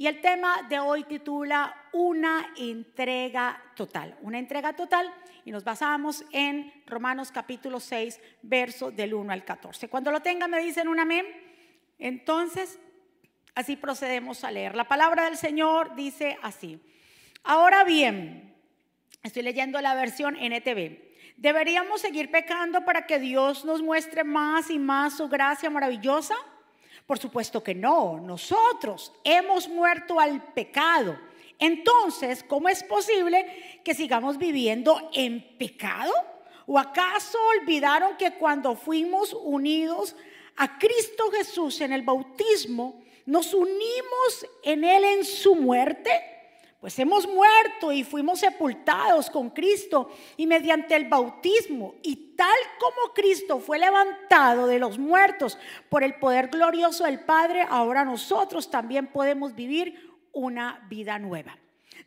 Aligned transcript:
Y 0.00 0.06
el 0.06 0.22
tema 0.22 0.62
de 0.66 0.78
hoy 0.78 1.04
titula 1.04 1.76
Una 1.92 2.54
entrega 2.56 3.62
total. 3.76 4.16
Una 4.22 4.38
entrega 4.38 4.72
total 4.72 5.12
y 5.44 5.50
nos 5.50 5.62
basamos 5.62 6.24
en 6.32 6.72
Romanos 6.86 7.30
capítulo 7.30 7.78
6, 7.78 8.18
verso 8.40 8.90
del 8.90 9.12
1 9.12 9.30
al 9.30 9.44
14. 9.44 9.90
Cuando 9.90 10.10
lo 10.10 10.20
tengan 10.20 10.50
me 10.50 10.58
dicen 10.58 10.88
un 10.88 11.00
amén. 11.00 11.26
Entonces, 11.98 12.78
así 13.54 13.76
procedemos 13.76 14.42
a 14.42 14.50
leer. 14.50 14.74
La 14.74 14.88
palabra 14.88 15.26
del 15.26 15.36
Señor 15.36 15.94
dice 15.94 16.38
así. 16.40 16.80
Ahora 17.44 17.84
bien, 17.84 18.56
estoy 19.22 19.42
leyendo 19.42 19.82
la 19.82 19.94
versión 19.94 20.34
NTV. 20.34 20.98
¿Deberíamos 21.36 22.00
seguir 22.00 22.30
pecando 22.30 22.86
para 22.86 23.04
que 23.04 23.18
Dios 23.18 23.66
nos 23.66 23.82
muestre 23.82 24.24
más 24.24 24.70
y 24.70 24.78
más 24.78 25.18
su 25.18 25.28
gracia 25.28 25.68
maravillosa? 25.68 26.36
Por 27.10 27.18
supuesto 27.18 27.60
que 27.60 27.74
no. 27.74 28.20
Nosotros 28.20 29.12
hemos 29.24 29.68
muerto 29.68 30.20
al 30.20 30.40
pecado. 30.52 31.18
Entonces, 31.58 32.44
¿cómo 32.44 32.68
es 32.68 32.84
posible 32.84 33.80
que 33.82 33.94
sigamos 33.94 34.38
viviendo 34.38 35.10
en 35.12 35.42
pecado? 35.58 36.12
¿O 36.68 36.78
acaso 36.78 37.36
olvidaron 37.60 38.16
que 38.16 38.34
cuando 38.34 38.76
fuimos 38.76 39.34
unidos 39.34 40.14
a 40.54 40.78
Cristo 40.78 41.32
Jesús 41.32 41.80
en 41.80 41.92
el 41.92 42.02
bautismo, 42.02 43.02
nos 43.26 43.54
unimos 43.54 44.46
en 44.62 44.84
Él 44.84 45.02
en 45.02 45.24
su 45.24 45.56
muerte? 45.56 46.12
Pues 46.80 46.98
hemos 46.98 47.28
muerto 47.28 47.92
y 47.92 48.04
fuimos 48.04 48.40
sepultados 48.40 49.28
con 49.28 49.50
Cristo 49.50 50.10
y 50.38 50.46
mediante 50.46 50.96
el 50.96 51.08
bautismo 51.08 51.96
y 52.02 52.34
tal 52.34 52.56
como 52.78 53.12
Cristo 53.12 53.60
fue 53.60 53.78
levantado 53.78 54.66
de 54.66 54.78
los 54.78 54.98
muertos 54.98 55.58
por 55.90 56.02
el 56.02 56.14
poder 56.14 56.48
glorioso 56.48 57.04
del 57.04 57.20
Padre, 57.20 57.66
ahora 57.68 58.02
nosotros 58.06 58.70
también 58.70 59.08
podemos 59.08 59.54
vivir 59.54 60.10
una 60.32 60.86
vida 60.88 61.18
nueva. 61.18 61.58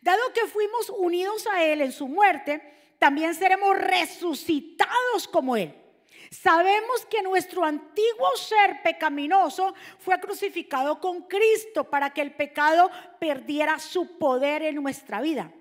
Dado 0.02 0.20
que 0.34 0.48
fuimos 0.48 0.90
unidos 0.90 1.46
a 1.46 1.62
Él 1.62 1.80
en 1.80 1.92
su 1.92 2.08
muerte, 2.08 2.60
también 2.98 3.32
seremos 3.36 3.78
resucitados 3.78 5.28
como 5.30 5.56
Él. 5.56 5.72
Sabemos 6.34 7.06
que 7.06 7.22
nuestro 7.22 7.64
antiguo 7.64 8.36
ser 8.36 8.82
pecaminoso 8.82 9.72
fue 9.98 10.18
crucificado 10.18 10.98
con 10.98 11.22
Cristo 11.22 11.84
para 11.84 12.10
que 12.10 12.22
el 12.22 12.32
pecado 12.32 12.90
perdiera 13.20 13.78
su 13.78 14.18
poder 14.18 14.62
en 14.62 14.74
nuestra 14.76 15.20
vida. 15.20 15.52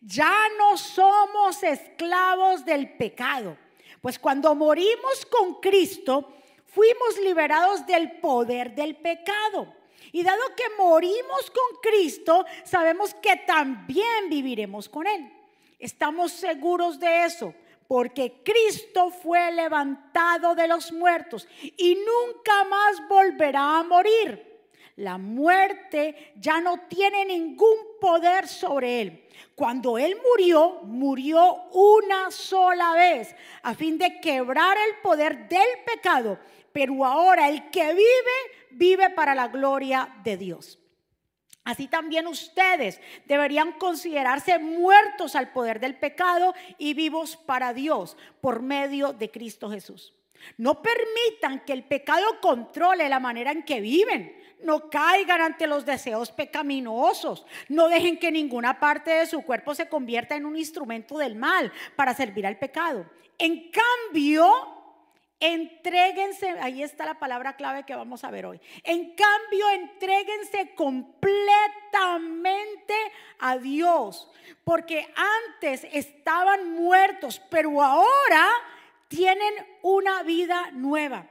Ya 0.00 0.34
no 0.56 0.78
somos 0.78 1.62
esclavos 1.62 2.64
del 2.64 2.94
pecado, 2.96 3.58
pues 4.00 4.18
cuando 4.18 4.54
morimos 4.54 5.26
con 5.26 5.60
Cristo, 5.60 6.32
fuimos 6.66 7.18
liberados 7.22 7.86
del 7.86 8.12
poder 8.12 8.74
del 8.74 8.96
pecado. 8.96 9.74
Y 10.12 10.22
dado 10.22 10.42
que 10.56 10.64
morimos 10.78 11.50
con 11.50 11.80
Cristo, 11.82 12.46
sabemos 12.64 13.14
que 13.14 13.36
también 13.36 14.30
viviremos 14.30 14.88
con 14.88 15.06
Él. 15.06 15.30
Estamos 15.78 16.32
seguros 16.32 16.98
de 16.98 17.24
eso 17.24 17.54
porque 17.92 18.40
Cristo 18.42 19.10
fue 19.10 19.52
levantado 19.52 20.54
de 20.54 20.66
los 20.66 20.92
muertos 20.92 21.46
y 21.60 21.94
nunca 21.94 22.64
más 22.64 23.06
volverá 23.06 23.80
a 23.80 23.82
morir. 23.82 24.62
La 24.96 25.18
muerte 25.18 26.32
ya 26.36 26.62
no 26.62 26.86
tiene 26.88 27.26
ningún 27.26 27.76
poder 28.00 28.48
sobre 28.48 29.02
él. 29.02 29.28
Cuando 29.54 29.98
él 29.98 30.16
murió, 30.26 30.80
murió 30.84 31.64
una 31.70 32.30
sola 32.30 32.94
vez 32.94 33.36
a 33.62 33.74
fin 33.74 33.98
de 33.98 34.20
quebrar 34.22 34.78
el 34.88 35.02
poder 35.02 35.46
del 35.50 35.84
pecado. 35.84 36.38
Pero 36.72 37.04
ahora 37.04 37.50
el 37.50 37.68
que 37.68 37.92
vive, 37.92 38.70
vive 38.70 39.10
para 39.10 39.34
la 39.34 39.48
gloria 39.48 40.16
de 40.24 40.38
Dios. 40.38 40.81
Así 41.64 41.86
también 41.86 42.26
ustedes 42.26 43.00
deberían 43.26 43.72
considerarse 43.72 44.58
muertos 44.58 45.36
al 45.36 45.52
poder 45.52 45.78
del 45.78 45.96
pecado 45.96 46.54
y 46.76 46.94
vivos 46.94 47.36
para 47.36 47.72
Dios 47.72 48.16
por 48.40 48.62
medio 48.62 49.12
de 49.12 49.30
Cristo 49.30 49.70
Jesús. 49.70 50.12
No 50.56 50.82
permitan 50.82 51.64
que 51.64 51.72
el 51.72 51.84
pecado 51.84 52.40
controle 52.40 53.08
la 53.08 53.20
manera 53.20 53.52
en 53.52 53.62
que 53.62 53.80
viven. 53.80 54.36
No 54.64 54.90
caigan 54.90 55.40
ante 55.40 55.68
los 55.68 55.86
deseos 55.86 56.32
pecaminosos. 56.32 57.46
No 57.68 57.88
dejen 57.88 58.18
que 58.18 58.32
ninguna 58.32 58.80
parte 58.80 59.12
de 59.12 59.26
su 59.26 59.42
cuerpo 59.42 59.74
se 59.74 59.88
convierta 59.88 60.34
en 60.34 60.46
un 60.46 60.56
instrumento 60.56 61.18
del 61.18 61.36
mal 61.36 61.72
para 61.94 62.14
servir 62.14 62.44
al 62.44 62.58
pecado. 62.58 63.06
En 63.38 63.70
cambio, 63.70 64.81
Entréguense, 65.44 66.50
ahí 66.60 66.84
está 66.84 67.04
la 67.04 67.18
palabra 67.18 67.56
clave 67.56 67.82
que 67.82 67.96
vamos 67.96 68.22
a 68.22 68.30
ver 68.30 68.46
hoy. 68.46 68.60
En 68.84 69.16
cambio, 69.16 69.68
entréguense 69.70 70.72
completamente 70.76 72.94
a 73.40 73.58
Dios, 73.58 74.30
porque 74.62 75.12
antes 75.56 75.82
estaban 75.90 76.70
muertos, 76.70 77.42
pero 77.50 77.82
ahora 77.82 78.50
tienen 79.08 79.52
una 79.82 80.22
vida 80.22 80.70
nueva. 80.70 81.26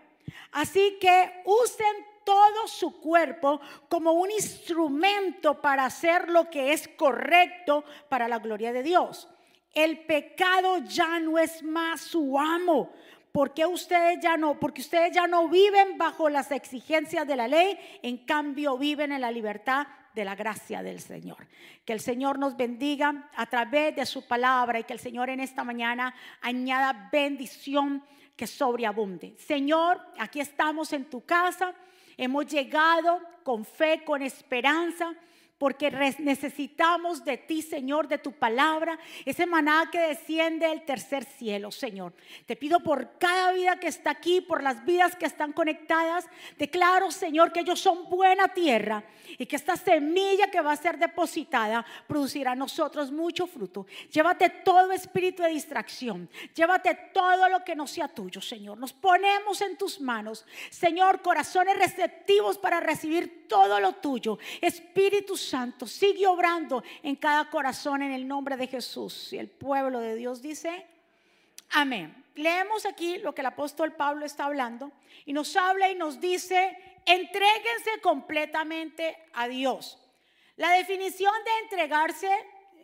Así 0.52 0.98
que 1.00 1.44
usen 1.46 2.06
todo 2.26 2.68
su 2.68 3.00
cuerpo 3.00 3.62
como 3.88 4.12
un 4.12 4.30
instrumento 4.30 5.62
para 5.62 5.86
hacer 5.86 6.28
lo 6.28 6.50
que 6.50 6.74
es 6.74 6.90
correcto 6.90 7.86
para 8.10 8.28
la 8.28 8.40
gloria 8.40 8.74
de 8.74 8.84
Dios. 8.84 9.30
El 9.74 10.06
pecado 10.06 10.80
ya 10.80 11.18
no 11.22 11.40
es 11.40 11.64
más 11.64 12.02
su 12.02 12.38
amo 12.38 12.92
porque 13.32 13.66
ustedes 13.66 14.20
ya 14.22 14.38
no? 14.38 14.60
Porque 14.60 14.82
ustedes 14.82 15.14
ya 15.14 15.28
no 15.28 15.48
viven 15.48 15.98
bajo 15.98 16.30
las 16.30 16.52
exigencias 16.52 17.26
de 17.28 17.36
la 17.36 17.48
ley, 17.48 17.78
en 18.02 18.18
cambio 18.26 18.78
viven 18.78 19.12
en 19.12 19.22
la 19.22 19.32
libertad 19.32 19.88
de 20.14 20.26
la 20.26 20.36
gracia 20.36 20.84
del 20.84 21.00
Señor. 21.00 21.48
Que 21.86 21.94
el 21.94 22.02
Señor 22.02 22.38
nos 22.38 22.58
bendiga 22.58 23.30
a 23.36 23.46
través 23.46 23.96
de 23.96 24.06
su 24.06 24.28
palabra 24.28 24.80
y 24.80 24.84
que 24.84 24.94
el 24.94 25.00
Señor 25.00 25.30
en 25.30 25.40
esta 25.40 25.64
mañana 25.64 26.14
añada 26.42 27.10
bendición 27.12 28.04
que 28.36 28.48
sobreabunde. 28.48 29.36
Señor, 29.38 30.02
aquí 30.18 30.40
estamos 30.40 30.92
en 30.94 31.06
tu 31.06 31.26
casa, 31.26 31.74
hemos 32.18 32.46
llegado 32.48 33.22
con 33.44 33.64
fe, 33.64 34.04
con 34.04 34.22
esperanza 34.22 35.16
porque 35.62 35.92
necesitamos 35.92 37.24
de 37.24 37.38
ti, 37.38 37.62
Señor, 37.62 38.08
de 38.08 38.18
tu 38.18 38.32
palabra, 38.32 38.98
ese 39.24 39.46
maná 39.46 39.90
que 39.92 40.00
desciende 40.00 40.68
del 40.68 40.84
tercer 40.86 41.24
cielo, 41.24 41.70
Señor. 41.70 42.16
Te 42.48 42.56
pido 42.56 42.80
por 42.80 43.20
cada 43.20 43.52
vida 43.52 43.80
que 43.80 43.86
está 43.86 44.10
aquí, 44.10 44.42
por 44.42 44.64
las 44.64 44.84
vidas 44.86 45.16
que 45.16 45.28
están 45.28 45.54
conectadas, 45.54 46.26
declaro, 46.58 47.12
Señor, 47.12 47.52
que 47.52 47.60
ellos 47.60 47.80
son 47.80 48.10
buena 48.10 48.48
tierra 48.48 49.04
y 49.38 49.46
que 49.46 49.56
esta 49.56 49.78
semilla 49.78 50.50
que 50.50 50.62
va 50.62 50.72
a 50.72 50.78
ser 50.78 50.98
depositada 50.98 51.86
producirá 52.08 52.54
a 52.54 52.56
nosotros 52.56 53.12
mucho 53.12 53.46
fruto. 53.46 53.86
Llévate 54.10 54.50
todo 54.50 54.92
espíritu 54.92 55.44
de 55.44 55.50
distracción, 55.50 56.28
llévate 56.56 57.12
todo 57.14 57.48
lo 57.50 57.64
que 57.64 57.76
no 57.76 57.86
sea 57.86 58.08
tuyo, 58.08 58.42
Señor. 58.42 58.80
Nos 58.80 58.94
ponemos 58.94 59.62
en 59.62 59.78
tus 59.78 60.02
manos, 60.02 60.44
Señor, 60.72 61.22
corazones 61.22 61.78
receptivos 61.78 62.58
para 62.58 62.80
recibir 62.80 63.41
todo 63.52 63.82
lo 63.82 63.96
tuyo. 63.96 64.40
Espíritu 64.62 65.36
Santo, 65.36 65.86
sigue 65.86 66.26
obrando 66.26 66.82
en 67.04 67.18
cada 67.18 67.50
corazón 67.50 68.02
en 68.02 68.14
el 68.14 68.26
nombre 68.26 68.56
de 68.56 68.66
Jesús. 68.66 69.34
Y 69.34 69.40
el 69.40 69.50
pueblo 69.50 70.00
de 70.00 70.16
Dios 70.16 70.42
dice, 70.42 70.88
amén. 71.72 72.16
Leemos 72.36 72.86
aquí 72.86 73.18
lo 73.18 73.36
que 73.36 73.42
el 73.42 73.48
apóstol 73.48 73.92
Pablo 73.92 74.26
está 74.26 74.46
hablando 74.46 74.90
y 75.26 75.34
nos 75.34 75.54
habla 75.58 75.92
y 75.92 75.96
nos 75.96 76.22
dice, 76.22 76.78
entréguense 77.06 78.00
completamente 78.02 79.18
a 79.34 79.50
Dios. 79.50 79.98
La 80.56 80.72
definición 80.72 81.34
de 81.44 81.60
entregarse 81.64 82.32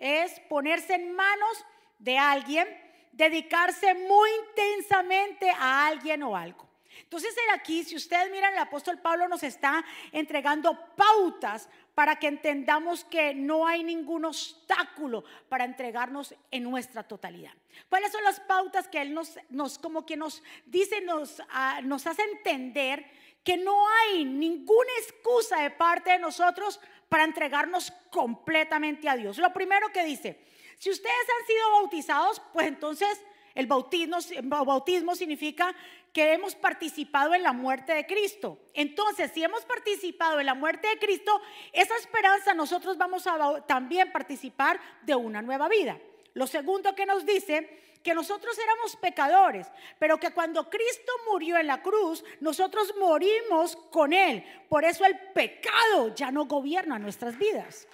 es 0.01 0.37
ponerse 0.49 0.95
en 0.95 1.13
manos 1.13 1.65
de 1.97 2.17
alguien, 2.17 2.67
dedicarse 3.13 3.93
muy 3.93 4.29
intensamente 4.49 5.49
a 5.49 5.87
alguien 5.87 6.23
o 6.23 6.35
algo. 6.35 6.66
Entonces, 7.03 7.33
aquí, 7.53 7.83
si 7.83 7.95
ustedes 7.95 8.29
miran, 8.31 8.53
el 8.53 8.59
apóstol 8.59 8.99
Pablo 8.99 9.27
nos 9.27 9.43
está 9.43 9.83
entregando 10.11 10.77
pautas 10.95 11.69
para 11.93 12.17
que 12.17 12.27
entendamos 12.27 13.03
que 13.03 13.33
no 13.33 13.65
hay 13.65 13.83
ningún 13.83 14.25
obstáculo 14.25 15.23
para 15.49 15.65
entregarnos 15.65 16.35
en 16.51 16.63
nuestra 16.63 17.03
totalidad. 17.03 17.53
¿Cuáles 17.89 18.11
son 18.11 18.23
las 18.23 18.39
pautas 18.39 18.87
que 18.87 19.01
él 19.01 19.13
nos, 19.13 19.39
nos 19.49 19.79
como 19.79 20.05
que 20.05 20.15
nos 20.15 20.43
dice, 20.65 21.01
nos, 21.01 21.41
ah, 21.49 21.81
nos 21.83 22.05
hace 22.05 22.21
entender 22.23 23.05
que 23.43 23.57
no 23.57 23.87
hay 23.89 24.25
ninguna 24.25 24.91
excusa 25.01 25.61
de 25.61 25.71
parte 25.71 26.11
de 26.11 26.19
nosotros 26.19 26.79
para 27.09 27.23
entregarnos 27.23 27.91
completamente 28.11 29.09
a 29.09 29.15
Dios? 29.15 29.37
Lo 29.37 29.51
primero 29.53 29.91
que 29.91 30.03
dice, 30.03 30.39
si 30.77 30.91
ustedes 30.91 31.27
han 31.39 31.47
sido 31.47 31.71
bautizados, 31.71 32.41
pues 32.53 32.67
entonces 32.67 33.21
el 33.55 33.65
bautismo 33.65 35.15
significa 35.15 35.73
que 36.17 36.33
hemos 36.33 36.55
participado 36.55 37.35
en 37.35 37.43
la 37.43 37.53
muerte 37.53 37.93
de 37.93 38.07
Cristo. 38.07 38.57
Entonces, 38.73 39.29
si 39.35 39.43
hemos 39.43 39.63
participado 39.65 40.39
en 40.39 40.47
la 40.47 40.55
muerte 40.55 40.87
de 40.87 40.97
Cristo, 40.97 41.39
esa 41.71 41.95
esperanza 41.95 42.55
nosotros 42.55 42.97
vamos 42.97 43.27
a 43.27 43.61
también 43.67 44.11
participar 44.11 44.79
de 45.03 45.13
una 45.13 45.43
nueva 45.43 45.67
vida. 45.67 45.99
Lo 46.33 46.47
segundo 46.47 46.95
que 46.95 47.05
nos 47.05 47.23
dice 47.23 47.99
que 48.01 48.15
nosotros 48.15 48.57
éramos 48.57 48.95
pecadores, 48.95 49.67
pero 49.99 50.19
que 50.19 50.31
cuando 50.31 50.67
Cristo 50.71 51.11
murió 51.29 51.55
en 51.57 51.67
la 51.67 51.83
cruz, 51.83 52.25
nosotros 52.39 52.95
morimos 52.97 53.75
con 53.91 54.11
Él. 54.11 54.43
Por 54.69 54.85
eso 54.85 55.05
el 55.05 55.19
pecado 55.35 56.15
ya 56.15 56.31
no 56.31 56.45
gobierna 56.45 56.97
nuestras 56.97 57.37
vidas. 57.37 57.87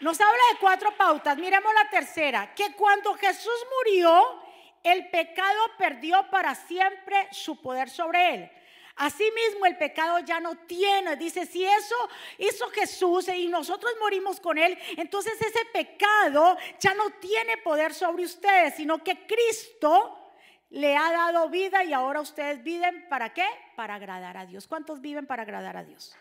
Nos 0.00 0.20
habla 0.20 0.42
de 0.52 0.58
cuatro 0.60 0.94
pautas. 0.98 1.38
Miremos 1.38 1.72
la 1.72 1.88
tercera, 1.88 2.54
que 2.54 2.74
cuando 2.74 3.14
Jesús 3.14 3.66
murió, 3.78 4.49
el 4.82 5.08
pecado 5.10 5.60
perdió 5.78 6.28
para 6.30 6.54
siempre 6.54 7.28
su 7.30 7.60
poder 7.60 7.90
sobre 7.90 8.34
él. 8.34 8.50
Asimismo, 8.96 9.64
el 9.64 9.78
pecado 9.78 10.18
ya 10.18 10.40
no 10.40 10.56
tiene. 10.66 11.16
Dice, 11.16 11.46
si 11.46 11.64
eso 11.64 11.96
hizo 12.38 12.68
Jesús 12.70 13.28
y 13.28 13.48
nosotros 13.48 13.92
morimos 13.98 14.40
con 14.40 14.58
él, 14.58 14.78
entonces 14.96 15.40
ese 15.40 15.64
pecado 15.72 16.56
ya 16.78 16.92
no 16.94 17.10
tiene 17.12 17.56
poder 17.58 17.94
sobre 17.94 18.24
ustedes, 18.24 18.74
sino 18.74 19.02
que 19.02 19.26
Cristo 19.26 20.34
le 20.68 20.96
ha 20.96 21.10
dado 21.12 21.48
vida 21.48 21.82
y 21.82 21.92
ahora 21.92 22.20
ustedes 22.20 22.62
viven 22.62 23.08
para 23.08 23.32
qué? 23.32 23.46
Para 23.74 23.94
agradar 23.94 24.36
a 24.36 24.44
Dios. 24.44 24.66
¿Cuántos 24.66 25.00
viven 25.00 25.26
para 25.26 25.44
agradar 25.44 25.76
a 25.76 25.84
Dios? 25.84 26.14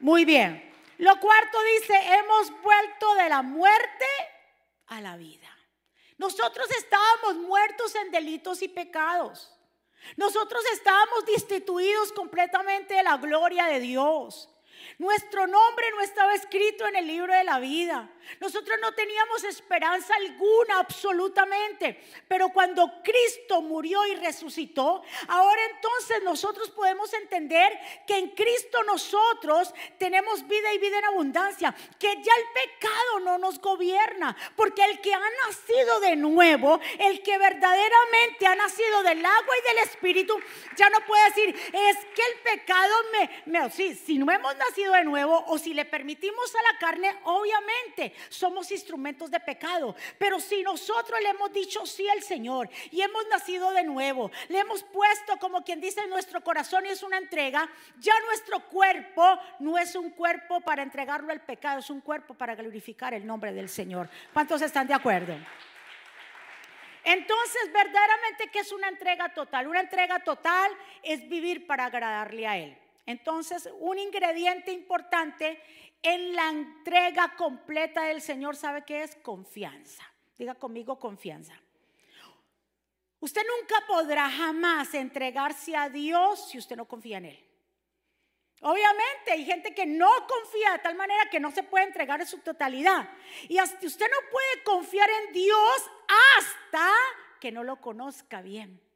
Muy 0.00 0.24
bien. 0.24 0.72
Lo 0.98 1.18
cuarto 1.18 1.58
dice, 1.80 1.94
hemos 1.96 2.50
vuelto 2.62 3.14
de 3.16 3.28
la 3.28 3.42
muerte 3.42 4.06
a 4.86 5.00
la 5.00 5.16
vida. 5.16 5.48
Nosotros 6.18 6.68
estábamos 6.76 7.36
muertos 7.36 7.94
en 7.94 8.10
delitos 8.10 8.60
y 8.62 8.68
pecados. 8.68 9.54
Nosotros 10.16 10.62
estábamos 10.72 11.24
destituidos 11.26 12.12
completamente 12.12 12.94
de 12.94 13.02
la 13.02 13.16
gloria 13.16 13.66
de 13.66 13.80
Dios. 13.80 14.48
Nuestro 14.96 15.46
nombre 15.46 15.90
no 15.90 16.00
estaba 16.00 16.34
escrito 16.34 16.86
en 16.86 16.96
el 16.96 17.06
libro 17.06 17.34
de 17.34 17.44
la 17.44 17.58
vida. 17.58 18.10
Nosotros 18.40 18.78
no 18.80 18.92
teníamos 18.92 19.44
esperanza 19.44 20.14
alguna 20.16 20.78
absolutamente. 20.78 22.00
Pero 22.26 22.48
cuando 22.50 23.02
Cristo 23.02 23.62
murió 23.62 24.06
y 24.06 24.14
resucitó, 24.16 25.02
ahora 25.28 25.60
entonces 25.74 26.22
nosotros 26.22 26.70
podemos 26.70 27.12
entender 27.14 27.72
que 28.06 28.18
en 28.18 28.30
Cristo 28.30 28.82
nosotros 28.84 29.72
tenemos 29.98 30.46
vida 30.46 30.72
y 30.72 30.78
vida 30.78 30.98
en 30.98 31.04
abundancia. 31.06 31.74
Que 31.98 32.08
ya 32.22 32.32
el 32.34 32.44
pecado 32.52 33.20
no 33.20 33.38
nos 33.38 33.60
gobierna. 33.60 34.36
Porque 34.56 34.84
el 34.84 35.00
que 35.00 35.14
ha 35.14 35.20
nacido 35.46 36.00
de 36.00 36.16
nuevo, 36.16 36.80
el 36.98 37.22
que 37.22 37.38
verdaderamente 37.38 38.46
ha 38.46 38.54
nacido 38.54 39.02
del 39.02 39.24
agua 39.24 39.54
y 39.58 39.68
del 39.68 39.78
espíritu, 39.78 40.38
ya 40.76 40.88
no 40.90 41.00
puede 41.06 41.24
decir, 41.24 41.48
es 41.72 41.96
que 42.14 42.22
el 42.22 42.40
pecado 42.42 42.94
me... 43.12 43.70
sí, 43.70 43.94
si 43.94 44.18
no 44.18 44.30
hemos 44.30 44.56
nacido 44.56 44.77
de 44.84 45.04
nuevo 45.04 45.44
o 45.46 45.58
si 45.58 45.74
le 45.74 45.84
permitimos 45.84 46.54
a 46.54 46.72
la 46.72 46.78
carne, 46.78 47.14
obviamente 47.24 48.14
somos 48.28 48.70
instrumentos 48.70 49.30
de 49.30 49.40
pecado. 49.40 49.94
Pero 50.18 50.40
si 50.40 50.62
nosotros 50.62 51.20
le 51.22 51.30
hemos 51.30 51.52
dicho 51.52 51.84
sí 51.86 52.08
al 52.08 52.22
Señor 52.22 52.68
y 52.90 53.00
hemos 53.00 53.26
nacido 53.28 53.70
de 53.72 53.84
nuevo, 53.84 54.30
le 54.48 54.60
hemos 54.60 54.82
puesto 54.84 55.36
como 55.38 55.64
quien 55.64 55.80
dice 55.80 56.00
en 56.00 56.10
nuestro 56.10 56.42
corazón 56.42 56.86
y 56.86 56.90
es 56.90 57.02
una 57.02 57.18
entrega, 57.18 57.68
ya 57.98 58.14
nuestro 58.26 58.60
cuerpo 58.60 59.38
no 59.58 59.78
es 59.78 59.94
un 59.94 60.10
cuerpo 60.10 60.60
para 60.60 60.82
entregarlo 60.82 61.32
al 61.32 61.40
pecado, 61.40 61.80
es 61.80 61.90
un 61.90 62.00
cuerpo 62.00 62.34
para 62.34 62.54
glorificar 62.54 63.14
el 63.14 63.26
nombre 63.26 63.52
del 63.52 63.68
Señor. 63.68 64.08
¿Cuántos 64.32 64.62
están 64.62 64.86
de 64.86 64.94
acuerdo? 64.94 65.34
Entonces, 67.04 67.72
verdaderamente 67.72 68.48
que 68.52 68.58
es 68.58 68.70
una 68.70 68.88
entrega 68.88 69.30
total. 69.30 69.66
Una 69.66 69.80
entrega 69.80 70.18
total 70.20 70.70
es 71.02 71.26
vivir 71.28 71.66
para 71.66 71.86
agradarle 71.86 72.46
a 72.46 72.58
Él. 72.58 72.76
Entonces, 73.08 73.70
un 73.78 73.98
ingrediente 73.98 74.70
importante 74.70 75.58
en 76.02 76.36
la 76.36 76.50
entrega 76.50 77.34
completa 77.38 78.02
del 78.02 78.20
Señor, 78.20 78.54
¿sabe 78.54 78.84
qué 78.84 79.02
es? 79.02 79.16
Confianza. 79.16 80.04
Diga 80.36 80.54
conmigo 80.54 80.98
confianza. 80.98 81.54
Usted 83.18 83.40
nunca 83.46 83.86
podrá 83.86 84.28
jamás 84.28 84.92
entregarse 84.92 85.74
a 85.74 85.88
Dios 85.88 86.50
si 86.50 86.58
usted 86.58 86.76
no 86.76 86.84
confía 86.84 87.16
en 87.16 87.24
Él. 87.24 87.44
Obviamente 88.60 89.32
hay 89.32 89.46
gente 89.46 89.74
que 89.74 89.86
no 89.86 90.10
confía 90.26 90.72
de 90.72 90.80
tal 90.80 90.94
manera 90.94 91.30
que 91.30 91.40
no 91.40 91.50
se 91.50 91.62
puede 91.62 91.86
entregar 91.86 92.20
en 92.20 92.26
su 92.26 92.40
totalidad. 92.40 93.08
Y 93.48 93.56
hasta 93.56 93.86
usted 93.86 94.06
no 94.10 94.30
puede 94.30 94.64
confiar 94.64 95.08
en 95.08 95.32
Dios 95.32 95.90
hasta 96.36 96.92
que 97.40 97.52
no 97.52 97.64
lo 97.64 97.80
conozca 97.80 98.42
bien. 98.42 98.86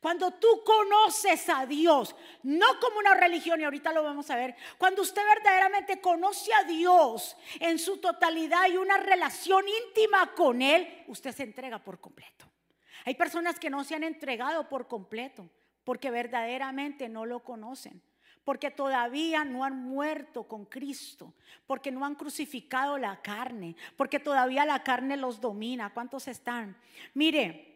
Cuando 0.00 0.32
tú 0.32 0.62
conoces 0.64 1.48
a 1.48 1.66
Dios, 1.66 2.14
no 2.42 2.66
como 2.80 2.98
una 2.98 3.14
religión, 3.14 3.60
y 3.60 3.64
ahorita 3.64 3.92
lo 3.92 4.02
vamos 4.02 4.30
a 4.30 4.36
ver, 4.36 4.54
cuando 4.78 5.02
usted 5.02 5.22
verdaderamente 5.24 6.00
conoce 6.00 6.52
a 6.54 6.64
Dios 6.64 7.36
en 7.60 7.78
su 7.78 7.98
totalidad 7.98 8.68
y 8.68 8.76
una 8.76 8.98
relación 8.98 9.64
íntima 9.86 10.32
con 10.34 10.62
Él, 10.62 11.04
usted 11.08 11.32
se 11.32 11.42
entrega 11.42 11.78
por 11.78 12.00
completo. 12.00 12.46
Hay 13.04 13.14
personas 13.14 13.58
que 13.58 13.70
no 13.70 13.84
se 13.84 13.94
han 13.94 14.04
entregado 14.04 14.68
por 14.68 14.86
completo 14.86 15.48
porque 15.84 16.10
verdaderamente 16.10 17.08
no 17.08 17.24
lo 17.24 17.40
conocen 17.42 18.02
porque 18.46 18.70
todavía 18.70 19.44
no 19.44 19.64
han 19.64 19.76
muerto 19.76 20.44
con 20.44 20.66
Cristo, 20.66 21.34
porque 21.66 21.90
no 21.90 22.06
han 22.06 22.14
crucificado 22.14 22.96
la 22.96 23.20
carne, 23.20 23.74
porque 23.96 24.20
todavía 24.20 24.64
la 24.64 24.84
carne 24.84 25.16
los 25.16 25.40
domina. 25.40 25.92
¿Cuántos 25.92 26.28
están? 26.28 26.76
Mire, 27.12 27.75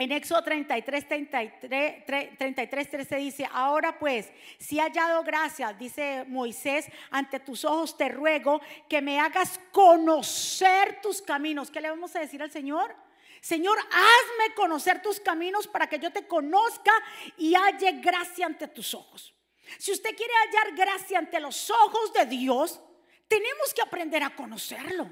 en 0.00 0.12
Éxodo 0.12 0.42
33, 0.42 1.06
33, 1.06 2.38
33, 2.38 2.90
13 2.90 3.16
dice, 3.16 3.46
ahora 3.52 3.98
pues, 3.98 4.32
si 4.58 4.78
he 4.78 4.80
hallado 4.80 5.22
gracia, 5.22 5.74
dice 5.74 6.24
Moisés, 6.26 6.86
ante 7.10 7.38
tus 7.38 7.66
ojos 7.66 7.98
te 7.98 8.08
ruego 8.08 8.62
que 8.88 9.02
me 9.02 9.20
hagas 9.20 9.60
conocer 9.70 11.02
tus 11.02 11.20
caminos. 11.20 11.70
¿Qué 11.70 11.82
le 11.82 11.90
vamos 11.90 12.16
a 12.16 12.20
decir 12.20 12.42
al 12.42 12.50
Señor? 12.50 12.96
Señor, 13.42 13.78
hazme 13.78 14.54
conocer 14.54 15.02
tus 15.02 15.20
caminos 15.20 15.68
para 15.68 15.86
que 15.86 15.98
yo 15.98 16.10
te 16.10 16.26
conozca 16.26 16.92
y 17.36 17.54
halle 17.54 17.92
gracia 18.00 18.46
ante 18.46 18.68
tus 18.68 18.94
ojos. 18.94 19.34
Si 19.78 19.92
usted 19.92 20.16
quiere 20.16 20.32
hallar 20.32 20.76
gracia 20.76 21.18
ante 21.18 21.38
los 21.40 21.68
ojos 21.68 22.10
de 22.14 22.24
Dios, 22.24 22.80
tenemos 23.28 23.74
que 23.74 23.82
aprender 23.82 24.22
a 24.22 24.34
conocerlo. 24.34 25.06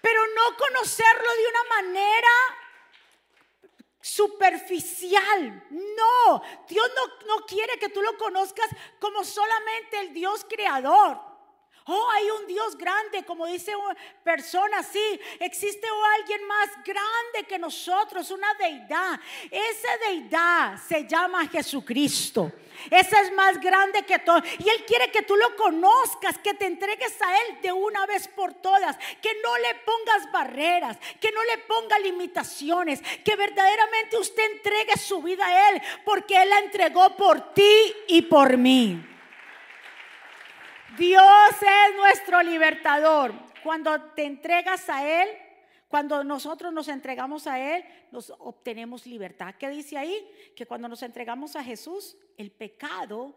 Pero 0.00 0.20
no 0.34 0.56
conocerlo 0.56 1.28
de 1.36 1.48
una 1.48 1.82
manera 1.82 2.28
superficial. 4.04 5.64
No, 5.70 6.42
Dios 6.68 6.90
no, 6.94 7.26
no, 7.26 7.46
quiere 7.46 7.78
que 7.78 7.88
tú 7.88 8.02
lo 8.02 8.18
conozcas 8.18 8.68
como 9.00 9.24
solamente 9.24 10.00
el 10.00 10.12
Dios 10.12 10.44
creador. 10.46 11.33
Oh, 11.86 12.08
hay 12.14 12.30
un 12.30 12.46
Dios 12.46 12.78
grande, 12.78 13.24
como 13.24 13.46
dice 13.46 13.76
una 13.76 13.94
persona, 14.22 14.82
sí, 14.82 15.20
existe 15.38 15.86
alguien 16.18 16.46
más 16.46 16.70
grande 16.82 17.46
que 17.46 17.58
nosotros, 17.58 18.30
una 18.30 18.54
deidad. 18.54 19.20
Esa 19.50 20.08
deidad 20.08 20.78
se 20.88 21.06
llama 21.06 21.46
Jesucristo. 21.46 22.50
Ese 22.90 23.20
es 23.20 23.32
más 23.32 23.60
grande 23.60 24.02
que 24.02 24.18
todo. 24.18 24.38
Y 24.58 24.68
Él 24.68 24.84
quiere 24.86 25.10
que 25.10 25.22
tú 25.22 25.36
lo 25.36 25.54
conozcas, 25.56 26.38
que 26.38 26.54
te 26.54 26.64
entregues 26.64 27.20
a 27.20 27.38
Él 27.40 27.60
de 27.60 27.72
una 27.72 28.06
vez 28.06 28.28
por 28.28 28.54
todas, 28.54 28.96
que 29.20 29.30
no 29.42 29.58
le 29.58 29.74
pongas 29.74 30.32
barreras, 30.32 30.96
que 31.20 31.32
no 31.32 31.44
le 31.44 31.58
ponga 31.58 31.98
limitaciones, 31.98 33.02
que 33.22 33.36
verdaderamente 33.36 34.16
usted 34.16 34.52
entregue 34.52 34.96
su 34.96 35.20
vida 35.20 35.46
a 35.46 35.70
Él, 35.70 35.82
porque 36.04 36.40
Él 36.40 36.48
la 36.48 36.60
entregó 36.60 37.14
por 37.14 37.52
ti 37.52 37.94
y 38.08 38.22
por 38.22 38.56
mí. 38.56 39.13
Dios 40.96 41.50
es 41.60 41.96
nuestro 41.96 42.42
libertador. 42.42 43.34
Cuando 43.62 44.00
te 44.12 44.24
entregas 44.24 44.88
a 44.88 45.22
Él, 45.22 45.28
cuando 45.88 46.24
nosotros 46.24 46.72
nos 46.72 46.88
entregamos 46.88 47.46
a 47.46 47.58
Él, 47.58 47.84
nos 48.10 48.30
obtenemos 48.38 49.06
libertad. 49.06 49.54
¿Qué 49.58 49.68
dice 49.70 49.96
ahí? 49.96 50.28
Que 50.56 50.66
cuando 50.66 50.88
nos 50.88 51.02
entregamos 51.02 51.56
a 51.56 51.64
Jesús, 51.64 52.16
el 52.36 52.50
pecado 52.50 53.34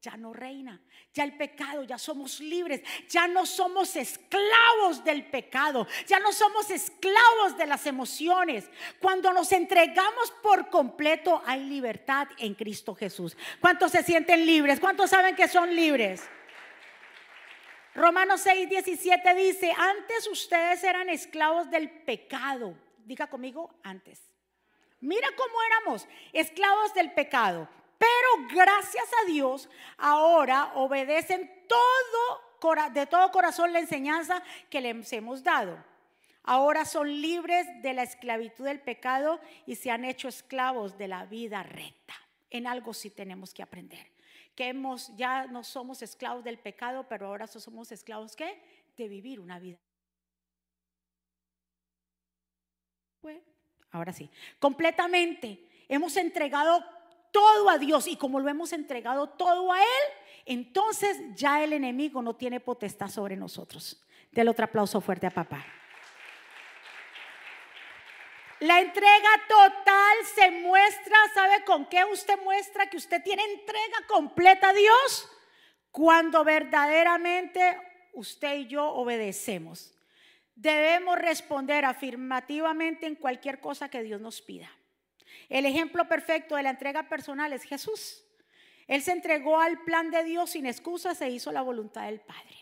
ya 0.00 0.16
no 0.16 0.32
reina. 0.32 0.80
Ya 1.12 1.24
el 1.24 1.36
pecado, 1.36 1.82
ya 1.82 1.98
somos 1.98 2.40
libres. 2.40 2.82
Ya 3.08 3.26
no 3.26 3.44
somos 3.44 3.96
esclavos 3.96 5.02
del 5.04 5.26
pecado. 5.26 5.86
Ya 6.06 6.20
no 6.20 6.32
somos 6.32 6.70
esclavos 6.70 7.56
de 7.58 7.66
las 7.66 7.84
emociones. 7.86 8.70
Cuando 9.00 9.32
nos 9.32 9.50
entregamos 9.52 10.30
por 10.42 10.70
completo, 10.70 11.42
hay 11.44 11.64
libertad 11.64 12.28
en 12.38 12.54
Cristo 12.54 12.94
Jesús. 12.94 13.36
¿Cuántos 13.60 13.92
se 13.92 14.02
sienten 14.02 14.46
libres? 14.46 14.78
¿Cuántos 14.78 15.10
saben 15.10 15.34
que 15.34 15.48
son 15.48 15.74
libres? 15.74 16.22
Romanos 17.98 18.42
6, 18.42 18.68
17 18.68 19.34
dice, 19.34 19.72
antes 19.76 20.28
ustedes 20.28 20.84
eran 20.84 21.08
esclavos 21.08 21.68
del 21.68 21.90
pecado. 21.90 22.76
Diga 23.04 23.26
conmigo, 23.26 23.74
antes. 23.82 24.22
Mira 25.00 25.26
cómo 25.36 25.54
éramos 25.64 26.06
esclavos 26.32 26.94
del 26.94 27.12
pecado. 27.12 27.68
Pero 27.98 28.48
gracias 28.54 29.04
a 29.20 29.26
Dios, 29.26 29.68
ahora 29.96 30.70
obedecen 30.76 31.50
todo, 31.66 32.92
de 32.92 33.06
todo 33.06 33.32
corazón 33.32 33.72
la 33.72 33.80
enseñanza 33.80 34.44
que 34.70 34.80
les 34.80 35.12
hemos 35.12 35.42
dado. 35.42 35.76
Ahora 36.44 36.84
son 36.84 37.20
libres 37.20 37.66
de 37.82 37.94
la 37.94 38.04
esclavitud 38.04 38.64
del 38.64 38.78
pecado 38.78 39.40
y 39.66 39.74
se 39.74 39.90
han 39.90 40.04
hecho 40.04 40.28
esclavos 40.28 40.96
de 40.98 41.08
la 41.08 41.24
vida 41.24 41.64
recta. 41.64 42.14
En 42.48 42.68
algo 42.68 42.94
sí 42.94 43.10
tenemos 43.10 43.52
que 43.52 43.64
aprender 43.64 44.17
que 44.58 44.70
hemos, 44.70 45.16
ya 45.16 45.46
no 45.46 45.62
somos 45.62 46.02
esclavos 46.02 46.42
del 46.42 46.58
pecado, 46.58 47.06
pero 47.08 47.28
ahora 47.28 47.46
somos 47.46 47.92
esclavos 47.92 48.34
¿qué? 48.34 48.60
de 48.96 49.06
vivir 49.06 49.38
una 49.38 49.60
vida 49.60 49.78
ahora 53.92 54.12
sí, 54.12 54.28
completamente. 54.58 55.64
Hemos 55.88 56.16
entregado 56.16 56.84
todo 57.30 57.70
a 57.70 57.78
Dios 57.78 58.08
y 58.08 58.16
como 58.16 58.40
lo 58.40 58.48
hemos 58.48 58.72
entregado 58.72 59.28
todo 59.28 59.72
a 59.72 59.80
Él, 59.80 59.86
entonces 60.44 61.16
ya 61.36 61.62
el 61.62 61.72
enemigo 61.72 62.20
no 62.20 62.34
tiene 62.34 62.58
potestad 62.58 63.10
sobre 63.10 63.36
nosotros. 63.36 64.02
Del 64.32 64.48
otro 64.48 64.64
aplauso 64.64 65.00
fuerte 65.00 65.28
a 65.28 65.30
papá. 65.30 65.64
La 68.60 68.80
entrega 68.80 69.28
total 69.48 70.16
se 70.34 70.50
muestra, 70.50 71.16
¿sabe 71.32 71.64
con 71.64 71.86
qué 71.86 72.04
usted 72.04 72.38
muestra 72.42 72.90
que 72.90 72.96
usted 72.96 73.22
tiene 73.22 73.44
entrega 73.44 74.06
completa 74.08 74.70
a 74.70 74.72
Dios? 74.72 75.30
Cuando 75.92 76.42
verdaderamente 76.44 77.78
usted 78.14 78.56
y 78.56 78.66
yo 78.66 78.84
obedecemos. 78.84 79.94
Debemos 80.56 81.18
responder 81.18 81.84
afirmativamente 81.84 83.06
en 83.06 83.14
cualquier 83.14 83.60
cosa 83.60 83.88
que 83.88 84.02
Dios 84.02 84.20
nos 84.20 84.42
pida. 84.42 84.68
El 85.48 85.64
ejemplo 85.64 86.08
perfecto 86.08 86.56
de 86.56 86.64
la 86.64 86.70
entrega 86.70 87.08
personal 87.08 87.52
es 87.52 87.62
Jesús. 87.62 88.24
Él 88.88 89.02
se 89.02 89.12
entregó 89.12 89.60
al 89.60 89.84
plan 89.84 90.10
de 90.10 90.24
Dios 90.24 90.50
sin 90.50 90.66
excusas 90.66 91.20
e 91.20 91.30
hizo 91.30 91.52
la 91.52 91.62
voluntad 91.62 92.06
del 92.06 92.20
Padre. 92.20 92.56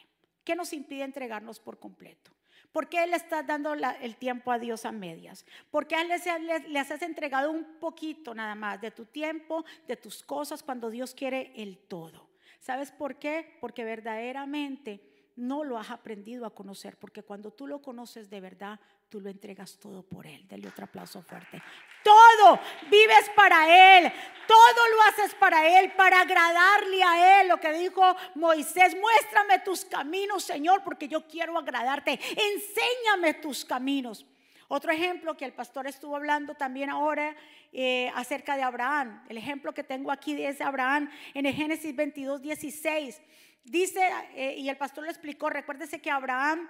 ¿Qué 0.45 0.55
nos 0.55 0.75
impide 0.75 1.05
entregarnos 1.05 1.59
por 1.59 1.79
completo? 1.79 2.36
¿Por 2.77 2.91
qué 2.91 3.07
le 3.07 3.17
estás 3.17 3.47
dando 3.47 3.73
el 3.73 4.17
tiempo 4.17 4.53
a 4.53 4.59
Dios 4.59 4.85
a 4.85 4.93
medias? 4.93 5.47
¿Por 5.71 5.87
qué 5.87 5.97
le, 6.05 6.69
le, 6.69 6.79
has 6.79 6.91
entregado 7.01 7.51
un 7.51 7.65
poquito 7.81 8.35
nada 8.35 8.55
más 8.55 8.79
de 8.83 8.91
tu 8.91 9.07
tiempo, 9.07 9.65
de 9.89 9.97
tus 9.97 10.23
cosas, 10.23 10.63
cuando 10.63 10.91
Dios 10.91 11.15
quiere 11.15 11.55
el 11.57 11.79
todo? 11.79 12.29
¿Sabes 12.61 12.93
por 12.93 13.19
qué? 13.19 13.57
Porque 13.63 13.83
verdaderamente 13.83 15.01
no 15.37 15.65
lo 15.65 15.79
has 15.79 15.91
aprendido 15.91 16.45
a 16.45 16.55
conocer, 16.55 16.99
porque 16.99 17.23
cuando 17.23 17.51
tú 17.51 17.67
lo 17.67 17.81
conoces 17.81 18.29
de 18.29 18.43
verdad, 18.43 18.79
tú 19.09 19.21
lo 19.21 19.31
entregas 19.31 19.79
todo 19.79 20.03
por 20.03 20.27
Él. 20.27 20.47
Dale 20.49 20.69
otro 20.69 20.85
aplauso 20.85 21.23
fuerte. 21.23 21.63
Todo 22.03 22.61
vives 22.91 23.31
para 23.35 23.99
Él, 23.99 24.13
todo 24.47 24.89
lo 24.91 25.03
haces 25.03 25.35
para 25.35 25.81
Él, 25.81 25.93
para 25.93 26.21
agradarle 26.21 27.03
a 27.03 27.41
Él. 27.41 27.49
Lo 27.49 27.59
que 27.59 27.73
dijo 27.73 28.17
Moisés, 28.35 28.97
muéstrame 28.97 29.61
tus 29.61 29.85
caminos, 29.85 30.45
Señor, 30.45 30.83
porque 30.85 31.09
yo 31.09 31.27
quiero 31.27 31.59
agradarte. 31.59 32.13
Enséñame 32.13 33.35
tus 33.35 33.65
caminos. 33.65 34.27
Otro 34.69 34.91
ejemplo 34.93 35.37
que 35.37 35.45
el 35.45 35.53
pastor 35.53 35.87
estuvo 35.87 36.17
hablando 36.17 36.55
también 36.55 36.91
ahora 36.91 37.37
eh, 37.73 38.11
acerca 38.15 38.57
de 38.57 38.63
Abraham. 38.63 39.23
El 39.29 39.39
ejemplo 39.39 39.73
que 39.73 39.85
tengo 39.85 40.11
aquí 40.11 40.41
es 40.43 40.59
de 40.59 40.65
Abraham 40.65 41.11
en 41.35 41.47
el 41.47 41.55
Génesis 41.55 41.95
22, 41.95 42.43
16. 42.43 43.23
Dice, 43.63 44.11
eh, 44.35 44.55
y 44.59 44.69
el 44.69 44.77
pastor 44.77 45.05
lo 45.05 45.11
explicó, 45.11 45.51
recuérdese 45.51 46.01
que 46.01 46.11
Abraham 46.11 46.69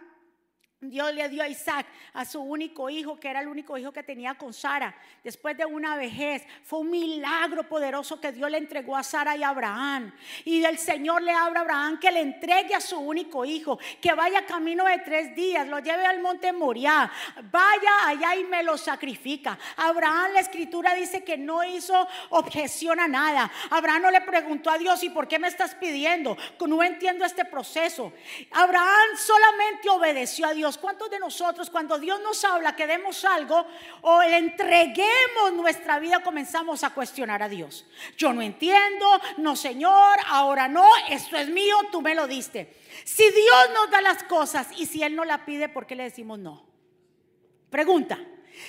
Dios 0.78 1.14
le 1.14 1.26
dio 1.30 1.42
a 1.42 1.48
Isaac, 1.48 1.86
a 2.12 2.26
su 2.26 2.38
único 2.38 2.90
hijo, 2.90 3.18
que 3.18 3.30
era 3.30 3.40
el 3.40 3.48
único 3.48 3.78
hijo 3.78 3.92
que 3.92 4.02
tenía 4.02 4.34
con 4.34 4.52
Sara, 4.52 4.94
después 5.24 5.56
de 5.56 5.64
una 5.64 5.96
vejez. 5.96 6.46
Fue 6.64 6.80
un 6.80 6.90
milagro 6.90 7.66
poderoso 7.66 8.20
que 8.20 8.30
Dios 8.30 8.50
le 8.50 8.58
entregó 8.58 8.94
a 8.94 9.02
Sara 9.02 9.34
y 9.38 9.42
a 9.42 9.48
Abraham. 9.48 10.12
Y 10.44 10.62
el 10.62 10.76
Señor 10.76 11.22
le 11.22 11.32
habla 11.32 11.60
a 11.60 11.62
Abraham 11.62 11.98
que 11.98 12.12
le 12.12 12.20
entregue 12.20 12.74
a 12.74 12.82
su 12.82 12.98
único 12.98 13.46
hijo, 13.46 13.78
que 14.02 14.12
vaya 14.12 14.44
camino 14.44 14.84
de 14.84 14.98
tres 14.98 15.34
días, 15.34 15.66
lo 15.66 15.78
lleve 15.78 16.04
al 16.04 16.20
monte 16.20 16.52
Moriah, 16.52 17.10
vaya 17.50 18.08
allá 18.08 18.36
y 18.36 18.44
me 18.44 18.62
lo 18.62 18.76
sacrifica. 18.76 19.58
Abraham, 19.76 20.32
la 20.34 20.40
escritura 20.40 20.94
dice 20.94 21.24
que 21.24 21.38
no 21.38 21.64
hizo 21.64 22.06
objeción 22.28 23.00
a 23.00 23.08
nada. 23.08 23.50
Abraham 23.70 24.02
no 24.02 24.10
le 24.10 24.20
preguntó 24.20 24.70
a 24.70 24.76
Dios, 24.76 25.02
¿y 25.02 25.08
por 25.08 25.26
qué 25.26 25.38
me 25.38 25.48
estás 25.48 25.74
pidiendo? 25.74 26.36
No 26.66 26.82
entiendo 26.82 27.24
este 27.24 27.46
proceso. 27.46 28.12
Abraham 28.50 29.16
solamente 29.16 29.88
obedeció 29.88 30.46
a 30.46 30.52
Dios 30.52 30.65
¿Cuántos 30.76 31.08
de 31.08 31.20
nosotros 31.20 31.70
cuando 31.70 31.98
Dios 31.98 32.20
nos 32.20 32.44
habla 32.44 32.74
que 32.74 32.88
demos 32.88 33.24
algo 33.24 33.64
o 34.02 34.22
entreguemos 34.22 35.52
nuestra 35.52 36.00
vida 36.00 36.20
comenzamos 36.24 36.82
a 36.82 36.90
cuestionar 36.90 37.42
a 37.42 37.48
Dios? 37.48 37.86
Yo 38.16 38.32
no 38.32 38.42
entiendo, 38.42 39.06
no 39.36 39.54
Señor, 39.54 40.18
ahora 40.26 40.66
no, 40.66 40.84
esto 41.08 41.36
es 41.36 41.48
mío, 41.48 41.76
tú 41.92 42.02
me 42.02 42.16
lo 42.16 42.26
diste. 42.26 42.76
Si 43.04 43.22
Dios 43.22 43.70
nos 43.74 43.90
da 43.90 44.00
las 44.00 44.24
cosas 44.24 44.66
y 44.76 44.86
si 44.86 45.04
Él 45.04 45.14
no 45.14 45.24
la 45.24 45.44
pide, 45.44 45.68
¿por 45.68 45.86
qué 45.86 45.94
le 45.94 46.02
decimos 46.02 46.40
no? 46.40 46.66
Pregunta, 47.70 48.18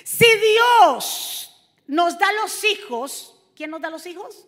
si 0.04 0.26
Dios 0.36 1.72
nos 1.88 2.16
da 2.16 2.30
los 2.32 2.62
hijos, 2.62 3.34
¿quién 3.56 3.70
nos 3.70 3.80
da 3.80 3.90
los 3.90 4.06
hijos? 4.06 4.46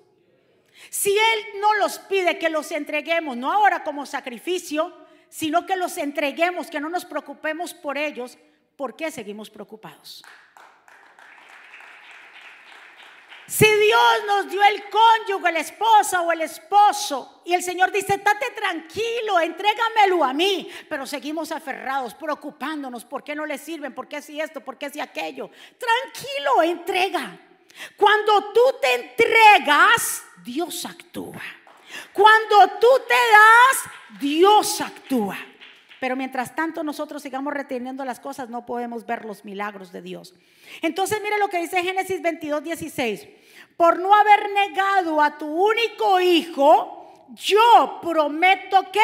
Si 0.88 1.10
Él 1.10 1.60
no 1.60 1.74
los 1.74 1.98
pide 1.98 2.38
que 2.38 2.48
los 2.48 2.70
entreguemos, 2.70 3.36
no 3.36 3.52
ahora 3.52 3.82
como 3.82 4.06
sacrificio, 4.06 4.99
sino 5.30 5.64
que 5.64 5.76
los 5.76 5.96
entreguemos, 5.96 6.68
que 6.68 6.80
no 6.80 6.90
nos 6.90 7.06
preocupemos 7.06 7.72
por 7.72 7.96
ellos, 7.96 8.36
¿por 8.76 8.94
qué 8.96 9.10
seguimos 9.10 9.48
preocupados? 9.48 10.22
Si 13.46 13.66
Dios 13.66 14.24
nos 14.28 14.48
dio 14.48 14.62
el 14.62 14.84
cónyuge, 14.88 15.50
la 15.50 15.58
esposa 15.58 16.22
o 16.22 16.30
el 16.30 16.42
esposo, 16.42 17.42
y 17.44 17.52
el 17.52 17.64
Señor 17.64 17.90
dice, 17.90 18.14
estate 18.14 18.46
tranquilo, 18.54 19.40
entrégamelo 19.40 20.22
a 20.22 20.32
mí, 20.32 20.70
pero 20.88 21.04
seguimos 21.04 21.50
aferrados, 21.50 22.14
preocupándonos, 22.14 23.04
¿por 23.04 23.24
qué 23.24 23.34
no 23.34 23.46
le 23.46 23.58
sirven? 23.58 23.92
¿Por 23.92 24.06
qué 24.06 24.22
si 24.22 24.40
esto? 24.40 24.60
¿Por 24.60 24.78
qué 24.78 24.88
si 24.90 25.00
aquello? 25.00 25.50
Tranquilo, 25.78 26.62
entrega. 26.62 27.40
Cuando 27.96 28.52
tú 28.52 28.60
te 28.80 28.94
entregas, 28.94 30.22
Dios 30.44 30.84
actúa. 30.84 31.42
Cuando 32.12 32.78
tú 32.80 32.88
te 33.06 33.14
das, 33.14 34.20
Dios 34.20 34.80
actúa. 34.80 35.38
Pero 36.00 36.16
mientras 36.16 36.56
tanto 36.56 36.82
nosotros 36.82 37.22
sigamos 37.22 37.52
reteniendo 37.52 38.04
las 38.06 38.20
cosas, 38.20 38.48
no 38.48 38.64
podemos 38.64 39.04
ver 39.04 39.26
los 39.26 39.44
milagros 39.44 39.92
de 39.92 40.00
Dios. 40.00 40.34
Entonces 40.80 41.20
mire 41.22 41.38
lo 41.38 41.48
que 41.48 41.60
dice 41.60 41.82
Génesis 41.82 42.22
22, 42.22 42.64
16. 42.64 43.28
Por 43.76 43.98
no 43.98 44.14
haber 44.14 44.50
negado 44.50 45.20
a 45.20 45.36
tu 45.36 45.46
único 45.46 46.20
hijo, 46.20 47.28
yo 47.34 47.98
prometo 48.02 48.90
que... 48.90 49.00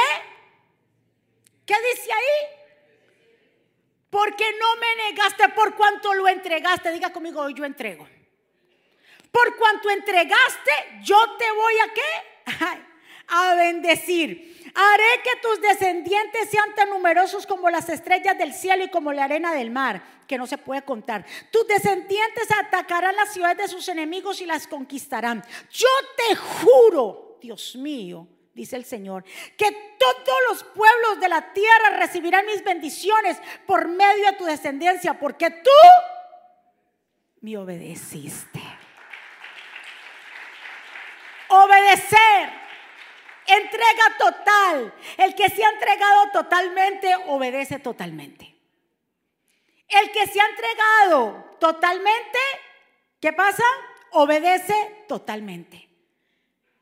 ¿Qué 1.67 1.75
dice 1.93 2.13
ahí? 2.13 2.57
Porque 4.09 4.45
no 4.59 4.77
me 4.77 5.11
negaste 5.11 5.49
por 5.51 5.75
cuanto 5.75 6.15
lo 6.15 6.27
entregaste. 6.29 6.93
Diga 6.93 7.13
conmigo, 7.13 7.51
yo 7.51 7.65
entrego. 7.67 8.09
Por 9.31 9.57
cuanto 9.57 9.91
entregaste, 9.91 10.71
yo 11.03 11.37
te 11.37 11.51
voy 11.51 11.75
a 11.81 11.93
qué? 11.93 12.36
A 13.29 13.55
bendecir. 13.55 14.73
Haré 14.75 15.23
que 15.23 15.41
tus 15.41 15.61
descendientes 15.61 16.51
sean 16.51 16.75
tan 16.75 16.91
numerosos 16.91 17.47
como 17.47 17.71
las 17.71 17.89
estrellas 17.89 18.37
del 18.37 18.53
cielo 18.53 18.85
y 18.85 18.91
como 18.91 19.13
la 19.13 19.25
arena 19.25 19.55
del 19.55 19.71
mar, 19.71 20.03
que 20.27 20.37
no 20.37 20.47
se 20.47 20.59
puede 20.59 20.83
contar. 20.83 21.25
Tus 21.51 21.67
descendientes 21.67 22.49
atacarán 22.63 23.17
las 23.17 23.33
ciudades 23.33 23.57
de 23.57 23.69
sus 23.69 23.89
enemigos 23.89 24.41
y 24.43 24.47
las 24.47 24.67
conquistarán. 24.67 25.43
Yo 25.71 25.89
te 26.17 26.37
juro, 26.37 27.39
Dios 27.41 27.75
mío, 27.77 28.29
dice 28.53 28.77
el 28.77 28.85
Señor, 28.85 29.25
que 29.57 29.97
todos 29.99 30.39
los 30.51 30.65
pueblos 30.65 31.21
de 31.21 31.29
la 31.29 31.55
tierra 31.55 31.97
recibirán 31.99 32.45
mis 32.45 32.63
bendiciones 32.63 33.39
por 33.67 33.89
medio 33.89 34.27
de 34.27 34.37
tu 34.37 34.45
descendencia, 34.45 35.19
porque 35.19 35.51
tú 35.51 35.71
me 37.41 37.57
obedeciste. 37.57 38.76
Obedecer. 41.65 42.51
Entrega 43.47 44.17
total. 44.19 44.95
El 45.17 45.35
que 45.35 45.49
se 45.49 45.65
ha 45.65 45.71
entregado 45.71 46.31
totalmente, 46.33 47.15
obedece 47.29 47.79
totalmente. 47.79 48.55
El 49.89 50.11
que 50.11 50.27
se 50.27 50.41
ha 50.41 50.47
entregado 50.49 51.57
totalmente, 51.61 52.39
¿qué 53.21 53.33
pasa? 53.33 53.63
Obedece 54.13 55.05
totalmente. 55.07 55.89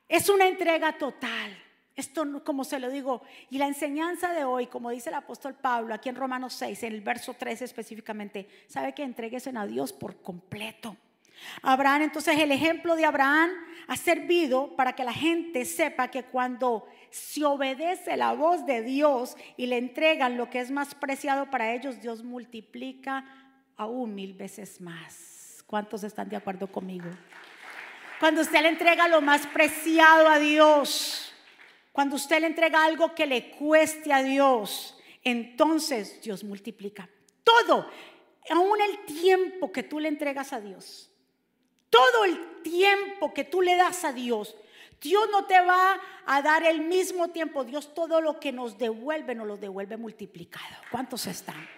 Es 0.09 0.28
una 0.28 0.47
entrega 0.47 0.97
total. 0.97 1.61
Esto, 1.97 2.43
como 2.45 2.64
se 2.64 2.81
lo 2.81 2.90
digo, 2.90 3.23
y 3.50 3.59
la 3.59 3.66
enseñanza 3.66 4.33
de 4.33 4.45
hoy, 4.45 4.66
como 4.66 4.90
dice 4.90 5.11
el 5.11 5.14
apóstol 5.14 5.54
Pablo 5.54 5.95
aquí 5.95 6.09
en 6.09 6.16
Romanos 6.16 6.54
6, 6.54 6.83
en 6.83 6.93
el 6.95 7.00
verso 7.02 7.35
13 7.35 7.64
específicamente, 7.64 8.49
sabe 8.66 8.95
que 8.95 9.04
entregues 9.04 9.47
a 9.47 9.66
Dios 9.66 9.93
por 9.93 10.21
completo. 10.21 10.97
Abraham, 11.62 12.03
entonces 12.03 12.38
el 12.38 12.53
ejemplo 12.53 12.97
de 12.97 13.05
Abraham 13.05 13.50
ha 13.87 13.97
servido 13.97 14.75
para 14.76 14.95
que 14.95 15.05
la 15.05 15.12
gente 15.12 15.64
sepa 15.64 16.09
que 16.09 16.25
cuando 16.25 16.87
se 17.11 17.45
obedece 17.45 18.17
la 18.17 18.33
voz 18.33 18.64
de 18.67 18.83
Dios 18.83 19.37
y 19.57 19.67
le 19.67 19.79
entregan 19.79 20.37
lo 20.37 20.50
que 20.50 20.61
es 20.61 20.71
más 20.71 20.95
preciado 20.95 21.50
para 21.50 21.73
ellos, 21.75 22.00
Dios 22.00 22.23
multiplica 22.23 23.25
aún 23.76 24.14
mil 24.14 24.35
veces 24.35 24.81
más. 24.81 25.64
¿Cuántos 25.67 26.05
están 26.05 26.29
de 26.29 26.37
acuerdo 26.37 26.71
conmigo? 26.71 27.09
Cuando 28.21 28.43
usted 28.43 28.62
le 28.62 28.69
entrega 28.69 29.09
lo 29.09 29.21
más 29.21 29.47
preciado 29.47 30.29
a 30.29 30.38
Dios, 30.38 31.33
cuando 31.93 32.17
usted 32.17 32.41
le 32.41 32.47
entrega 32.47 32.85
algo 32.85 33.14
que 33.14 33.26
le 33.26 33.50
cueste 33.50 34.12
a 34.12 34.23
Dios, 34.23 34.99
entonces 35.23 36.21
Dios 36.23 36.45
multiplica 36.45 37.09
todo, 37.43 37.88
aún 38.50 38.81
el 38.81 39.05
tiempo 39.05 39.71
que 39.73 39.83
tú 39.83 40.00
le 40.00 40.09
entregas 40.09 40.53
a 40.53 40.61
Dios 40.61 41.13
todo 41.95 42.25
el 42.25 42.63
tiempo 42.63 43.33
que 43.33 43.45
tú 43.45 43.63
le 43.63 43.77
das 43.77 44.05
a 44.05 44.13
Dios, 44.13 44.57
Dios 45.01 45.29
no 45.31 45.45
te 45.45 45.61
va 45.61 46.01
a 46.27 46.43
dar 46.43 46.65
el 46.65 46.81
mismo 46.81 47.29
tiempo. 47.29 47.63
Dios 47.63 47.95
todo 47.95 48.21
lo 48.21 48.41
que 48.41 48.51
nos 48.51 48.79
devuelve, 48.79 49.35
nos 49.35 49.47
lo 49.47 49.57
devuelve 49.57 49.97
multiplicado. 49.97 50.77
¿Cuántos 50.91 51.27
están? 51.27 51.69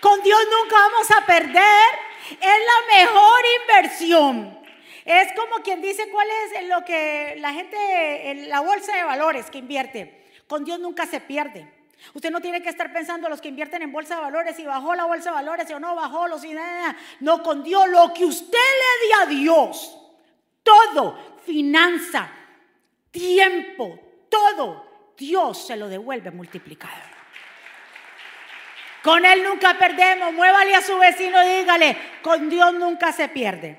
Con 0.00 0.22
Dios 0.22 0.38
nunca 0.50 0.76
vamos 0.76 1.10
a 1.10 1.24
perder. 1.24 1.88
Es 2.32 2.40
la 2.40 2.98
mejor 2.98 3.40
inversión. 3.62 4.58
Es 5.04 5.28
como 5.34 5.62
quien 5.62 5.80
dice 5.80 6.10
cuál 6.10 6.26
es 6.28 6.68
lo 6.68 6.84
que 6.84 7.36
la 7.38 7.52
gente, 7.52 8.30
en 8.30 8.48
la 8.48 8.60
bolsa 8.60 8.94
de 8.94 9.04
valores 9.04 9.50
que 9.50 9.58
invierte. 9.58 10.26
Con 10.48 10.64
Dios 10.64 10.80
nunca 10.80 11.06
se 11.06 11.20
pierde. 11.20 11.72
Usted 12.14 12.30
no 12.30 12.40
tiene 12.40 12.62
que 12.62 12.68
estar 12.68 12.92
pensando 12.92 13.28
los 13.28 13.40
que 13.40 13.48
invierten 13.48 13.82
en 13.82 13.92
bolsa 13.92 14.16
de 14.16 14.22
valores, 14.22 14.56
si 14.56 14.64
bajó 14.64 14.94
la 14.94 15.04
bolsa 15.04 15.30
de 15.30 15.36
valores 15.36 15.70
o 15.70 15.80
no 15.80 15.94
bajó, 15.94 16.28
los 16.28 16.44
y 16.44 16.52
nada. 16.52 16.96
No, 17.20 17.42
con 17.42 17.62
Dios, 17.62 17.88
lo 17.88 18.12
que 18.12 18.24
usted 18.24 18.52
le 18.52 19.06
dé 19.06 19.14
a 19.22 19.26
Dios, 19.26 19.98
todo, 20.62 21.38
finanza, 21.44 22.30
tiempo, 23.10 23.98
todo, 24.28 25.14
Dios 25.16 25.66
se 25.66 25.76
lo 25.76 25.88
devuelve 25.88 26.30
multiplicado. 26.30 27.16
Con 29.02 29.24
Él 29.24 29.44
nunca 29.44 29.78
perdemos. 29.78 30.32
Muévale 30.32 30.74
a 30.74 30.82
su 30.82 30.98
vecino 30.98 31.40
dígale, 31.40 31.96
con 32.22 32.50
Dios 32.50 32.74
nunca 32.74 33.12
se 33.12 33.28
pierde. 33.28 33.78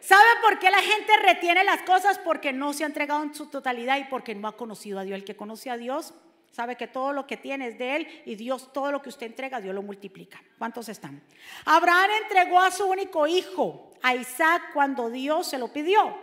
¿Sabe 0.00 0.30
por 0.40 0.58
qué 0.58 0.70
la 0.70 0.80
gente 0.80 1.14
retiene 1.18 1.62
las 1.64 1.82
cosas? 1.82 2.18
Porque 2.18 2.52
no 2.52 2.72
se 2.72 2.84
ha 2.84 2.86
entregado 2.86 3.22
en 3.22 3.34
su 3.34 3.46
totalidad 3.50 3.98
y 3.98 4.04
porque 4.04 4.34
no 4.34 4.48
ha 4.48 4.56
conocido 4.56 4.98
a 4.98 5.04
Dios. 5.04 5.18
El 5.18 5.26
que 5.26 5.36
conoce 5.36 5.68
a 5.68 5.76
Dios 5.76 6.14
sabe 6.50 6.76
que 6.76 6.86
todo 6.86 7.12
lo 7.12 7.26
que 7.26 7.36
tiene 7.36 7.68
es 7.68 7.78
de 7.78 7.96
Él 7.96 8.22
y 8.26 8.34
Dios, 8.34 8.72
todo 8.72 8.92
lo 8.92 9.00
que 9.00 9.08
usted 9.08 9.26
entrega, 9.26 9.60
Dios 9.60 9.74
lo 9.74 9.82
multiplica. 9.82 10.42
¿Cuántos 10.58 10.88
están? 10.88 11.22
Abraham 11.64 12.10
entregó 12.22 12.60
a 12.60 12.70
su 12.70 12.86
único 12.86 13.26
hijo, 13.26 13.92
a 14.02 14.14
Isaac, 14.14 14.70
cuando 14.72 15.10
Dios 15.10 15.48
se 15.48 15.58
lo 15.58 15.68
pidió. 15.72 16.16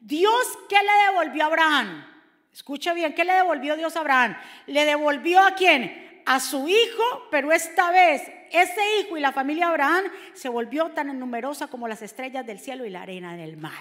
Dios, 0.00 0.58
¿qué 0.68 0.76
le 0.76 1.12
devolvió 1.12 1.44
a 1.44 1.46
Abraham? 1.46 2.06
Escucha 2.52 2.92
bien, 2.94 3.14
¿qué 3.14 3.24
le 3.24 3.34
devolvió 3.34 3.76
Dios 3.76 3.96
a 3.96 4.00
Abraham? 4.00 4.36
¿Le 4.66 4.84
devolvió 4.84 5.40
a 5.40 5.52
quién? 5.52 6.08
a 6.28 6.40
su 6.40 6.68
hijo, 6.68 7.26
pero 7.30 7.52
esta 7.52 7.90
vez 7.90 8.20
ese 8.50 8.98
hijo 8.98 9.16
y 9.16 9.20
la 9.20 9.32
familia 9.32 9.66
de 9.66 9.70
Abraham 9.70 10.04
se 10.34 10.50
volvió 10.50 10.90
tan 10.90 11.18
numerosa 11.18 11.68
como 11.68 11.88
las 11.88 12.02
estrellas 12.02 12.44
del 12.46 12.60
cielo 12.60 12.84
y 12.84 12.90
la 12.90 13.00
arena 13.00 13.34
del 13.34 13.56
mar. 13.56 13.72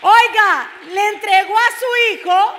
Oiga, 0.00 0.70
le 0.92 1.08
entregó 1.08 1.54
a 1.56 1.70
su 1.78 2.14
hijo, 2.14 2.54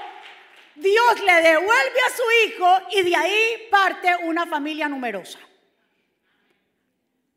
Dios 0.76 1.22
le 1.26 1.42
devuelve 1.42 2.00
a 2.08 2.16
su 2.16 2.24
hijo 2.48 2.78
y 2.92 3.04
de 3.04 3.16
ahí 3.16 3.68
parte 3.72 4.16
una 4.24 4.46
familia 4.46 4.90
numerosa. 4.90 5.40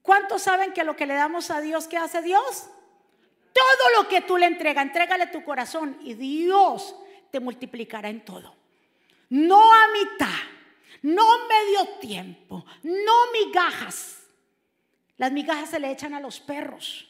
¿Cuántos 0.03 0.43
saben 0.43 0.73
que 0.73 0.85
lo 0.85 0.97
que 0.97 1.07
le 1.07 1.15
damos 1.15 1.51
a 1.51 1.61
Dios, 1.61 1.87
¿qué 1.87 1.97
hace 1.97 2.23
Dios? 2.23 2.69
Todo 3.53 4.03
lo 4.03 4.09
que 4.09 4.23
tú 4.23 4.37
le 4.37 4.47
entregas, 4.47 4.85
entrégale 4.85 5.27
tu 5.27 5.45
corazón 5.45 5.99
y 6.03 6.15
Dios 6.15 6.95
te 7.31 7.41
multiplicará 7.41 8.09
en 8.09 8.25
todo 8.25 8.59
no 9.31 9.73
a 9.73 9.89
mitad, 9.89 10.39
no 11.03 11.25
medio 11.47 11.99
tiempo, 12.01 12.65
no 12.83 13.13
migajas. 13.33 14.23
Las 15.17 15.33
migajas 15.33 15.71
se 15.71 15.81
le 15.81 15.91
echan 15.91 16.15
a 16.15 16.21
los 16.21 16.41
perros. 16.41 17.09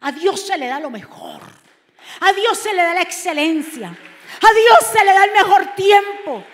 A 0.00 0.12
Dios 0.12 0.40
se 0.46 0.58
le 0.58 0.66
da 0.66 0.80
lo 0.80 0.90
mejor. 0.90 1.40
A 2.20 2.32
Dios 2.32 2.58
se 2.58 2.72
le 2.72 2.82
da 2.82 2.94
la 2.94 3.02
excelencia. 3.02 3.96
A 4.36 4.52
Dios 4.52 4.92
se 4.92 5.04
le 5.04 5.12
da 5.12 5.24
el 5.24 5.32
mejor 5.32 5.74
tiempo. 5.74 6.44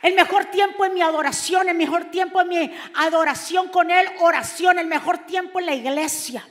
El 0.00 0.14
mejor 0.14 0.44
tiempo 0.46 0.84
en 0.84 0.94
mi 0.94 1.02
adoración, 1.02 1.68
el 1.68 1.76
mejor 1.76 2.04
tiempo 2.06 2.40
en 2.40 2.48
mi 2.48 2.72
adoración 2.94 3.68
con 3.68 3.90
Él, 3.90 4.06
oración, 4.20 4.78
el 4.78 4.86
mejor 4.86 5.18
tiempo 5.26 5.58
en 5.58 5.66
la 5.66 5.74
iglesia. 5.74 6.48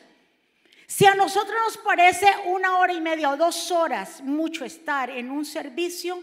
Si 0.86 1.06
a 1.06 1.16
nosotros 1.16 1.56
nos 1.66 1.78
parece 1.78 2.28
una 2.46 2.78
hora 2.78 2.94
y 2.94 3.02
media 3.02 3.30
o 3.30 3.38
dos 3.38 3.72
horas 3.72 4.22
mucho 4.22 4.66
estar 4.66 5.10
en 5.10 5.32
un 5.32 5.46
servicio, 5.46 6.22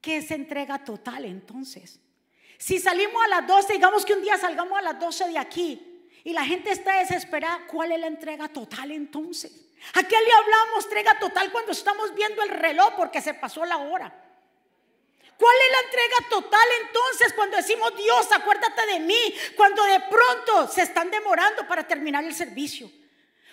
¿Qué 0.00 0.18
es 0.18 0.30
entrega 0.30 0.84
total 0.84 1.24
entonces? 1.24 2.00
Si 2.56 2.78
salimos 2.78 3.22
a 3.24 3.28
las 3.28 3.46
12, 3.46 3.74
digamos 3.74 4.04
que 4.04 4.14
un 4.14 4.22
día 4.22 4.36
salgamos 4.36 4.78
a 4.78 4.82
las 4.82 4.98
12 4.98 5.28
de 5.28 5.38
aquí 5.38 6.08
y 6.24 6.32
la 6.32 6.44
gente 6.44 6.70
está 6.70 6.98
desesperada, 6.98 7.66
¿cuál 7.66 7.92
es 7.92 8.00
la 8.00 8.06
entrega 8.06 8.48
total 8.48 8.92
entonces? 8.92 9.67
¿A 9.94 10.02
qué 10.02 10.20
le 10.20 10.32
hablamos 10.32 10.84
entrega 10.84 11.18
total 11.18 11.52
cuando 11.52 11.72
estamos 11.72 12.14
viendo 12.14 12.42
el 12.42 12.50
reloj 12.50 12.94
porque 12.96 13.20
se 13.20 13.34
pasó 13.34 13.64
la 13.64 13.76
hora? 13.76 14.12
¿Cuál 15.38 15.56
es 15.56 15.72
la 15.72 15.86
entrega 15.86 16.28
total 16.28 16.68
entonces 16.84 17.32
cuando 17.32 17.56
decimos 17.56 17.96
Dios, 17.96 18.26
acuérdate 18.32 18.86
de 18.86 19.00
mí? 19.00 19.34
Cuando 19.56 19.84
de 19.84 20.00
pronto 20.00 20.66
se 20.66 20.82
están 20.82 21.10
demorando 21.10 21.66
para 21.66 21.86
terminar 21.86 22.24
el 22.24 22.34
servicio. 22.34 22.90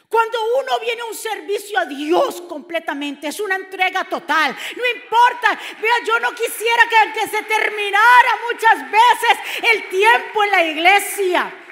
Cuando 0.10 0.38
uno 0.60 0.80
viene 0.80 1.02
a 1.02 1.06
un 1.06 1.16
servicio 1.16 1.80
a 1.80 1.86
Dios 1.86 2.42
completamente, 2.42 3.28
es 3.28 3.40
una 3.40 3.56
entrega 3.56 4.04
total. 4.06 4.56
No 4.76 5.00
importa, 5.00 5.60
vea, 5.80 5.94
yo 6.06 6.20
no 6.20 6.34
quisiera 6.34 6.84
que, 6.90 7.20
que 7.20 7.28
se 7.28 7.44
terminara 7.44 8.40
muchas 8.52 8.92
veces 8.92 9.64
el 9.74 9.90
tiempo 9.90 10.44
en 10.44 10.52
la 10.52 10.64
iglesia. 10.64 11.65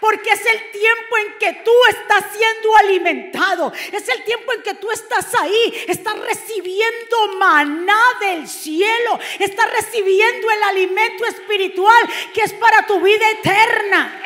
Porque 0.00 0.30
es 0.30 0.46
el 0.46 0.70
tiempo 0.70 1.18
en 1.18 1.38
que 1.38 1.62
tú 1.62 1.72
estás 1.90 2.24
siendo 2.32 2.76
alimentado. 2.76 3.72
Es 3.92 4.08
el 4.08 4.24
tiempo 4.24 4.52
en 4.54 4.62
que 4.62 4.74
tú 4.74 4.90
estás 4.90 5.34
ahí. 5.34 5.84
Estás 5.86 6.18
recibiendo 6.18 7.28
maná 7.38 8.00
del 8.20 8.48
cielo. 8.48 9.18
Estás 9.38 9.70
recibiendo 9.70 10.50
el 10.50 10.62
alimento 10.62 11.26
espiritual 11.26 12.08
que 12.32 12.40
es 12.40 12.52
para 12.54 12.86
tu 12.86 12.98
vida 13.00 13.30
eterna. 13.30 14.20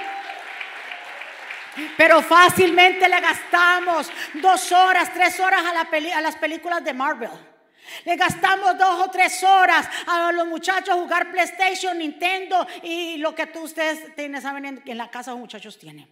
Pero 1.96 2.22
fácilmente 2.22 3.08
le 3.08 3.20
gastamos 3.20 4.10
dos 4.34 4.70
horas, 4.70 5.12
tres 5.12 5.40
horas 5.40 5.64
a, 5.64 5.72
la 5.72 5.88
a 6.16 6.20
las 6.20 6.36
películas 6.36 6.84
de 6.84 6.94
Marvel. 6.94 7.30
Le 8.04 8.16
gastamos 8.16 8.76
dos 8.78 9.06
o 9.06 9.10
tres 9.10 9.42
horas 9.42 9.86
a 10.06 10.32
los 10.32 10.46
muchachos 10.46 10.94
jugar 10.94 11.30
PlayStation, 11.30 11.98
Nintendo 11.98 12.66
y 12.82 13.18
lo 13.18 13.34
que 13.34 13.46
tú 13.46 13.60
ustedes 13.60 14.14
tienen, 14.14 14.40
saben 14.40 14.82
que 14.82 14.92
en 14.92 14.98
la 14.98 15.10
casa 15.10 15.32
los 15.32 15.40
muchachos 15.40 15.78
tienen. 15.78 16.08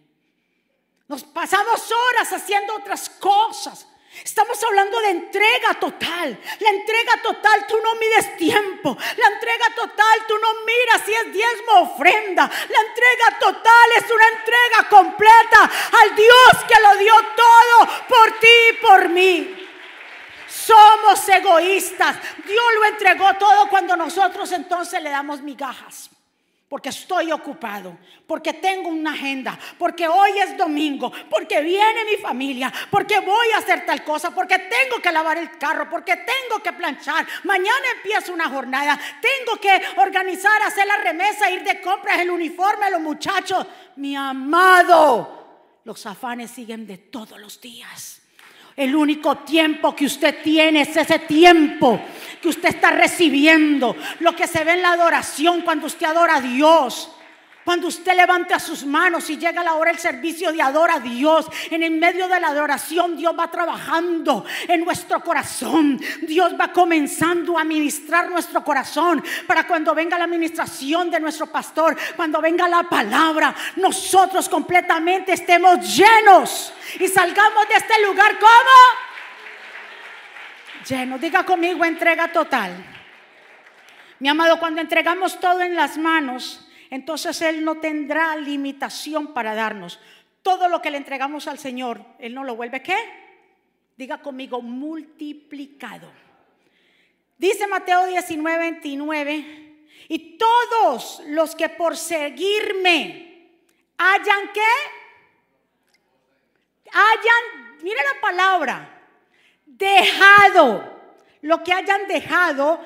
Nos 1.07 1.23
pasamos 1.23 1.91
horas 1.91 2.31
haciendo 2.33 2.75
otras 2.75 3.09
cosas. 3.09 3.87
Estamos 4.23 4.63
hablando 4.63 4.99
de 5.01 5.09
entrega 5.09 5.73
total. 5.79 6.39
La 6.59 6.69
entrega 6.69 7.21
total, 7.23 7.65
tú 7.67 7.75
no 7.83 7.95
mides 7.95 8.37
tiempo. 8.37 8.95
La 9.17 9.27
entrega 9.27 9.65
total, 9.75 10.27
tú 10.27 10.35
no 10.37 10.47
miras 10.65 11.01
si 11.03 11.13
es 11.13 11.33
diezmo 11.33 11.81
ofrenda. 11.81 12.49
La 12.69 12.79
entrega 12.79 13.39
total 13.39 13.89
es 13.97 14.11
una 14.11 14.27
entrega 14.27 14.89
completa 14.89 15.71
al 15.99 16.15
Dios 16.15 16.63
que 16.67 16.81
lo 16.81 16.97
dio 16.97 17.13
todo 17.35 18.07
por 18.07 18.39
ti 18.39 18.47
y 18.69 18.73
por 18.73 19.09
mí. 19.09 19.62
Somos 20.65 21.27
egoístas. 21.29 22.17
Dios 22.45 22.65
lo 22.79 22.85
entregó 22.85 23.33
todo 23.35 23.69
cuando 23.69 23.95
nosotros 23.95 24.51
entonces 24.51 25.01
le 25.01 25.09
damos 25.09 25.41
migajas 25.41 26.09
porque 26.73 26.89
estoy 26.89 27.31
ocupado, 27.31 27.99
porque 28.25 28.53
tengo 28.53 28.89
una 28.89 29.13
agenda, 29.13 29.59
porque 29.77 30.07
hoy 30.07 30.39
es 30.39 30.57
domingo, 30.57 31.11
porque 31.29 31.61
viene 31.61 32.03
mi 32.03 32.17
familia, 32.17 32.73
porque 32.89 33.19
voy 33.19 33.51
a 33.53 33.59
hacer 33.59 33.85
tal 33.85 34.03
cosa, 34.03 34.31
porque 34.31 34.57
tengo 34.57 34.99
que 34.99 35.11
lavar 35.11 35.37
el 35.37 35.55
carro, 35.59 35.87
porque 35.87 36.15
tengo 36.15 36.63
que 36.63 36.73
planchar, 36.73 37.27
mañana 37.43 37.85
empieza 37.97 38.33
una 38.33 38.49
jornada, 38.49 38.99
tengo 39.21 39.61
que 39.61 39.83
organizar, 39.97 40.63
hacer 40.63 40.87
la 40.87 40.97
remesa, 40.97 41.47
ir 41.51 41.63
de 41.63 41.79
compras, 41.79 42.19
el 42.19 42.31
uniforme 42.31 42.87
a 42.87 42.89
los 42.89 43.01
muchachos. 43.01 43.67
Mi 43.97 44.15
amado, 44.15 45.77
los 45.83 46.03
afanes 46.07 46.49
siguen 46.49 46.87
de 46.87 46.97
todos 46.97 47.39
los 47.39 47.61
días. 47.61 48.22
El 48.75 48.95
único 48.95 49.37
tiempo 49.37 49.95
que 49.95 50.05
usted 50.05 50.41
tiene 50.43 50.81
es 50.81 50.97
ese 50.97 51.19
tiempo 51.19 51.99
que 52.41 52.49
usted 52.49 52.69
está 52.69 52.91
recibiendo. 52.91 53.95
Lo 54.19 54.35
que 54.35 54.47
se 54.47 54.63
ve 54.63 54.73
en 54.73 54.81
la 54.81 54.93
adoración 54.93 55.61
cuando 55.61 55.87
usted 55.87 56.07
adora 56.07 56.37
a 56.37 56.41
Dios. 56.41 57.11
Cuando 57.63 57.87
usted 57.87 58.15
levanta 58.15 58.59
sus 58.59 58.85
manos 58.85 59.29
y 59.29 59.37
llega 59.37 59.63
la 59.63 59.75
hora 59.75 59.91
del 59.91 59.99
servicio 59.99 60.51
de 60.51 60.61
adora 60.61 60.95
a 60.95 60.99
Dios, 60.99 61.47
en 61.69 61.81
el 61.83 61.91
medio 61.91 62.27
de 62.27 62.39
la 62.39 62.49
adoración 62.49 63.15
Dios 63.15 63.33
va 63.37 63.49
trabajando 63.49 64.45
en 64.67 64.83
nuestro 64.83 65.21
corazón. 65.23 65.99
Dios 66.23 66.53
va 66.59 66.73
comenzando 66.73 67.57
a 67.57 67.63
ministrar 67.63 68.29
nuestro 68.29 68.63
corazón 68.63 69.23
para 69.47 69.65
cuando 69.65 69.95
venga 69.95 70.17
la 70.17 70.25
administración 70.25 71.09
de 71.09 71.21
nuestro 71.21 71.47
pastor, 71.47 71.95
cuando 72.17 72.41
venga 72.41 72.67
la 72.67 72.83
palabra, 72.83 73.55
nosotros 73.77 74.49
completamente 74.49 75.33
estemos 75.33 75.95
llenos 75.95 76.73
y 76.99 77.07
salgamos 77.07 77.67
de 77.69 77.75
este 77.75 78.01
lugar 78.01 78.37
como 78.39 79.13
llenos. 80.87 81.21
Diga 81.21 81.45
conmigo 81.45 81.85
entrega 81.85 82.27
total. 82.27 82.71
Mi 84.19 84.29
amado, 84.29 84.59
cuando 84.59 84.81
entregamos 84.81 85.39
todo 85.39 85.61
en 85.61 85.75
las 85.75 85.97
manos, 85.97 86.62
entonces 86.93 87.41
Él 87.41 87.65
no 87.65 87.79
tendrá 87.79 88.35
limitación 88.35 89.33
para 89.33 89.55
darnos. 89.55 89.99
Todo 90.43 90.69
lo 90.69 90.79
que 90.79 90.91
le 90.91 90.97
entregamos 90.97 91.47
al 91.47 91.57
Señor, 91.57 92.05
Él 92.19 92.35
no 92.35 92.43
lo 92.43 92.55
vuelve 92.55 92.83
qué? 92.83 92.95
Diga 93.97 94.19
conmigo, 94.21 94.61
multiplicado. 94.61 96.11
Dice 97.35 97.65
Mateo 97.65 98.05
19, 98.05 98.57
29, 98.59 99.75
y 100.07 100.37
todos 100.37 101.23
los 101.29 101.55
que 101.55 101.67
por 101.69 101.97
seguirme 101.97 103.49
hayan 103.97 104.51
qué? 104.53 104.61
Hayan, 106.91 107.79
mire 107.81 108.01
la 108.13 108.21
palabra, 108.21 109.01
dejado, 109.65 110.93
lo 111.41 111.63
que 111.63 111.73
hayan 111.73 112.07
dejado 112.07 112.79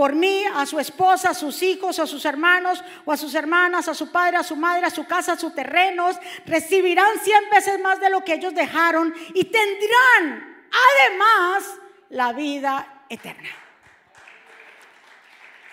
por 0.00 0.14
mí, 0.14 0.44
a 0.54 0.64
su 0.64 0.80
esposa, 0.80 1.28
a 1.28 1.34
sus 1.34 1.62
hijos, 1.62 1.98
a 1.98 2.06
sus 2.06 2.24
hermanos 2.24 2.82
o 3.04 3.12
a 3.12 3.18
sus 3.18 3.34
hermanas, 3.34 3.86
a 3.86 3.92
su 3.92 4.10
padre, 4.10 4.38
a 4.38 4.42
su 4.42 4.56
madre, 4.56 4.86
a 4.86 4.90
su 4.90 5.06
casa, 5.06 5.32
a 5.32 5.38
sus 5.38 5.54
terrenos, 5.54 6.16
recibirán 6.46 7.18
cien 7.22 7.44
veces 7.52 7.78
más 7.80 8.00
de 8.00 8.08
lo 8.08 8.24
que 8.24 8.32
ellos 8.32 8.54
dejaron 8.54 9.14
y 9.34 9.44
tendrán 9.44 10.66
además 10.72 11.64
la 12.08 12.32
vida 12.32 13.04
eterna. 13.10 13.50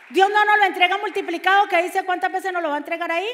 Dios 0.09 0.29
no 0.29 0.43
nos 0.43 0.57
lo 0.57 0.65
entrega 0.65 0.97
multiplicado, 0.97 1.69
que 1.69 1.81
dice 1.83 2.03
cuántas 2.03 2.29
veces 2.29 2.51
nos 2.51 2.61
lo 2.61 2.67
va 2.67 2.75
a 2.75 2.79
entregar 2.79 3.09
ahí. 3.09 3.29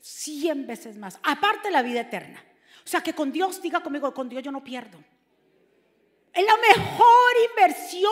Cien 0.00 0.66
veces 0.66 0.96
más, 0.96 1.20
aparte 1.22 1.70
la 1.70 1.82
vida 1.82 2.00
eterna. 2.00 2.44
O 2.84 2.88
sea 2.88 3.02
que 3.02 3.12
con 3.12 3.30
Dios, 3.30 3.62
diga 3.62 3.78
conmigo, 3.78 4.12
con 4.12 4.28
Dios 4.28 4.42
yo 4.42 4.50
no 4.50 4.64
pierdo. 4.64 4.98
Es 6.32 6.44
la 6.44 6.56
mejor 6.56 7.32
inversión 7.52 8.10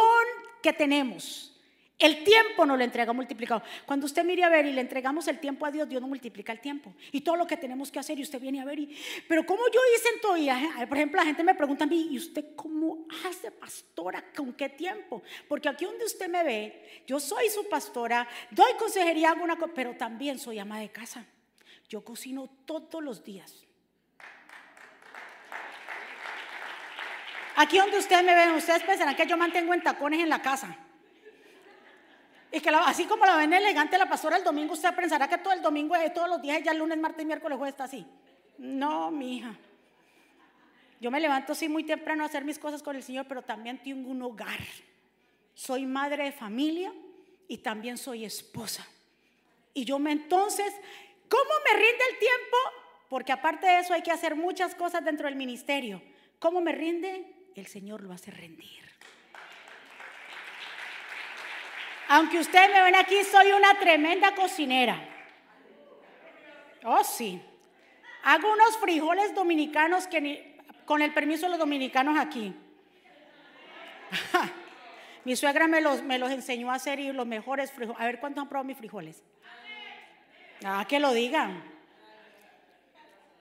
que 0.62 0.72
tenemos. 0.72 1.50
El 1.96 2.24
tiempo 2.24 2.66
no 2.66 2.76
lo 2.76 2.82
entrega 2.82 3.12
multiplicado. 3.12 3.62
Cuando 3.86 4.06
usted 4.06 4.24
mire 4.24 4.42
a 4.42 4.48
ver 4.48 4.66
y 4.66 4.72
le 4.72 4.80
entregamos 4.80 5.28
el 5.28 5.38
tiempo 5.38 5.64
a 5.64 5.70
Dios, 5.70 5.88
Dios 5.88 6.02
no 6.02 6.08
multiplica 6.08 6.50
el 6.50 6.60
tiempo. 6.60 6.92
Y 7.12 7.20
todo 7.20 7.36
lo 7.36 7.46
que 7.46 7.56
tenemos 7.56 7.92
que 7.92 8.00
hacer, 8.00 8.18
y 8.18 8.22
usted 8.22 8.40
viene 8.40 8.60
a 8.60 8.64
ver, 8.64 8.80
y, 8.80 8.96
pero 9.28 9.46
como 9.46 9.62
yo 9.68 9.80
hice 9.96 10.08
en 10.14 10.20
todo 10.20 10.34
día, 10.34 10.58
por 10.88 10.98
ejemplo, 10.98 11.20
la 11.20 11.26
gente 11.26 11.44
me 11.44 11.54
pregunta 11.54 11.84
a 11.84 11.86
mí, 11.86 12.08
¿y 12.10 12.18
usted 12.18 12.56
cómo 12.56 13.06
hace 13.24 13.52
pastora? 13.52 14.24
¿Con 14.34 14.52
qué 14.54 14.70
tiempo? 14.70 15.22
Porque 15.48 15.68
aquí 15.68 15.84
donde 15.84 16.04
usted 16.04 16.28
me 16.28 16.42
ve, 16.42 17.02
yo 17.06 17.20
soy 17.20 17.48
su 17.48 17.68
pastora, 17.68 18.26
doy 18.50 18.72
consejería, 18.76 19.30
hago 19.30 19.44
una 19.44 19.56
pero 19.56 19.96
también 19.96 20.38
soy 20.38 20.58
ama 20.58 20.80
de 20.80 20.90
casa. 20.90 21.24
Yo 21.88 22.04
cocino 22.04 22.50
todos 22.64 23.02
los 23.04 23.22
días. 23.22 23.64
Aquí 27.56 27.78
donde 27.78 27.98
ustedes 27.98 28.24
me 28.24 28.34
ven, 28.34 28.50
ustedes 28.50 28.82
pensarán 28.82 29.14
que 29.14 29.26
yo 29.26 29.36
mantengo 29.36 29.72
en 29.72 29.82
tacones 29.82 30.20
en 30.20 30.28
la 30.28 30.42
casa. 30.42 30.76
Y 32.54 32.60
que 32.60 32.70
así 32.70 33.04
como 33.06 33.26
la 33.26 33.36
ven 33.36 33.52
elegante 33.52 33.98
la 33.98 34.08
pastora 34.08 34.36
el 34.36 34.44
domingo, 34.44 34.74
usted 34.74 34.94
pensará 34.94 35.26
que 35.26 35.38
todo 35.38 35.52
el 35.52 35.60
domingo, 35.60 35.96
todos 36.14 36.28
los 36.28 36.40
días, 36.40 36.62
ya 36.62 36.72
lunes, 36.72 36.96
martes, 36.96 37.26
miércoles, 37.26 37.58
jueves 37.58 37.72
está 37.72 37.84
así. 37.84 38.06
No, 38.58 39.10
mi 39.10 39.38
hija. 39.38 39.58
Yo 41.00 41.10
me 41.10 41.18
levanto 41.18 41.52
así 41.52 41.68
muy 41.68 41.82
temprano 41.82 42.22
a 42.22 42.26
hacer 42.26 42.44
mis 42.44 42.60
cosas 42.60 42.80
con 42.80 42.94
el 42.94 43.02
Señor, 43.02 43.26
pero 43.26 43.42
también 43.42 43.82
tengo 43.82 44.08
un 44.08 44.22
hogar. 44.22 44.60
Soy 45.52 45.84
madre 45.84 46.26
de 46.26 46.32
familia 46.32 46.92
y 47.48 47.58
también 47.58 47.98
soy 47.98 48.24
esposa. 48.24 48.86
Y 49.74 49.84
yo 49.84 49.98
me 49.98 50.12
entonces, 50.12 50.72
¿cómo 51.28 51.50
me 51.64 51.72
rinde 51.72 52.04
el 52.12 52.18
tiempo? 52.20 52.56
Porque 53.08 53.32
aparte 53.32 53.66
de 53.66 53.80
eso 53.80 53.94
hay 53.94 54.02
que 54.02 54.12
hacer 54.12 54.36
muchas 54.36 54.76
cosas 54.76 55.04
dentro 55.04 55.26
del 55.26 55.34
ministerio. 55.34 56.00
¿Cómo 56.38 56.60
me 56.60 56.70
rinde? 56.70 57.50
El 57.56 57.66
Señor 57.66 58.04
lo 58.04 58.12
hace 58.12 58.30
rendir. 58.30 58.83
Aunque 62.08 62.38
ustedes 62.38 62.70
me 62.70 62.82
ven 62.82 62.94
aquí, 62.96 63.22
soy 63.24 63.52
una 63.52 63.78
tremenda 63.78 64.34
cocinera. 64.34 65.00
Oh, 66.84 67.02
sí. 67.02 67.40
Hago 68.22 68.52
unos 68.52 68.76
frijoles 68.78 69.34
dominicanos 69.34 70.06
que 70.06 70.58
con 70.84 71.02
el 71.02 71.12
permiso 71.12 71.46
de 71.46 71.50
los 71.50 71.58
dominicanos 71.58 72.18
aquí. 72.18 72.54
Mi 75.24 75.36
suegra 75.36 75.66
me 75.66 75.80
los, 75.80 76.02
me 76.02 76.18
los 76.18 76.30
enseñó 76.30 76.70
a 76.70 76.74
hacer 76.74 77.00
y 77.00 77.10
los 77.12 77.26
mejores 77.26 77.72
frijoles. 77.72 78.00
A 78.00 78.04
ver 78.04 78.20
cuántos 78.20 78.42
han 78.42 78.48
probado 78.48 78.66
mis 78.66 78.76
frijoles. 78.76 79.22
Ah, 80.62 80.84
que 80.86 81.00
lo 81.00 81.12
digan. 81.14 81.64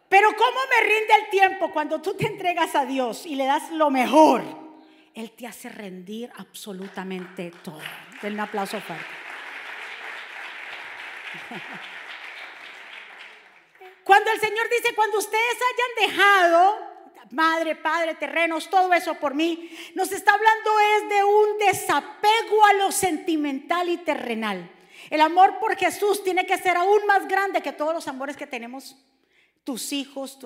Pero 0.07 0.29
¿cómo 0.29 0.59
me 0.69 0.87
rinde 0.87 1.13
el 1.23 1.29
tiempo 1.29 1.71
cuando 1.71 2.01
tú 2.01 2.13
te 2.13 2.27
entregas 2.27 2.75
a 2.75 2.85
Dios 2.85 3.25
y 3.25 3.35
le 3.35 3.45
das 3.45 3.69
lo 3.71 3.89
mejor? 3.89 4.62
Él 5.13 5.31
te 5.31 5.47
hace 5.47 5.69
rendir 5.69 6.31
absolutamente 6.37 7.51
todo. 7.63 7.81
Denle 8.21 8.35
un 8.35 8.47
aplauso 8.47 8.81
fuerte. 8.81 9.05
Cuando 14.03 14.31
el 14.31 14.39
Señor 14.39 14.69
dice, 14.69 14.95
cuando 14.95 15.17
ustedes 15.19 15.57
hayan 15.71 16.09
dejado, 16.09 16.93
madre, 17.31 17.75
padre, 17.75 18.15
terrenos, 18.15 18.69
todo 18.69 18.93
eso 18.93 19.13
por 19.15 19.33
mí, 19.33 19.69
nos 19.95 20.11
está 20.11 20.33
hablando 20.33 20.71
es 20.97 21.09
de 21.09 21.23
un 21.23 21.57
desapego 21.59 22.65
a 22.65 22.73
lo 22.73 22.91
sentimental 22.91 23.89
y 23.89 23.97
terrenal. 23.97 24.69
El 25.09 25.21
amor 25.21 25.59
por 25.59 25.75
Jesús 25.75 26.23
tiene 26.23 26.45
que 26.45 26.57
ser 26.57 26.77
aún 26.77 27.05
más 27.05 27.27
grande 27.27 27.61
que 27.61 27.71
todos 27.71 27.93
los 27.93 28.07
amores 28.07 28.35
que 28.35 28.47
tenemos 28.47 28.95
tus 29.63 29.93
hijos, 29.93 30.37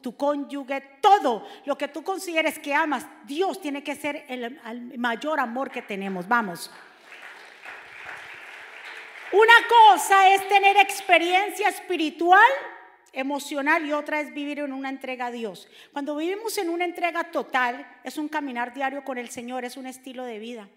tu, 0.00 0.16
cónyuge, 0.16 0.80
todo 1.00 1.46
lo 1.64 1.76
que 1.76 1.88
tú 1.88 2.04
consideres 2.04 2.58
que 2.58 2.72
amas, 2.72 3.06
Dios 3.24 3.60
tiene 3.60 3.82
que 3.82 3.96
ser 3.96 4.24
el, 4.28 4.60
mayor 4.98 5.40
amor 5.40 5.70
que 5.70 5.82
tenemos. 5.82 6.28
Vamos. 6.28 6.70
Una 9.32 9.54
cosa 9.68 10.34
es 10.34 10.48
tener 10.48 10.76
experiencia 10.76 11.68
espiritual, 11.68 12.50
emocional 13.12 13.84
y 13.84 13.92
otra 13.92 14.20
es 14.20 14.32
vivir 14.32 14.60
en 14.60 14.72
una 14.72 14.88
entrega 14.88 15.26
a 15.26 15.30
Dios. 15.30 15.68
Cuando 15.92 16.16
vivimos 16.16 16.56
en 16.58 16.68
una 16.68 16.84
entrega 16.84 17.24
total, 17.24 17.86
es 18.04 18.18
un 18.18 18.28
caminar 18.28 18.72
diario 18.72 19.04
con 19.04 19.18
el 19.18 19.30
Señor, 19.30 19.64
es 19.64 19.76
un 19.76 19.86
estilo 19.86 20.24
de 20.24 20.38
vida. 20.38 20.68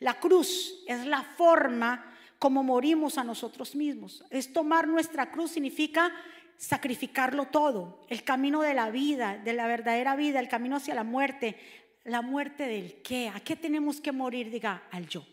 La 0.00 0.14
cruz 0.14 0.82
es 0.86 1.06
la 1.06 1.22
forma 1.22 2.10
como 2.38 2.62
morimos 2.62 3.16
a 3.16 3.24
nosotros 3.24 3.74
mismos. 3.74 4.24
Es 4.30 4.52
tomar 4.52 4.86
nuestra 4.88 5.30
cruz 5.30 5.52
significa 5.52 6.12
sacrificarlo 6.56 7.46
todo, 7.46 8.04
el 8.08 8.24
camino 8.24 8.62
de 8.62 8.74
la 8.74 8.90
vida, 8.90 9.38
de 9.38 9.52
la 9.52 9.66
verdadera 9.66 10.16
vida, 10.16 10.40
el 10.40 10.48
camino 10.48 10.76
hacia 10.76 10.94
la 10.94 11.04
muerte. 11.04 11.58
¿La 12.04 12.20
muerte 12.20 12.66
del 12.66 13.00
qué? 13.02 13.30
¿A 13.34 13.40
qué 13.40 13.56
tenemos 13.56 14.00
que 14.00 14.12
morir? 14.12 14.50
Diga, 14.50 14.82
al 14.90 15.08
yo, 15.08 15.24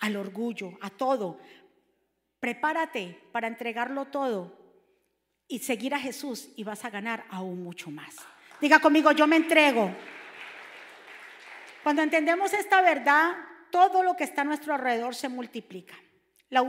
al 0.00 0.16
orgullo, 0.16 0.72
a 0.80 0.90
todo. 0.90 1.38
Prepárate 2.38 3.18
para 3.32 3.46
entregarlo 3.46 4.06
todo 4.06 4.58
y 5.48 5.58
seguir 5.60 5.94
a 5.94 5.98
Jesús 5.98 6.50
y 6.56 6.64
vas 6.64 6.84
a 6.84 6.90
ganar 6.90 7.24
aún 7.30 7.62
mucho 7.62 7.90
más. 7.90 8.16
Diga 8.60 8.78
conmigo, 8.78 9.12
yo 9.12 9.26
me 9.26 9.36
entrego. 9.36 9.90
Cuando 11.82 12.02
entendemos 12.02 12.52
esta 12.52 12.82
verdad, 12.82 13.32
todo 13.70 14.02
lo 14.02 14.16
que 14.16 14.24
está 14.24 14.42
a 14.42 14.44
nuestro 14.44 14.74
alrededor 14.74 15.14
se 15.14 15.28
multiplica. 15.28 15.94
La, 16.50 16.62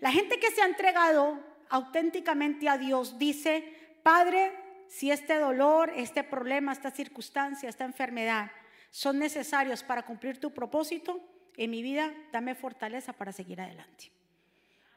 la 0.00 0.12
gente 0.12 0.40
que 0.40 0.50
se 0.50 0.62
ha 0.62 0.66
entregado 0.66 1.47
auténticamente 1.70 2.68
a 2.68 2.78
Dios, 2.78 3.18
dice, 3.18 3.64
Padre, 4.02 4.52
si 4.88 5.10
este 5.10 5.38
dolor, 5.38 5.92
este 5.94 6.24
problema, 6.24 6.72
esta 6.72 6.90
circunstancia, 6.90 7.68
esta 7.68 7.84
enfermedad 7.84 8.50
son 8.90 9.18
necesarios 9.18 9.82
para 9.82 10.04
cumplir 10.04 10.38
tu 10.40 10.52
propósito 10.52 11.20
en 11.56 11.70
mi 11.70 11.82
vida, 11.82 12.12
dame 12.32 12.54
fortaleza 12.54 13.12
para 13.12 13.32
seguir 13.32 13.60
adelante. 13.60 14.10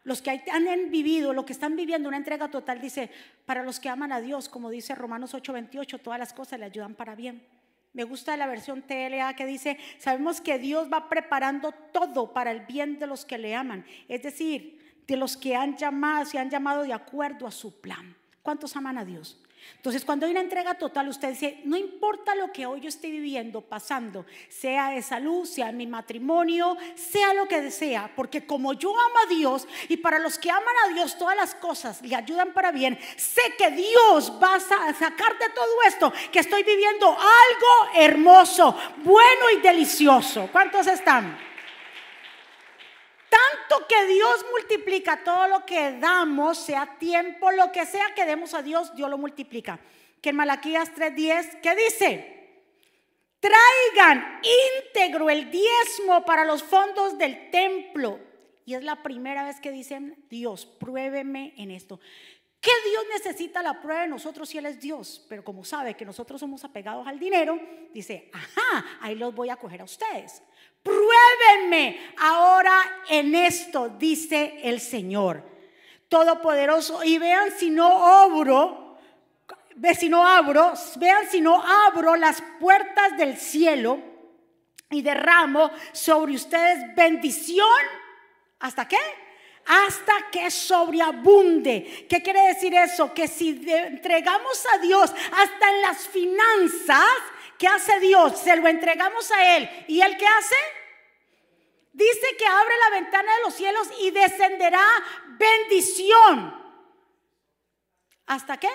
Los 0.04 0.22
que 0.22 0.42
han 0.52 0.90
vivido, 0.90 1.34
lo 1.34 1.46
que 1.46 1.54
están 1.54 1.76
viviendo 1.76 2.08
una 2.08 2.18
entrega 2.18 2.50
total, 2.50 2.82
dice, 2.82 3.12
para 3.46 3.64
los 3.64 3.80
que 3.80 3.90
aman 3.90 4.12
a 4.12 4.22
Dios, 4.22 4.50
como 4.50 4.70
dice 4.70 4.96
Romanos 4.96 5.34
8:28, 5.36 6.00
todas 6.02 6.20
las 6.20 6.34
cosas 6.34 6.60
le 6.60 6.66
ayudan 6.66 6.96
para 6.96 7.16
bien. 7.16 7.46
Me 7.94 8.04
gusta 8.04 8.38
la 8.38 8.48
versión 8.48 8.84
TLA 8.84 9.36
que 9.36 9.46
dice, 9.46 9.78
sabemos 10.00 10.40
que 10.40 10.58
Dios 10.58 10.92
va 10.92 11.10
preparando 11.10 11.72
todo 11.72 12.34
para 12.34 12.52
el 12.52 12.62
bien 12.62 13.00
de 13.00 13.08
los 13.08 13.26
que 13.26 13.38
le 13.38 13.54
aman. 13.54 13.86
Es 14.08 14.24
decir, 14.24 14.81
de 15.08 15.16
los 15.18 15.38
que 15.38 15.56
han 15.56 15.78
llamado, 15.78 16.26
se 16.26 16.40
han 16.40 16.50
llamado 16.50 16.84
de 16.84 16.94
acuerdo 16.94 17.48
a 17.48 17.52
su 17.52 17.80
plan. 17.80 18.16
¿Cuántos 18.42 18.76
aman 18.76 18.98
a 18.98 19.06
Dios? 19.06 19.38
Entonces, 19.76 20.06
cuando 20.06 20.26
hay 20.26 20.32
una 20.32 20.42
entrega 20.42 20.76
total, 20.76 21.08
usted 21.08 21.30
dice, 21.30 21.60
no 21.66 21.76
importa 21.76 22.36
lo 22.36 22.52
que 22.52 22.66
hoy 22.66 22.82
yo 22.82 22.90
esté 22.90 23.10
viviendo, 23.10 23.62
pasando, 23.62 24.26
sea 24.48 24.92
de 24.92 25.02
salud, 25.02 25.46
sea 25.46 25.72
mi 25.72 25.88
matrimonio, 25.88 26.78
sea 26.96 27.34
lo 27.34 27.48
que 27.48 27.72
sea, 27.72 28.12
porque 28.16 28.46
como 28.46 28.74
yo 28.74 28.92
amo 28.92 29.16
a 29.26 29.30
Dios 29.30 29.68
y 29.90 29.98
para 29.98 30.20
los 30.20 30.38
que 30.38 30.52
aman 30.52 30.76
a 30.86 30.94
Dios 30.94 31.18
todas 31.18 31.36
las 31.36 31.56
cosas 31.56 32.02
le 32.04 32.16
ayudan 32.16 32.54
para 32.54 32.72
bien, 32.72 32.98
sé 33.18 33.42
que 33.58 33.72
Dios 33.72 34.34
va 34.42 34.56
a 34.56 34.60
sacar 34.94 35.40
de 35.40 35.50
todo 35.50 35.82
esto 35.88 36.14
que 36.32 36.40
estoy 36.40 36.62
viviendo 36.64 37.08
algo 37.08 37.96
hermoso, 37.96 38.78
bueno 38.98 39.50
y 39.58 39.62
delicioso. 39.62 40.48
¿Cuántos 40.52 40.86
están? 40.86 41.51
Que 43.88 44.06
Dios 44.08 44.46
multiplica 44.52 45.24
todo 45.24 45.48
lo 45.48 45.66
que 45.66 45.94
damos, 45.94 46.58
sea 46.58 46.98
tiempo, 46.98 47.52
lo 47.52 47.72
que 47.72 47.86
sea 47.86 48.14
que 48.14 48.26
demos 48.26 48.54
a 48.54 48.62
Dios, 48.62 48.94
Dios 48.96 49.10
lo 49.10 49.18
multiplica. 49.18 49.80
Que 50.22 50.30
en 50.30 50.36
Malaquías 50.36 50.94
3:10, 50.94 51.62
¿qué 51.62 51.76
dice? 51.76 52.42
Traigan 53.40 54.40
íntegro 54.84 55.30
el 55.30 55.50
diezmo 55.50 56.24
para 56.26 56.46
los 56.46 56.62
fondos 56.64 57.18
del 57.18 57.50
templo. 57.50 58.20
Y 58.66 58.76
es 58.76 58.84
la 58.84 59.02
primera 59.02 59.44
vez 59.44 59.60
que 59.60 59.72
dicen, 59.72 60.26
Dios, 60.30 60.66
pruébeme 60.66 61.54
en 61.58 61.72
esto. 61.72 62.00
¿Qué 62.60 62.72
Dios 62.88 63.06
necesita 63.12 63.64
la 63.64 63.82
prueba 63.82 64.02
de 64.02 64.08
nosotros 64.08 64.48
si 64.48 64.60
Él 64.60 64.68
es 64.68 64.80
Dios? 64.80 65.26
Pero 65.28 65.44
como 65.44 65.66
sabe 65.66 65.96
que 65.96 66.06
nosotros 66.06 66.40
somos 66.40 66.64
apegados 66.64 67.08
al 67.08 67.18
dinero, 67.18 67.60
dice, 67.92 68.30
ajá, 68.32 69.00
ahí 69.02 69.16
los 69.16 69.34
voy 69.34 69.50
a 69.50 69.56
coger 69.56 69.82
a 69.82 69.86
ustedes. 69.86 70.44
Pruébenme 70.84 72.14
ahora 72.18 73.04
en 73.10 73.36
esto, 73.36 73.90
dice 73.90 74.60
el 74.64 74.80
Señor 74.80 75.44
Todopoderoso, 76.08 77.04
y 77.04 77.18
vean 77.18 77.52
si 77.58 77.70
no 77.70 78.26
obro, 78.26 78.98
ve 79.76 79.96
si 79.96 80.10
no 80.10 80.28
abro, 80.28 80.74
vean 80.98 81.30
si 81.30 81.40
no 81.40 81.64
abro 81.64 82.16
las 82.16 82.44
puertas 82.60 83.18
del 83.18 83.38
cielo 83.38 84.00
y 84.90 85.02
derramo 85.02 85.72
sobre 85.94 86.34
ustedes 86.34 86.96
bendición. 86.96 87.66
¿Hasta 88.60 88.88
qué? 88.88 88.98
Hasta 89.66 90.30
que 90.32 90.52
sobreabunde. 90.52 92.08
¿Qué 92.10 92.22
quiere 92.22 92.48
decir 92.48 92.74
eso? 92.74 93.14
Que 93.14 93.28
si 93.28 93.64
entregamos 93.72 94.66
a 94.74 94.80
Dios 94.80 95.12
hasta 95.32 95.72
en 95.72 95.82
las 95.82 96.08
finanzas, 96.10 97.08
¿qué 97.62 97.68
hace 97.68 98.00
Dios? 98.00 98.40
Se 98.40 98.56
lo 98.56 98.68
entregamos 98.68 99.30
a 99.32 99.56
Él. 99.56 99.70
¿Y 99.88 100.02
Él 100.02 100.18
qué 100.18 100.26
hace? 100.26 100.56
Dice 101.94 102.36
que 102.36 102.46
abre 102.48 102.74
la 102.90 103.00
ventana 103.00 103.36
de 103.36 103.42
los 103.44 103.54
cielos 103.54 103.88
y 104.00 104.10
descenderá 104.10 104.84
bendición. 105.38 106.60
¿Hasta 108.26 108.58
qué? 108.58 108.70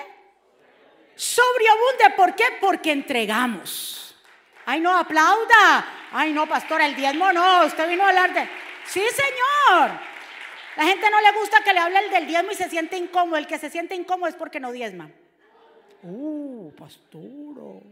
Sobreabunde. 1.16 2.10
¿Por 2.16 2.36
qué? 2.36 2.44
Porque 2.60 2.92
entregamos. 2.92 4.16
Ay, 4.66 4.78
no, 4.78 4.96
aplauda. 4.96 6.08
Ay, 6.12 6.32
no, 6.32 6.46
pastora, 6.46 6.86
el 6.86 6.94
diezmo 6.94 7.32
no. 7.32 7.66
Usted 7.66 7.88
vino 7.88 8.04
a 8.04 8.10
hablar 8.10 8.32
de... 8.34 8.48
Sí, 8.84 9.00
señor. 9.00 9.90
La 10.76 10.84
gente 10.84 11.10
no 11.10 11.20
le 11.20 11.32
gusta 11.32 11.64
que 11.64 11.72
le 11.72 11.80
hable 11.80 11.98
el 11.98 12.10
del 12.10 12.26
diezmo 12.28 12.52
y 12.52 12.54
se 12.54 12.70
siente 12.70 12.96
incómodo. 12.96 13.36
El 13.36 13.48
que 13.48 13.58
se 13.58 13.68
siente 13.68 13.96
incómodo 13.96 14.28
es 14.28 14.36
porque 14.36 14.60
no 14.60 14.70
diezma. 14.70 15.10
Uh, 16.02 16.70
pastor. 16.76 17.82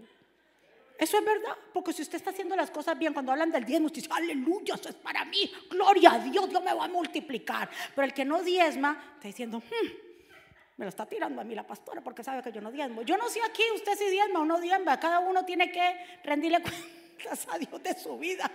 Eso 1.05 1.19
es 1.19 1.25
verdad, 1.27 1.55
porque 1.71 1.93
si 1.93 2.01
usted 2.01 2.17
está 2.17 2.31
haciendo 2.31 2.57
las 2.57 2.71
cosas 2.71 2.99
bien, 2.99 3.13
cuando 3.13 3.31
hablan 3.31 3.53
del 3.53 3.63
diezmo, 3.67 3.89
usted 3.89 4.01
dice, 4.01 4.11
aleluya, 4.11 4.75
eso 4.75 4.89
es 4.89 4.95
para 4.95 5.23
mí, 5.27 5.53
gloria 5.69 6.13
a 6.13 6.19
Dios, 6.19 6.49
Dios 6.49 6.63
me 6.63 6.73
va 6.73 6.87
a 6.87 6.89
multiplicar. 6.89 7.69
Pero 7.95 8.07
el 8.07 8.15
que 8.15 8.25
no 8.25 8.43
diezma, 8.43 9.13
está 9.17 9.29
diciendo, 9.29 9.59
hmm, 9.59 9.89
me 10.79 10.87
lo 10.87 10.89
está 10.89 11.05
tirando 11.05 11.43
a 11.43 11.45
mí 11.45 11.55
la 11.55 11.67
pastora 11.67 12.01
porque 12.01 12.25
sabe 12.25 12.43
que 12.43 12.51
yo 12.51 12.63
no 12.63 12.73
diezmo. 12.73 13.03
Yo 13.03 13.19
no 13.19 13.29
sé 13.29 13.41
aquí, 13.43 13.63
usted 13.75 13.99
si 13.99 14.09
diezma 14.09 14.41
o 14.41 14.47
no 14.47 14.59
diezma, 14.59 14.99
cada 14.99 15.19
uno 15.19 15.45
tiene 15.45 15.71
que 15.71 15.95
rendirle 16.25 16.63
cuentas 16.63 17.47
a 17.53 17.59
Dios 17.59 17.83
de 17.83 18.01
su 18.01 18.17
vida. 18.17 18.51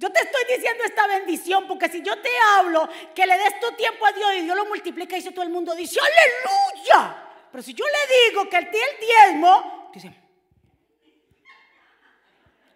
Yo 0.00 0.10
te 0.10 0.18
estoy 0.18 0.42
diciendo 0.56 0.82
esta 0.82 1.06
bendición 1.06 1.68
porque 1.68 1.88
si 1.88 2.02
yo 2.02 2.20
te 2.20 2.30
hablo 2.56 2.88
que 3.14 3.24
le 3.24 3.38
des 3.38 3.60
tu 3.60 3.70
tiempo 3.76 4.04
a 4.04 4.10
Dios 4.10 4.30
y 4.36 4.40
Dios 4.40 4.56
lo 4.56 4.64
multiplica, 4.64 5.14
dice 5.14 5.30
todo 5.30 5.44
el 5.44 5.50
mundo, 5.50 5.76
dice, 5.76 6.00
aleluya. 6.00 7.24
Pero 7.52 7.62
si 7.62 7.72
yo 7.72 7.84
le 7.84 8.30
digo 8.30 8.50
que 8.50 8.56
el 8.56 8.68
diezmo, 8.68 9.90
dice, 9.94 10.21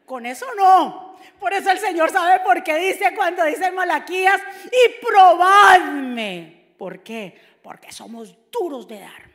con 0.07 0.25
eso 0.25 0.47
no. 0.57 1.16
Por 1.38 1.53
eso 1.53 1.71
el 1.71 1.79
Señor 1.79 2.11
sabe 2.11 2.40
por 2.40 2.62
qué 2.62 2.77
dice 2.79 3.14
cuando 3.14 3.45
dice 3.45 3.71
Malaquías, 3.71 4.40
y 4.66 5.05
probadme. 5.05 6.73
¿Por 6.79 7.03
qué? 7.03 7.38
Porque 7.62 7.92
somos 7.92 8.35
duros 8.51 8.87
de 8.88 9.01
dar. 9.01 9.27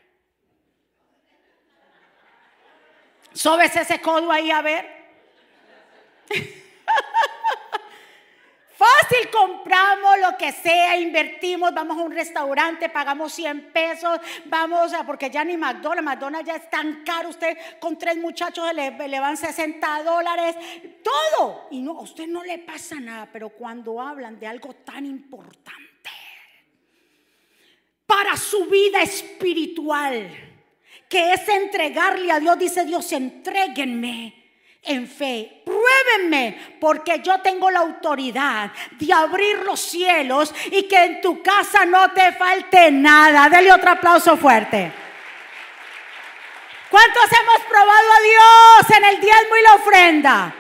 ¿Sobes 3.34 3.76
ese 3.76 4.02
codo 4.02 4.32
ahí 4.32 4.52
a 4.52 4.62
ver? 4.62 4.86
Fácil, 8.82 9.30
compramos 9.30 10.18
lo 10.20 10.36
que 10.40 10.52
sea, 10.52 10.98
invertimos, 10.98 11.72
vamos 11.72 12.00
a 12.00 12.02
un 12.02 12.12
restaurante, 12.12 12.90
pagamos 12.90 13.32
100 13.32 13.72
pesos, 13.72 14.20
vamos 14.46 14.92
a, 14.94 15.06
porque 15.06 15.30
ya 15.30 15.44
ni 15.44 15.56
McDonald's, 15.56 16.04
McDonald's 16.04 16.48
ya 16.48 16.56
es 16.56 16.68
tan 16.68 17.04
caro, 17.04 17.30
usted 17.30 17.56
con 17.80 17.96
tres 17.96 18.18
muchachos 18.18 18.74
le, 18.74 18.90
le 19.08 19.20
van 19.20 19.38
60 19.38 20.02
dólares, 20.02 20.56
todo. 21.04 21.68
Y 21.70 21.80
no, 21.82 22.00
a 22.00 22.02
usted 22.02 22.26
no 22.26 22.44
le 22.44 22.58
pasa 22.58 23.00
nada, 23.00 23.30
pero 23.32 23.50
cuando 23.50 24.02
hablan 24.02 24.40
de 24.40 24.48
algo 24.48 24.74
tan 24.74 25.06
importante 25.06 26.10
para 28.08 28.36
su 28.36 28.66
vida 28.66 29.04
espiritual, 29.04 30.28
que 31.08 31.34
es 31.34 31.48
entregarle 31.48 32.32
a 32.32 32.40
Dios, 32.40 32.58
dice 32.58 32.84
Dios, 32.84 33.12
entréguenme 33.12 34.41
en 34.84 35.08
fe. 35.08 35.62
Pruébenme 35.66 36.78
porque 36.80 37.22
yo 37.24 37.40
tengo 37.42 37.70
la 37.70 37.80
autoridad 37.80 38.72
de 38.92 39.14
abrir 39.14 39.60
los 39.60 39.80
cielos 39.80 40.54
y 40.72 40.84
que 40.84 41.04
en 41.04 41.22
tu 41.22 41.42
casa 41.42 41.86
no 41.86 42.12
te 42.12 42.32
falte 42.34 42.92
nada. 42.92 43.50
Dele 43.50 43.72
otro 43.72 43.92
aplauso 43.92 44.38
fuerte. 44.38 44.92
¿Cuántos 46.90 47.24
hemos 47.24 47.60
probado 47.68 48.10
a 48.18 48.22
Dios 48.22 48.98
en 48.98 49.06
el 49.06 49.22
diezmo 49.22 49.56
y 49.56 49.64
la 49.64 49.76
ofrenda? 49.76 50.56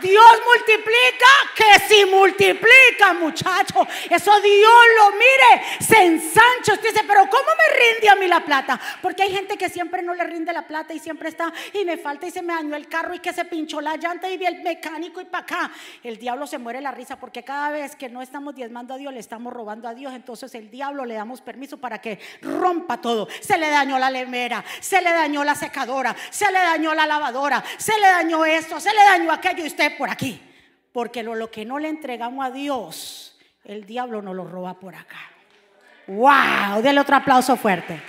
Dios 0.00 0.42
multiplica, 0.44 1.26
que 1.54 1.88
si 1.88 2.04
multiplica, 2.04 3.12
muchacho. 3.14 3.86
Eso 4.10 4.40
Dios 4.40 4.84
lo 4.98 5.12
mire, 5.12 5.64
se 5.80 6.02
ensancha. 6.04 6.74
Usted 6.74 6.92
dice, 6.92 7.04
pero 7.06 7.22
¿cómo 7.28 7.44
me 7.44 7.78
rinde 7.78 8.08
a 8.08 8.16
mí 8.16 8.26
la 8.26 8.44
plata? 8.44 8.80
Porque 9.02 9.22
hay 9.22 9.32
gente 9.32 9.56
que 9.56 9.68
siempre 9.68 10.02
no 10.02 10.14
le 10.14 10.24
rinde 10.24 10.52
la 10.52 10.66
plata 10.66 10.92
y 10.94 10.98
siempre 10.98 11.28
está, 11.28 11.52
y 11.72 11.84
me 11.84 11.96
falta 11.96 12.26
y 12.26 12.30
se 12.30 12.42
me 12.42 12.54
dañó 12.54 12.76
el 12.76 12.88
carro 12.88 13.14
y 13.14 13.20
que 13.20 13.32
se 13.32 13.44
pinchó 13.44 13.80
la 13.80 13.96
llanta 13.96 14.28
y 14.30 14.36
vi 14.36 14.46
el 14.46 14.62
mecánico 14.62 15.20
y 15.20 15.24
para 15.24 15.44
acá. 15.44 15.70
El 16.02 16.18
diablo 16.18 16.46
se 16.46 16.58
muere 16.58 16.80
la 16.80 16.92
risa 16.92 17.16
porque 17.18 17.42
cada 17.42 17.70
vez 17.70 17.96
que 17.96 18.08
no 18.08 18.22
estamos 18.22 18.54
diezmando 18.54 18.94
a 18.94 18.98
Dios, 18.98 19.12
le 19.12 19.20
estamos 19.20 19.52
robando 19.52 19.88
a 19.88 19.94
Dios. 19.94 20.12
Entonces 20.12 20.54
el 20.54 20.70
diablo 20.70 21.04
le 21.04 21.14
damos 21.14 21.40
permiso 21.40 21.78
para 21.78 22.00
que 22.00 22.18
rompa 22.42 23.00
todo. 23.00 23.28
Se 23.40 23.58
le 23.58 23.68
dañó 23.70 23.98
la 23.98 24.10
lemera, 24.10 24.64
se 24.80 25.00
le 25.00 25.12
dañó 25.12 25.44
la 25.44 25.54
secadora, 25.54 26.14
se 26.30 26.50
le 26.50 26.58
dañó 26.58 26.94
la 26.94 27.06
lavadora, 27.06 27.62
se 27.76 27.98
le 27.98 28.06
dañó 28.06 28.44
esto, 28.44 28.80
se 28.80 28.92
le 28.92 29.02
dañó 29.02 29.32
aquello 29.32 29.64
y 29.64 29.68
usted 29.68 29.85
por 29.90 30.10
aquí. 30.10 30.40
Porque 30.92 31.22
lo, 31.22 31.34
lo 31.34 31.50
que 31.50 31.64
no 31.64 31.78
le 31.78 31.88
entregamos 31.88 32.44
a 32.44 32.50
Dios, 32.50 33.38
el 33.64 33.84
diablo 33.84 34.22
nos 34.22 34.34
lo 34.34 34.44
roba 34.44 34.80
por 34.80 34.94
acá. 34.94 35.30
¡Wow! 36.06 36.82
Dele 36.82 37.00
otro 37.00 37.16
aplauso 37.16 37.56
fuerte. 37.56 38.00